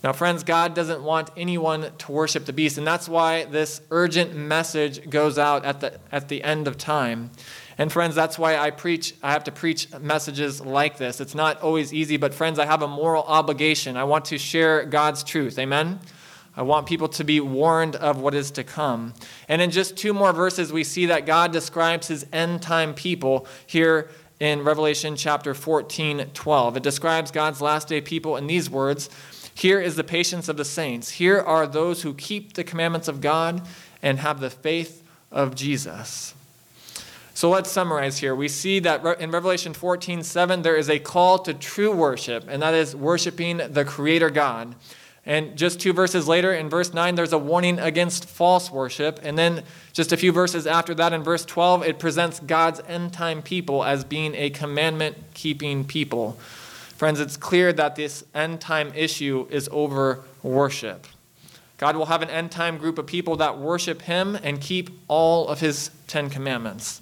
Now, 0.03 0.13
friends, 0.13 0.43
God 0.43 0.73
doesn't 0.73 1.03
want 1.03 1.29
anyone 1.37 1.91
to 1.99 2.11
worship 2.11 2.45
the 2.45 2.53
beast, 2.53 2.79
and 2.79 2.87
that's 2.87 3.07
why 3.07 3.45
this 3.45 3.81
urgent 3.91 4.35
message 4.35 5.07
goes 5.09 5.37
out 5.37 5.63
at 5.63 5.79
the, 5.79 5.99
at 6.11 6.27
the 6.27 6.43
end 6.43 6.67
of 6.67 6.75
time. 6.77 7.29
And 7.77 7.91
friends, 7.91 8.15
that's 8.15 8.39
why 8.39 8.57
I 8.57 8.71
preach, 8.71 9.13
I 9.21 9.31
have 9.31 9.43
to 9.43 9.51
preach 9.51 9.87
messages 9.99 10.59
like 10.59 10.97
this. 10.97 11.21
It's 11.21 11.35
not 11.35 11.61
always 11.61 11.93
easy, 11.93 12.17
but 12.17 12.33
friends, 12.33 12.57
I 12.57 12.65
have 12.65 12.81
a 12.81 12.87
moral 12.87 13.23
obligation. 13.23 13.95
I 13.95 14.03
want 14.05 14.25
to 14.25 14.39
share 14.39 14.85
God's 14.85 15.23
truth. 15.23 15.59
Amen? 15.59 15.99
I 16.55 16.63
want 16.63 16.85
people 16.85 17.07
to 17.09 17.23
be 17.23 17.39
warned 17.39 17.95
of 17.95 18.19
what 18.19 18.33
is 18.33 18.51
to 18.51 18.63
come. 18.63 19.13
And 19.47 19.61
in 19.61 19.71
just 19.71 19.95
two 19.95 20.13
more 20.13 20.33
verses, 20.33 20.73
we 20.73 20.83
see 20.83 21.05
that 21.05 21.25
God 21.25 21.53
describes 21.53 22.07
his 22.07 22.25
end 22.33 22.61
time 22.61 22.93
people 22.93 23.47
here 23.65 24.09
in 24.39 24.63
Revelation 24.63 25.15
chapter 25.15 25.53
14, 25.53 26.31
12. 26.33 26.77
It 26.77 26.83
describes 26.83 27.31
God's 27.31 27.61
last 27.61 27.87
day 27.87 28.01
people 28.01 28.35
in 28.35 28.47
these 28.47 28.69
words 28.69 29.09
Here 29.53 29.79
is 29.79 29.95
the 29.95 30.03
patience 30.03 30.49
of 30.49 30.57
the 30.57 30.65
saints. 30.65 31.11
Here 31.11 31.39
are 31.39 31.67
those 31.67 32.01
who 32.01 32.13
keep 32.13 32.53
the 32.53 32.63
commandments 32.63 33.07
of 33.07 33.21
God 33.21 33.61
and 34.01 34.19
have 34.19 34.39
the 34.39 34.49
faith 34.49 35.03
of 35.31 35.55
Jesus. 35.55 36.33
So 37.33 37.49
let's 37.49 37.71
summarize 37.71 38.17
here. 38.17 38.35
We 38.35 38.47
see 38.47 38.79
that 38.79 39.05
in 39.19 39.31
Revelation 39.31 39.73
14 39.73 40.23
7, 40.23 40.63
there 40.63 40.75
is 40.75 40.89
a 40.89 40.99
call 40.99 41.39
to 41.39 41.53
true 41.53 41.91
worship, 41.95 42.45
and 42.49 42.61
that 42.61 42.73
is 42.73 42.95
worshiping 42.95 43.57
the 43.57 43.85
Creator 43.85 44.31
God. 44.31 44.75
And 45.25 45.55
just 45.55 45.79
two 45.79 45.93
verses 45.93 46.27
later, 46.27 46.51
in 46.51 46.69
verse 46.69 46.93
9, 46.93 47.15
there's 47.15 47.33
a 47.33 47.37
warning 47.37 47.77
against 47.77 48.25
false 48.25 48.71
worship. 48.71 49.19
And 49.21 49.37
then 49.37 49.63
just 49.93 50.11
a 50.11 50.17
few 50.17 50.31
verses 50.31 50.65
after 50.65 50.95
that, 50.95 51.13
in 51.13 51.21
verse 51.21 51.45
12, 51.45 51.83
it 51.83 51.99
presents 51.99 52.39
God's 52.39 52.81
end 52.87 53.13
time 53.13 53.43
people 53.43 53.83
as 53.83 54.03
being 54.03 54.33
a 54.33 54.49
commandment 54.49 55.17
keeping 55.33 55.85
people. 55.85 56.39
Friends, 56.97 57.19
it's 57.19 57.37
clear 57.37 57.71
that 57.73 57.95
this 57.95 58.23
end 58.33 58.61
time 58.61 58.91
issue 58.95 59.47
is 59.51 59.69
over 59.71 60.23
worship. 60.41 61.05
God 61.77 61.95
will 61.95 62.05
have 62.07 62.21
an 62.21 62.29
end 62.29 62.51
time 62.51 62.77
group 62.77 62.97
of 62.97 63.07
people 63.07 63.35
that 63.37 63.57
worship 63.57 64.03
Him 64.03 64.37
and 64.43 64.61
keep 64.61 64.89
all 65.07 65.47
of 65.47 65.59
His 65.59 65.91
Ten 66.07 66.29
Commandments. 66.29 67.01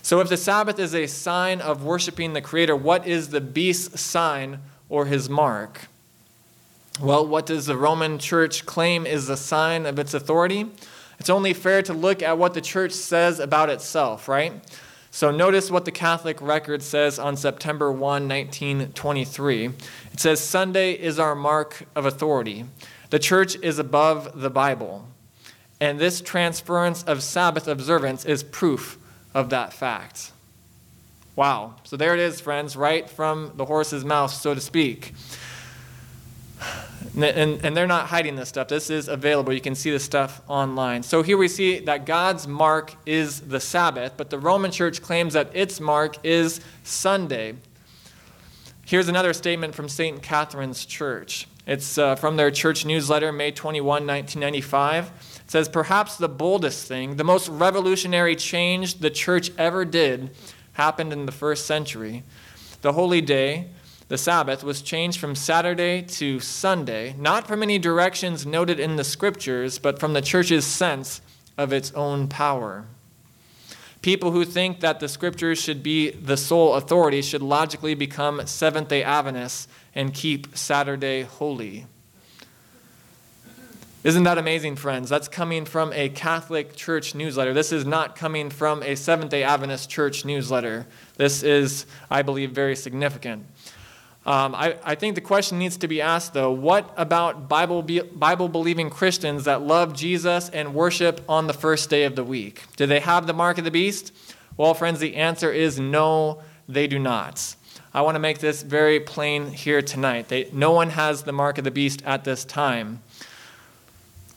So, 0.00 0.20
if 0.20 0.28
the 0.28 0.36
Sabbath 0.36 0.78
is 0.78 0.94
a 0.94 1.06
sign 1.06 1.60
of 1.60 1.84
worshiping 1.84 2.32
the 2.32 2.40
Creator, 2.40 2.76
what 2.76 3.06
is 3.06 3.30
the 3.30 3.40
beast's 3.40 4.00
sign 4.00 4.60
or 4.88 5.06
his 5.06 5.28
mark? 5.28 5.88
Well, 7.00 7.26
what 7.26 7.44
does 7.44 7.66
the 7.66 7.76
Roman 7.76 8.18
church 8.18 8.64
claim 8.64 9.04
is 9.04 9.26
the 9.26 9.36
sign 9.36 9.84
of 9.84 9.98
its 9.98 10.14
authority? 10.14 10.66
It's 11.18 11.28
only 11.28 11.52
fair 11.52 11.82
to 11.82 11.92
look 11.92 12.22
at 12.22 12.38
what 12.38 12.54
the 12.54 12.62
church 12.62 12.92
says 12.92 13.38
about 13.38 13.68
itself, 13.68 14.28
right? 14.28 14.54
So 15.10 15.30
notice 15.30 15.70
what 15.70 15.84
the 15.84 15.92
Catholic 15.92 16.40
record 16.40 16.82
says 16.82 17.18
on 17.18 17.36
September 17.36 17.92
1, 17.92 18.00
1923. 18.00 19.66
It 19.66 20.20
says, 20.20 20.40
Sunday 20.40 20.92
is 20.92 21.18
our 21.18 21.34
mark 21.34 21.84
of 21.94 22.06
authority. 22.06 22.64
The 23.10 23.18
church 23.18 23.56
is 23.62 23.78
above 23.78 24.40
the 24.40 24.50
Bible. 24.50 25.06
And 25.78 25.98
this 25.98 26.22
transference 26.22 27.02
of 27.02 27.22
Sabbath 27.22 27.68
observance 27.68 28.24
is 28.24 28.42
proof 28.42 28.98
of 29.34 29.50
that 29.50 29.74
fact. 29.74 30.32
Wow. 31.34 31.74
So 31.84 31.98
there 31.98 32.14
it 32.14 32.20
is, 32.20 32.40
friends, 32.40 32.74
right 32.74 33.08
from 33.08 33.52
the 33.56 33.66
horse's 33.66 34.02
mouth, 34.02 34.32
so 34.32 34.54
to 34.54 34.60
speak. 34.62 35.12
And, 37.14 37.64
and, 37.64 37.76
they're 37.76 37.86
not 37.86 38.06
hiding 38.06 38.36
this 38.36 38.48
stuff. 38.48 38.68
This 38.68 38.90
is 38.90 39.08
available. 39.08 39.52
You 39.52 39.60
can 39.60 39.74
see 39.74 39.90
this 39.90 40.04
stuff 40.04 40.40
online. 40.48 41.02
So 41.02 41.22
here 41.22 41.36
we 41.36 41.48
see 41.48 41.78
that 41.80 42.06
God's 42.06 42.46
mark 42.46 42.94
is 43.06 43.40
the 43.40 43.60
Sabbath, 43.60 44.14
but 44.16 44.30
the 44.30 44.38
Roman 44.38 44.70
church 44.70 45.02
claims 45.02 45.34
that 45.34 45.54
its 45.54 45.80
mark 45.80 46.16
is 46.24 46.60
Sunday. 46.84 47.54
Here's 48.84 49.08
another 49.08 49.32
statement 49.32 49.74
from 49.74 49.88
St. 49.88 50.22
Catherine's 50.22 50.86
Church. 50.86 51.48
It's 51.66 51.98
uh, 51.98 52.14
from 52.14 52.36
their 52.36 52.52
church 52.52 52.86
newsletter, 52.86 53.32
May 53.32 53.50
21, 53.50 54.06
1995. 54.06 55.06
It 55.44 55.50
says, 55.50 55.68
Perhaps 55.68 56.16
the 56.16 56.28
boldest 56.28 56.86
thing, 56.86 57.16
the 57.16 57.24
most 57.24 57.48
revolutionary 57.48 58.36
change 58.36 59.00
the 59.00 59.10
church 59.10 59.50
ever 59.58 59.84
did, 59.84 60.30
happened 60.74 61.12
in 61.12 61.26
the 61.26 61.32
first 61.32 61.66
century. 61.66 62.22
The 62.82 62.92
holy 62.92 63.20
day, 63.20 63.70
the 64.08 64.18
Sabbath, 64.18 64.62
was 64.62 64.82
changed 64.82 65.18
from 65.18 65.34
Saturday 65.34 66.02
to 66.02 66.38
Sunday, 66.40 67.14
not 67.18 67.48
from 67.48 67.62
any 67.62 67.78
directions 67.78 68.46
noted 68.46 68.78
in 68.78 68.96
the 68.96 69.04
scriptures, 69.04 69.78
but 69.78 69.98
from 69.98 70.12
the 70.12 70.22
church's 70.22 70.64
sense 70.64 71.20
of 71.58 71.72
its 71.72 71.92
own 71.92 72.28
power. 72.28 72.84
People 74.02 74.30
who 74.30 74.44
think 74.44 74.80
that 74.80 75.00
the 75.00 75.08
scriptures 75.08 75.60
should 75.60 75.82
be 75.82 76.10
the 76.10 76.36
sole 76.36 76.74
authority 76.74 77.22
should 77.22 77.42
logically 77.42 77.94
become 77.94 78.46
Seventh 78.46 78.88
day 78.88 79.02
Adventists 79.02 79.66
and 79.94 80.14
keep 80.14 80.56
Saturday 80.56 81.22
holy. 81.22 81.86
Isn't 84.04 84.22
that 84.22 84.38
amazing, 84.38 84.76
friends? 84.76 85.08
That's 85.08 85.26
coming 85.26 85.64
from 85.64 85.92
a 85.92 86.08
Catholic 86.10 86.76
church 86.76 87.16
newsletter. 87.16 87.52
This 87.52 87.72
is 87.72 87.84
not 87.84 88.14
coming 88.14 88.50
from 88.50 88.84
a 88.84 88.94
Seventh 88.94 89.32
day 89.32 89.42
Adventist 89.42 89.90
church 89.90 90.24
newsletter. 90.24 90.86
This 91.16 91.42
is, 91.42 91.86
I 92.08 92.22
believe, 92.22 92.52
very 92.52 92.76
significant. 92.76 93.44
Um, 94.26 94.56
I, 94.56 94.76
I, 94.82 94.96
think 94.96 95.14
the 95.14 95.20
question 95.20 95.56
needs 95.56 95.76
to 95.76 95.86
be 95.86 96.02
asked, 96.02 96.34
though 96.34 96.50
what 96.50 96.92
about 96.96 97.48
Bible, 97.48 97.80
Bible 97.82 98.48
believing 98.48 98.90
Christians 98.90 99.44
that 99.44 99.62
love 99.62 99.94
Jesus 99.94 100.48
and 100.48 100.74
worship 100.74 101.20
on 101.28 101.46
the 101.46 101.52
first 101.52 101.88
day 101.90 102.02
of 102.02 102.16
the 102.16 102.24
week? 102.24 102.62
Do 102.74 102.86
they 102.86 102.98
have 102.98 103.28
the 103.28 103.32
mark 103.32 103.56
of 103.56 103.64
the 103.64 103.70
beast? 103.70 104.12
Well, 104.56 104.74
friends, 104.74 104.98
the 104.98 105.14
answer 105.14 105.52
is 105.52 105.78
no, 105.78 106.42
they 106.68 106.88
do 106.88 106.98
not. 106.98 107.54
I 107.94 108.00
want 108.00 108.16
to 108.16 108.18
make 108.18 108.40
this 108.40 108.62
very 108.62 108.98
plain 108.98 109.52
here 109.52 109.80
tonight. 109.80 110.26
They, 110.26 110.50
no 110.52 110.72
one 110.72 110.90
has 110.90 111.22
the 111.22 111.32
mark 111.32 111.56
of 111.58 111.64
the 111.64 111.70
beast 111.70 112.02
at 112.04 112.24
this 112.24 112.44
time. 112.44 113.02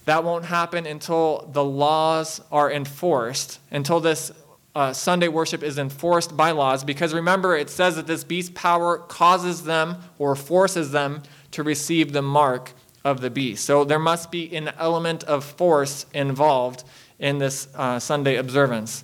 That 0.06 0.24
won't 0.24 0.46
happen 0.46 0.86
until 0.86 1.50
the 1.52 1.64
laws 1.64 2.42
are 2.52 2.72
enforced, 2.72 3.60
until 3.72 4.00
this 4.00 4.32
uh, 4.76 4.94
Sunday 4.94 5.28
worship 5.28 5.64
is 5.64 5.78
enforced 5.78 6.38
by 6.38 6.52
laws. 6.52 6.84
Because 6.84 7.14
remember, 7.14 7.56
it 7.56 7.70
says 7.70 7.96
that 7.96 8.08
this 8.08 8.24
beast 8.24 8.54
power 8.54 8.98
causes 8.98 9.64
them 9.64 9.98
or 10.18 10.36
forces 10.36 10.92
them 10.92 11.24
to 11.52 11.64
receive 11.64 12.14
the 12.14 12.22
mark 12.22 12.74
of 13.04 13.22
the 13.22 13.30
beast. 13.30 13.66
So 13.66 13.84
there 13.84 14.00
must 14.00 14.32
be 14.32 14.56
an 14.56 14.72
element 14.78 15.24
of 15.24 15.44
force 15.44 16.06
involved 16.14 16.84
in 17.18 17.38
this 17.38 17.68
uh, 17.76 18.00
Sunday 18.00 18.36
observance. 18.36 19.04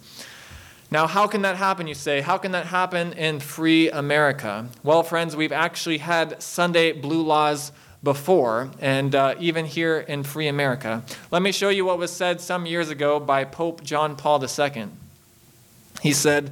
Now, 0.91 1.07
how 1.07 1.27
can 1.27 1.41
that 1.41 1.55
happen, 1.55 1.87
you 1.87 1.95
say? 1.95 2.21
How 2.21 2.37
can 2.37 2.51
that 2.51 2.67
happen 2.67 3.13
in 3.13 3.39
free 3.39 3.89
America? 3.89 4.69
Well, 4.83 5.01
friends, 5.03 5.35
we've 5.35 5.51
actually 5.51 5.97
had 5.97 6.41
Sunday 6.41 6.91
blue 6.91 7.23
laws 7.23 7.71
before, 8.03 8.69
and 8.79 9.15
uh, 9.15 9.33
even 9.39 9.65
here 9.65 9.99
in 9.99 10.21
free 10.21 10.47
America. 10.47 11.03
Let 11.31 11.41
me 11.41 11.51
show 11.51 11.69
you 11.69 11.85
what 11.85 11.97
was 11.97 12.11
said 12.11 12.39
some 12.39 12.67
years 12.67 12.89
ago 12.89 13.19
by 13.19 13.45
Pope 13.45 13.83
John 13.83 14.15
Paul 14.15 14.41
II. 14.43 14.89
He 16.05 16.13
said, 16.13 16.51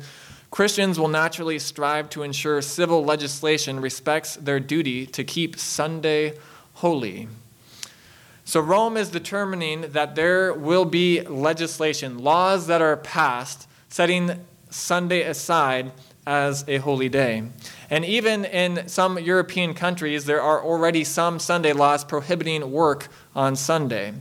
Christians 0.50 0.98
will 0.98 1.10
naturally 1.10 1.60
strive 1.60 2.10
to 2.10 2.24
ensure 2.24 2.60
civil 2.60 3.06
legislation 3.06 3.80
respects 3.80 4.36
their 4.36 4.60
duty 4.60 5.06
to 5.06 5.24
keep 5.24 5.60
Sunday 5.60 6.34
holy. 6.74 7.28
So, 8.46 8.60
Rome 8.60 8.98
is 8.98 9.10
determining 9.10 9.92
that 9.92 10.16
there 10.16 10.56
will 10.56 10.86
be 10.86 11.22
legislation, 11.22 12.18
laws 12.18 12.66
that 12.66 12.82
are 12.82 12.98
passed, 12.98 13.68
setting 13.90 14.44
Sunday 14.72 15.22
aside 15.22 15.92
as 16.26 16.66
a 16.68 16.78
holy 16.78 17.10
day. 17.10 17.44
And 17.92 18.04
even 18.06 18.46
in 18.46 18.88
some 18.88 19.20
European 19.20 19.76
countries, 19.76 20.26
there 20.26 20.42
are 20.42 20.64
already 20.64 21.04
some 21.04 21.38
Sunday 21.38 21.74
laws 21.74 22.04
prohibiting 22.04 22.72
work 22.72 23.08
on 23.36 23.56
Sunday. 23.56 24.14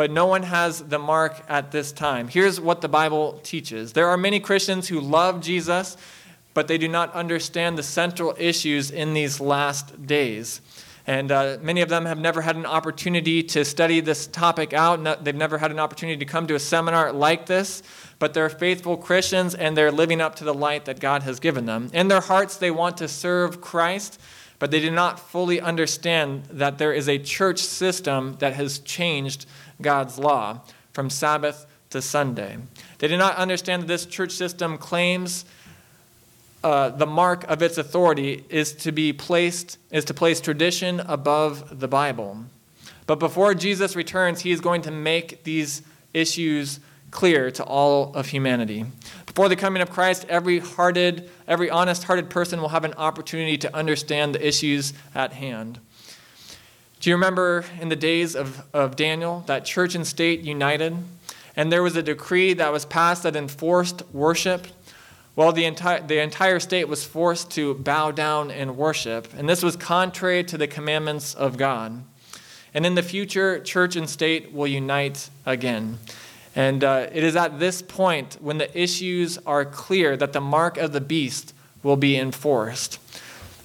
But 0.00 0.10
no 0.10 0.24
one 0.24 0.44
has 0.44 0.80
the 0.80 0.98
mark 0.98 1.44
at 1.46 1.72
this 1.72 1.92
time. 1.92 2.28
Here's 2.28 2.58
what 2.58 2.80
the 2.80 2.88
Bible 2.88 3.38
teaches 3.42 3.92
there 3.92 4.08
are 4.08 4.16
many 4.16 4.40
Christians 4.40 4.88
who 4.88 4.98
love 4.98 5.42
Jesus, 5.42 5.94
but 6.54 6.68
they 6.68 6.78
do 6.78 6.88
not 6.88 7.12
understand 7.12 7.76
the 7.76 7.82
central 7.82 8.34
issues 8.38 8.90
in 8.90 9.12
these 9.12 9.40
last 9.40 10.06
days. 10.06 10.62
And 11.06 11.30
uh, 11.30 11.58
many 11.60 11.82
of 11.82 11.90
them 11.90 12.06
have 12.06 12.18
never 12.18 12.40
had 12.40 12.56
an 12.56 12.64
opportunity 12.64 13.42
to 13.42 13.62
study 13.62 14.00
this 14.00 14.26
topic 14.26 14.72
out. 14.72 15.02
No, 15.02 15.16
they've 15.20 15.34
never 15.34 15.58
had 15.58 15.70
an 15.70 15.78
opportunity 15.78 16.16
to 16.16 16.24
come 16.24 16.46
to 16.46 16.54
a 16.54 16.60
seminar 16.60 17.12
like 17.12 17.44
this 17.44 17.82
but 18.20 18.34
they're 18.34 18.50
faithful 18.50 18.96
Christians 18.98 19.54
and 19.54 19.76
they're 19.76 19.90
living 19.90 20.20
up 20.20 20.36
to 20.36 20.44
the 20.44 20.54
light 20.54 20.84
that 20.84 21.00
God 21.00 21.24
has 21.24 21.40
given 21.40 21.64
them. 21.66 21.90
In 21.92 22.06
their 22.06 22.20
hearts, 22.20 22.58
they 22.58 22.70
want 22.70 22.98
to 22.98 23.08
serve 23.08 23.62
Christ, 23.62 24.20
but 24.60 24.70
they 24.70 24.78
do 24.78 24.90
not 24.90 25.18
fully 25.18 25.60
understand 25.60 26.44
that 26.44 26.78
there 26.78 26.92
is 26.92 27.08
a 27.08 27.18
church 27.18 27.58
system 27.58 28.36
that 28.38 28.52
has 28.52 28.78
changed 28.78 29.46
God's 29.80 30.18
law 30.18 30.60
from 30.92 31.10
Sabbath 31.10 31.66
to 31.88 32.00
Sunday. 32.00 32.58
They 32.98 33.08
do 33.08 33.16
not 33.16 33.34
understand 33.36 33.82
that 33.82 33.88
this 33.88 34.06
church 34.06 34.30
system 34.30 34.78
claims 34.78 35.44
uh, 36.62 36.90
the 36.90 37.06
mark 37.06 37.44
of 37.44 37.62
its 37.62 37.78
authority 37.78 38.44
is 38.50 38.74
to 38.74 38.92
be 38.92 39.14
placed 39.14 39.78
is 39.90 40.04
to 40.04 40.14
place 40.14 40.42
tradition 40.42 41.00
above 41.00 41.80
the 41.80 41.88
Bible. 41.88 42.44
But 43.06 43.18
before 43.18 43.54
Jesus 43.54 43.96
returns, 43.96 44.42
he 44.42 44.50
is 44.50 44.60
going 44.60 44.82
to 44.82 44.90
make 44.90 45.42
these 45.44 45.80
issues 46.12 46.80
clear 47.10 47.50
to 47.50 47.64
all 47.64 48.14
of 48.14 48.28
humanity. 48.28 48.84
Before 49.26 49.48
the 49.48 49.56
coming 49.56 49.82
of 49.82 49.90
Christ, 49.90 50.26
every 50.28 50.58
hearted, 50.58 51.30
every 51.46 51.70
honest-hearted 51.70 52.30
person 52.30 52.60
will 52.60 52.68
have 52.68 52.84
an 52.84 52.94
opportunity 52.94 53.58
to 53.58 53.74
understand 53.74 54.34
the 54.34 54.46
issues 54.46 54.92
at 55.14 55.32
hand. 55.32 55.78
Do 57.00 57.10
you 57.10 57.16
remember 57.16 57.64
in 57.80 57.88
the 57.88 57.96
days 57.96 58.36
of, 58.36 58.62
of 58.74 58.94
Daniel 58.94 59.42
that 59.46 59.64
church 59.64 59.94
and 59.94 60.06
state 60.06 60.40
united? 60.40 60.96
And 61.56 61.72
there 61.72 61.82
was 61.82 61.96
a 61.96 62.02
decree 62.02 62.52
that 62.54 62.72
was 62.72 62.84
passed 62.84 63.22
that 63.22 63.36
enforced 63.36 64.02
worship. 64.12 64.66
Well, 65.34 65.52
the 65.52 65.64
entire, 65.64 66.06
the 66.06 66.20
entire 66.20 66.60
state 66.60 66.88
was 66.88 67.04
forced 67.04 67.50
to 67.52 67.74
bow 67.74 68.10
down 68.10 68.50
and 68.50 68.76
worship. 68.76 69.28
And 69.36 69.48
this 69.48 69.62
was 69.62 69.76
contrary 69.76 70.44
to 70.44 70.58
the 70.58 70.66
commandments 70.66 71.34
of 71.34 71.56
God. 71.56 72.04
And 72.74 72.84
in 72.84 72.94
the 72.94 73.02
future, 73.02 73.58
church 73.60 73.96
and 73.96 74.08
state 74.08 74.52
will 74.52 74.66
unite 74.66 75.30
again. 75.46 75.98
And 76.56 76.82
uh, 76.82 77.06
it 77.12 77.22
is 77.22 77.36
at 77.36 77.58
this 77.58 77.80
point, 77.80 78.38
when 78.40 78.58
the 78.58 78.78
issues 78.78 79.38
are 79.46 79.64
clear, 79.64 80.16
that 80.16 80.32
the 80.32 80.40
mark 80.40 80.76
of 80.76 80.92
the 80.92 81.00
beast 81.00 81.54
will 81.82 81.96
be 81.96 82.16
enforced 82.16 82.98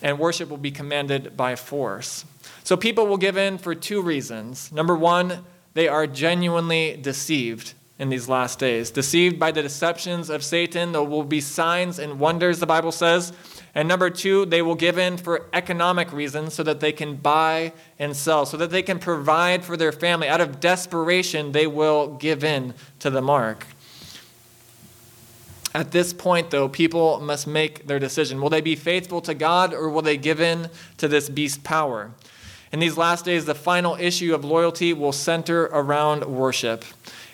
and 0.02 0.20
worship 0.20 0.50
will 0.50 0.58
be 0.58 0.72
commanded 0.72 1.36
by 1.36 1.56
force. 1.56 2.26
So 2.64 2.78
people 2.78 3.08
will 3.08 3.18
give 3.18 3.38
in 3.38 3.58
for 3.58 3.74
two 3.74 4.02
reasons. 4.02 4.72
Number 4.72 4.96
one, 4.96 5.44
they 5.74 5.88
are 5.88 6.08
genuinely 6.08 6.98
deceived 7.02 7.74
in 7.98 8.10
these 8.10 8.30
last 8.30 8.60
days. 8.60 8.92
Deceived 8.92 9.40
by 9.40 9.52
the 9.52 9.62
deceptions 9.62 10.30
of 10.30 10.44
Satan, 10.44 10.92
there 10.92 11.04
will 11.04 11.24
be 11.24 11.42
signs 11.42 11.98
and 11.98 12.20
wonders, 12.20 12.60
the 12.60 12.66
Bible 12.66 12.92
says. 12.92 13.34
And 13.76 13.90
number 13.90 14.10
two, 14.10 14.46
they 14.46 14.62
will 14.62 14.76
give 14.76 14.98
in 14.98 15.18
for 15.18 15.48
economic 15.52 16.14
reasons 16.14 16.54
so 16.54 16.64
that 16.64 16.80
they 16.80 16.94
can 16.94 17.18
buy 17.18 17.74
and 18.00 18.16
sell, 18.16 18.46
so 18.46 18.56
that 18.56 18.72
they 18.72 18.82
can 18.82 19.00
provide 19.00 19.66
for 19.66 19.76
their 19.76 19.92
family. 19.92 20.30
Out 20.30 20.40
of 20.40 20.62
desperation, 20.62 21.52
they 21.52 21.68
will 21.68 22.16
give 22.16 22.42
in 22.46 22.74
to 23.00 23.10
the 23.10 23.22
mark. 23.22 23.68
At 25.74 25.92
this 25.92 26.14
point, 26.14 26.52
though, 26.52 26.70
people 26.70 27.20
must 27.20 27.48
make 27.48 27.86
their 27.86 28.00
decision. 28.00 28.40
Will 28.40 28.50
they 28.50 28.62
be 28.62 28.78
faithful 28.78 29.20
to 29.20 29.34
God 29.34 29.74
or 29.74 29.90
will 29.90 30.02
they 30.02 30.16
give 30.16 30.40
in 30.40 30.70
to 30.96 31.10
this 31.10 31.28
beast 31.28 31.66
power? 31.66 32.12
In 32.72 32.80
these 32.80 32.98
last 32.98 33.26
days, 33.26 33.44
the 33.44 33.56
final 33.56 33.96
issue 33.96 34.34
of 34.34 34.46
loyalty 34.46 34.94
will 34.94 35.12
center 35.12 35.66
around 35.66 36.24
worship. 36.24 36.86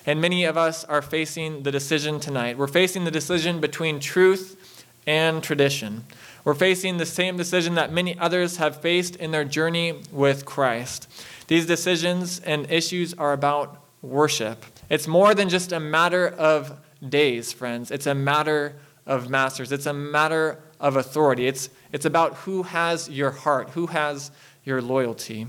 And 0.08 0.20
many 0.20 0.46
of 0.46 0.58
us 0.58 0.84
are 0.86 1.04
facing 1.04 1.62
the 1.62 1.72
decision 1.72 2.20
tonight. 2.20 2.58
We're 2.58 2.66
facing 2.66 3.06
the 3.06 3.12
decision 3.12 3.60
between 3.60 4.00
truth 4.00 4.58
and 5.06 5.44
tradition. 5.44 6.06
We're 6.44 6.54
facing 6.54 6.98
the 6.98 7.06
same 7.06 7.38
decision 7.38 7.76
that 7.76 7.92
many 7.92 8.18
others 8.18 8.58
have 8.58 8.82
faced 8.82 9.16
in 9.16 9.32
their 9.32 9.46
journey 9.46 10.02
with 10.12 10.46
Christ. 10.46 11.08
These 11.48 11.66
decisions 11.66 12.40
and 12.40 12.70
issues 12.72 13.14
are 13.14 13.34
about 13.34 13.78
worship. 14.02 14.66
It's 14.90 15.08
more 15.08 15.36
than 15.36 15.50
just 15.50 15.72
a 15.72 15.80
matter 15.80 16.28
of 16.28 16.80
days, 17.08 17.54
friends. 17.54 17.92
It's 17.92 18.08
a 18.08 18.16
matter 18.16 18.76
of 19.06 19.30
masters. 19.30 19.72
It's 19.72 19.86
a 19.86 19.94
matter 19.94 20.60
of 20.80 20.96
authority. 20.96 21.48
It's, 21.48 21.70
it's 21.92 22.06
about 22.06 22.36
who 22.38 22.64
has 22.64 23.10
your 23.10 23.32
heart, 23.32 23.72
who 23.72 23.88
has 23.88 24.32
your 24.64 24.82
loyalty. 24.82 25.48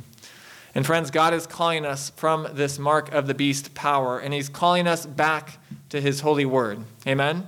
And 0.74 0.86
friends, 0.86 1.10
God 1.10 1.34
is 1.34 1.46
calling 1.46 1.84
us 1.84 2.10
from 2.10 2.48
this 2.52 2.78
mark 2.78 3.12
of 3.12 3.26
the 3.26 3.34
beast 3.34 3.74
power, 3.74 4.18
and 4.18 4.32
He's 4.32 4.48
calling 4.48 4.86
us 4.86 5.04
back 5.04 5.58
to 5.90 6.00
His 6.00 6.20
holy 6.20 6.46
word. 6.46 6.80
Amen? 7.06 7.46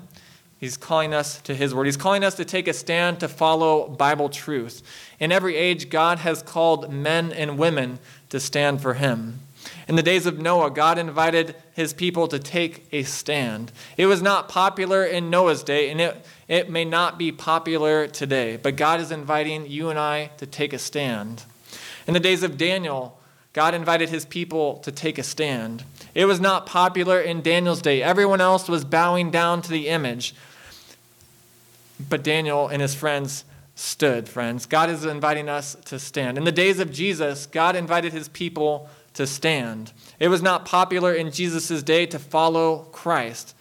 He's 0.58 0.76
calling 0.76 1.12
us 1.12 1.40
to 1.42 1.54
His 1.54 1.74
Word. 1.74 1.86
He's 1.86 1.96
calling 1.96 2.24
us 2.24 2.34
to 2.36 2.44
take 2.44 2.68
a 2.68 2.72
stand 2.72 3.20
to 3.20 3.28
follow 3.28 3.88
Bible 3.88 4.28
truth. 4.28 4.82
In 5.20 5.32
every 5.32 5.56
age, 5.56 5.90
God 5.90 6.18
has 6.20 6.42
called 6.42 6.92
men 6.92 7.32
and 7.32 7.58
women 7.58 7.98
to 8.30 8.40
stand 8.40 8.80
for 8.80 8.94
Him. 8.94 9.40
In 9.88 9.96
the 9.96 10.02
days 10.02 10.26
of 10.26 10.38
Noah, 10.38 10.70
God 10.70 10.98
invited 10.98 11.54
His 11.74 11.92
people 11.92 12.28
to 12.28 12.38
take 12.38 12.86
a 12.92 13.02
stand. 13.02 13.72
It 13.96 14.06
was 14.06 14.22
not 14.22 14.48
popular 14.48 15.04
in 15.04 15.30
Noah's 15.30 15.62
day, 15.62 15.90
and 15.90 16.00
it, 16.00 16.24
it 16.48 16.70
may 16.70 16.84
not 16.84 17.18
be 17.18 17.32
popular 17.32 18.06
today, 18.06 18.56
but 18.56 18.76
God 18.76 19.00
is 19.00 19.10
inviting 19.10 19.66
you 19.66 19.90
and 19.90 19.98
I 19.98 20.30
to 20.38 20.46
take 20.46 20.72
a 20.72 20.78
stand. 20.78 21.44
In 22.06 22.14
the 22.14 22.20
days 22.20 22.42
of 22.42 22.56
Daniel, 22.56 23.18
God 23.52 23.74
invited 23.74 24.08
His 24.08 24.24
people 24.24 24.78
to 24.78 24.90
take 24.90 25.18
a 25.18 25.22
stand. 25.22 25.84
It 26.14 26.26
was 26.26 26.40
not 26.40 26.66
popular 26.66 27.20
in 27.20 27.42
Daniel's 27.42 27.82
day. 27.82 28.02
Everyone 28.02 28.40
else 28.40 28.68
was 28.68 28.84
bowing 28.84 29.30
down 29.30 29.62
to 29.62 29.70
the 29.70 29.88
image. 29.88 30.34
But 32.08 32.22
Daniel 32.22 32.68
and 32.68 32.80
his 32.80 32.94
friends 32.94 33.44
stood, 33.74 34.28
friends. 34.28 34.66
God 34.66 34.90
is 34.90 35.04
inviting 35.04 35.48
us 35.48 35.76
to 35.86 35.98
stand. 35.98 36.38
In 36.38 36.44
the 36.44 36.52
days 36.52 36.78
of 36.78 36.92
Jesus, 36.92 37.46
God 37.46 37.74
invited 37.74 38.12
his 38.12 38.28
people 38.28 38.88
to 39.14 39.26
stand. 39.26 39.92
It 40.18 40.28
was 40.28 40.42
not 40.42 40.64
popular 40.64 41.12
in 41.12 41.30
Jesus' 41.30 41.82
day 41.82 42.06
to 42.06 42.18
follow 42.18 42.88
Christ. 42.92 43.54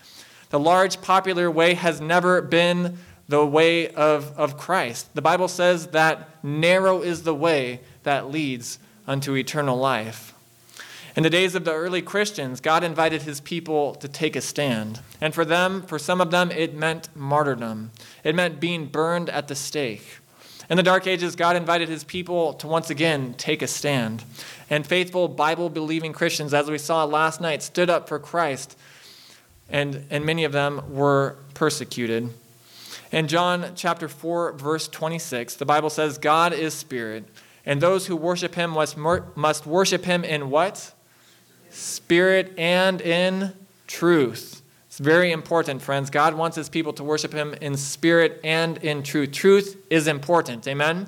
The 0.49 0.59
large 0.59 1.01
popular 1.01 1.49
way 1.49 1.73
has 1.73 1.99
never 1.99 2.41
been 2.41 2.99
the 3.27 3.45
way 3.45 3.89
of, 3.89 4.37
of 4.37 4.57
Christ. 4.57 5.13
The 5.15 5.21
Bible 5.21 5.47
says 5.47 5.87
that 5.87 6.43
narrow 6.43 7.01
is 7.01 7.23
the 7.23 7.33
way 7.33 7.79
that 8.03 8.29
leads 8.29 8.77
unto 9.07 9.35
eternal 9.35 9.77
life. 9.77 10.33
In 11.15 11.21
the 11.21 11.29
days 11.29 11.53
of 11.53 11.63
the 11.63 11.73
early 11.73 12.01
Christians, 12.01 12.59
God 12.59 12.83
invited 12.83 13.21
his 13.21 13.39
people 13.39 13.93
to 13.95 14.07
take 14.07 14.35
a 14.35 14.41
stand. 14.41 14.99
And 15.21 15.33
for 15.33 15.45
them, 15.45 15.83
for 15.83 15.99
some 15.99 16.19
of 16.19 16.31
them, 16.31 16.49
it 16.49 16.73
meant 16.73 17.09
martyrdom. 17.15 17.91
It 18.23 18.33
meant 18.33 18.59
being 18.59 18.87
burned 18.87 19.29
at 19.29 19.47
the 19.47 19.55
stake. 19.55 20.19
In 20.69 20.77
the 20.77 20.83
Dark 20.83 21.05
Ages, 21.05 21.35
God 21.35 21.55
invited 21.55 21.89
his 21.89 22.03
people 22.03 22.53
to 22.53 22.67
once 22.67 22.89
again 22.89 23.35
take 23.37 23.61
a 23.61 23.67
stand. 23.67 24.23
And 24.69 24.87
faithful, 24.87 25.27
Bible 25.27 25.69
believing 25.69 26.13
Christians, 26.13 26.53
as 26.53 26.71
we 26.71 26.77
saw 26.77 27.03
last 27.03 27.39
night, 27.41 27.61
stood 27.61 27.91
up 27.91 28.07
for 28.07 28.17
Christ, 28.17 28.75
and, 29.69 30.05
and 30.09 30.25
many 30.25 30.45
of 30.45 30.51
them 30.51 30.81
were 30.89 31.35
persecuted. 31.53 32.29
In 33.11 33.27
John 33.27 33.73
chapter 33.75 34.07
4, 34.07 34.53
verse 34.53 34.87
26, 34.87 35.57
the 35.57 35.65
Bible 35.65 35.91
says, 35.91 36.17
God 36.17 36.53
is 36.53 36.73
spirit, 36.73 37.25
and 37.65 37.79
those 37.79 38.07
who 38.07 38.15
worship 38.15 38.55
him 38.55 38.71
must, 38.71 38.97
must 38.97 39.65
worship 39.67 40.05
him 40.05 40.23
in 40.23 40.49
what? 40.49 40.92
Spirit 41.73 42.53
and 42.57 43.01
in 43.01 43.53
truth. 43.87 44.61
It's 44.87 44.99
very 44.99 45.31
important, 45.31 45.81
friends. 45.81 46.09
God 46.09 46.35
wants 46.35 46.55
his 46.55 46.69
people 46.69 46.93
to 46.93 47.03
worship 47.03 47.33
him 47.33 47.55
in 47.55 47.77
spirit 47.77 48.39
and 48.43 48.77
in 48.77 49.01
truth. 49.01 49.31
Truth 49.31 49.77
is 49.89 50.07
important. 50.07 50.67
Amen? 50.67 51.07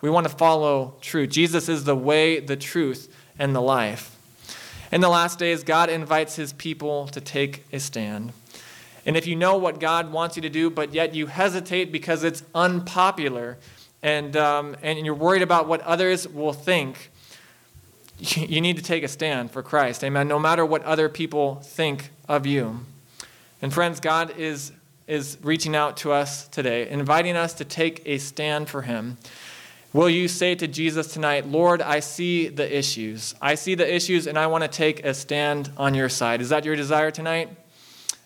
We 0.00 0.10
want 0.10 0.26
to 0.26 0.34
follow 0.34 0.94
truth. 1.00 1.30
Jesus 1.30 1.68
is 1.68 1.84
the 1.84 1.96
way, 1.96 2.40
the 2.40 2.56
truth, 2.56 3.14
and 3.38 3.54
the 3.54 3.60
life. 3.60 4.16
In 4.90 5.00
the 5.00 5.08
last 5.08 5.38
days, 5.38 5.64
God 5.64 5.90
invites 5.90 6.36
his 6.36 6.52
people 6.52 7.08
to 7.08 7.20
take 7.20 7.64
a 7.72 7.80
stand. 7.80 8.32
And 9.06 9.16
if 9.16 9.26
you 9.26 9.36
know 9.36 9.56
what 9.56 9.80
God 9.80 10.12
wants 10.12 10.36
you 10.36 10.42
to 10.42 10.48
do, 10.48 10.70
but 10.70 10.94
yet 10.94 11.14
you 11.14 11.26
hesitate 11.26 11.92
because 11.92 12.24
it's 12.24 12.42
unpopular 12.54 13.58
and, 14.02 14.36
um, 14.36 14.76
and 14.82 15.04
you're 15.04 15.14
worried 15.14 15.42
about 15.42 15.68
what 15.68 15.80
others 15.82 16.28
will 16.28 16.52
think, 16.52 17.10
you 18.18 18.60
need 18.60 18.76
to 18.76 18.82
take 18.82 19.02
a 19.02 19.08
stand 19.08 19.50
for 19.50 19.62
Christ. 19.62 20.04
Amen. 20.04 20.28
No 20.28 20.38
matter 20.38 20.64
what 20.64 20.82
other 20.84 21.08
people 21.08 21.56
think 21.56 22.10
of 22.28 22.46
you. 22.46 22.80
And 23.60 23.72
friends, 23.72 24.00
God 24.00 24.36
is, 24.38 24.72
is 25.06 25.38
reaching 25.42 25.74
out 25.74 25.96
to 25.98 26.12
us 26.12 26.48
today, 26.48 26.88
inviting 26.88 27.36
us 27.36 27.54
to 27.54 27.64
take 27.64 28.02
a 28.04 28.18
stand 28.18 28.68
for 28.68 28.82
Him. 28.82 29.16
Will 29.92 30.10
you 30.10 30.26
say 30.26 30.56
to 30.56 30.66
Jesus 30.66 31.12
tonight, 31.12 31.46
Lord, 31.46 31.80
I 31.80 32.00
see 32.00 32.48
the 32.48 32.76
issues. 32.76 33.34
I 33.40 33.54
see 33.54 33.76
the 33.76 33.94
issues 33.94 34.26
and 34.26 34.36
I 34.36 34.48
want 34.48 34.62
to 34.62 34.68
take 34.68 35.04
a 35.04 35.14
stand 35.14 35.70
on 35.76 35.94
your 35.94 36.08
side. 36.08 36.40
Is 36.40 36.48
that 36.48 36.64
your 36.64 36.74
desire 36.74 37.12
tonight? 37.12 37.48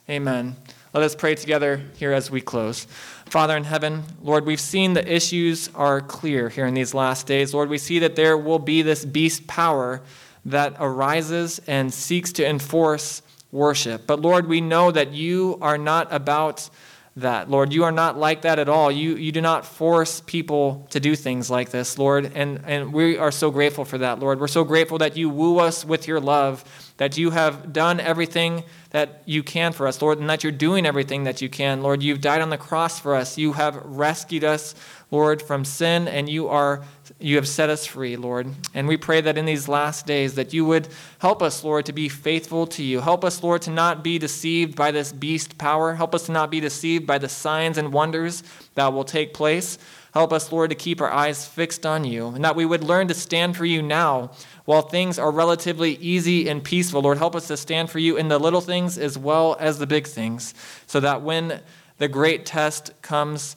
Amen. 0.09 0.57
Let 0.95 1.03
us 1.03 1.15
pray 1.15 1.35
together 1.35 1.83
here 1.97 2.13
as 2.13 2.31
we 2.31 2.41
close. 2.41 2.87
Father 3.27 3.55
in 3.55 3.65
heaven, 3.65 4.05
Lord, 4.23 4.47
we've 4.47 4.59
seen 4.59 4.95
the 4.95 5.15
issues 5.15 5.69
are 5.75 6.01
clear 6.01 6.49
here 6.49 6.67
in 6.67 6.73
these 6.73 6.95
last 6.95 7.27
days. 7.27 7.53
Lord, 7.53 7.69
we 7.69 7.77
see 7.77 7.99
that 7.99 8.17
there 8.17 8.39
will 8.39 8.59
be 8.59 8.81
this 8.81 9.05
beast 9.05 9.47
power 9.47 10.01
that 10.47 10.77
arises 10.81 11.61
and 11.67 11.93
seeks 11.93 12.33
to 12.33 12.49
enforce 12.49 13.21
worship. 13.53 14.07
But 14.07 14.23
Lord, 14.23 14.47
we 14.49 14.63
know 14.63 14.91
that 14.91 15.13
you 15.13 15.59
are 15.61 15.77
not 15.77 16.11
about 16.11 16.71
that. 17.17 17.51
Lord, 17.51 17.73
you 17.73 17.85
are 17.85 17.93
not 17.93 18.17
like 18.17 18.43
that 18.43 18.59
at 18.59 18.71
all. 18.71 18.91
You, 18.91 19.17
you 19.17 19.31
do 19.31 19.43
not 19.43 19.67
force 19.67 20.21
people 20.21 20.87
to 20.91 21.01
do 21.01 21.15
things 21.15 21.51
like 21.51 21.71
this, 21.71 21.99
Lord. 21.99 22.33
And, 22.35 22.63
and 22.65 22.95
we 22.95 23.19
are 23.19 23.33
so 23.33 23.51
grateful 23.51 23.85
for 23.85 23.99
that, 23.99 24.21
Lord. 24.21 24.41
We're 24.41 24.49
so 24.49 24.65
grateful 24.65 24.99
that 24.99 25.19
you 25.19 25.29
woo 25.29 25.59
us 25.59 25.85
with 25.85 26.09
your 26.09 26.21
love, 26.21 26.65
that 26.99 27.17
you 27.17 27.31
have 27.31 27.73
done 27.73 27.99
everything 28.01 28.65
that 28.91 29.23
you 29.25 29.43
can 29.43 29.73
for 29.73 29.87
us, 29.87 30.01
Lord, 30.03 30.19
and 30.19 30.29
that 30.31 30.43
you're 30.43 30.53
doing 30.53 30.87
everything 30.87 31.25
that 31.25 31.41
you 31.41 31.49
can. 31.49 31.83
Lord, 31.83 32.03
you've 32.03 32.21
died 32.21 32.41
on 32.41 32.51
the 32.51 32.59
cross 32.59 32.99
for 32.99 33.15
us. 33.15 33.39
You 33.39 33.53
have 33.55 33.77
rescued 33.85 34.45
us, 34.45 34.75
Lord, 35.11 35.41
from 35.41 35.65
sin, 35.65 36.09
and 36.09 36.29
you 36.29 36.49
are 36.49 36.85
you 37.21 37.37
have 37.37 37.49
set 37.49 37.71
us 37.71 37.87
free, 37.87 38.17
Lord. 38.17 38.49
And 38.75 38.87
we 38.87 38.97
pray 38.97 39.21
that 39.21 39.39
in 39.39 39.47
these 39.47 39.67
last 39.67 40.07
days 40.07 40.35
that 40.35 40.53
you 40.53 40.65
would 40.67 40.89
help 41.19 41.43
us, 41.43 41.65
Lord, 41.65 41.87
to 41.87 41.93
be 41.93 42.09
faithful 42.09 42.67
to 42.69 42.83
you. 42.83 43.01
Help 43.01 43.25
us, 43.25 43.43
Lord, 43.43 43.63
to 43.63 43.71
not 43.71 44.05
be 44.05 44.19
deceived 44.19 44.77
by 44.77 44.91
this 44.91 45.13
beast 45.13 45.59
power. 45.59 45.95
Help 45.95 46.15
us 46.15 46.27
to 46.27 46.33
not 46.33 46.51
be 46.51 46.61
deceived 46.61 47.07
by 47.07 47.19
the 47.19 47.29
signs 47.29 47.79
and 47.79 47.93
wonders 47.93 48.43
that 48.75 48.93
will 48.93 49.05
take 49.05 49.35
place. 49.35 49.79
Help 50.15 50.33
us, 50.33 50.51
Lord, 50.51 50.71
to 50.71 50.77
keep 50.77 51.01
our 51.01 51.11
eyes 51.11 51.47
fixed 51.47 51.85
on 51.85 52.05
you, 52.05 52.29
and 52.29 52.45
that 52.45 52.57
we 52.57 52.65
would 52.65 52.83
learn 52.83 53.09
to 53.09 53.15
stand 53.15 53.57
for 53.57 53.67
you 53.67 53.83
now 53.83 54.31
while 54.69 54.83
things 54.83 55.19
are 55.19 55.31
relatively 55.31 55.95
easy 55.95 56.47
and 56.47 56.63
peaceful. 56.63 57.01
Lord, 57.01 57.17
help 57.17 57.35
us 57.35 57.49
to 57.49 57.57
stand 57.57 57.89
for 57.89 57.99
you 57.99 58.19
in 58.19 58.29
the 58.29 58.39
little 58.39 58.61
things 58.61 58.99
as 58.99 59.17
well 59.17 59.57
as 59.59 59.79
the 59.79 59.87
big 59.87 60.07
things, 60.07 60.53
so 60.87 61.01
that 61.01 61.23
when 61.23 61.63
the 61.97 62.07
great 62.07 62.45
test 62.45 62.91
comes 63.01 63.57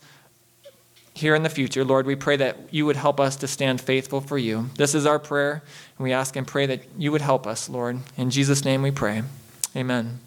here 1.12 1.34
in 1.34 1.42
the 1.42 1.50
future, 1.50 1.84
Lord, 1.84 2.06
we 2.06 2.16
pray 2.16 2.36
that 2.36 2.56
you 2.70 2.86
would 2.86 2.96
help 2.96 3.20
us 3.20 3.36
to 3.36 3.46
stand 3.46 3.78
faithful 3.78 4.22
for 4.22 4.38
you. 4.38 4.70
This 4.76 4.94
is 4.94 5.04
our 5.04 5.18
prayer, 5.18 5.62
and 5.98 6.04
we 6.04 6.14
ask 6.14 6.34
and 6.34 6.46
pray 6.46 6.64
that 6.64 6.80
you 6.96 7.12
would 7.12 7.20
help 7.20 7.46
us, 7.46 7.68
Lord. 7.68 7.98
In 8.16 8.30
Jesus' 8.30 8.64
name 8.64 8.80
we 8.80 8.90
pray. 8.90 9.22
Amen. 9.76 10.18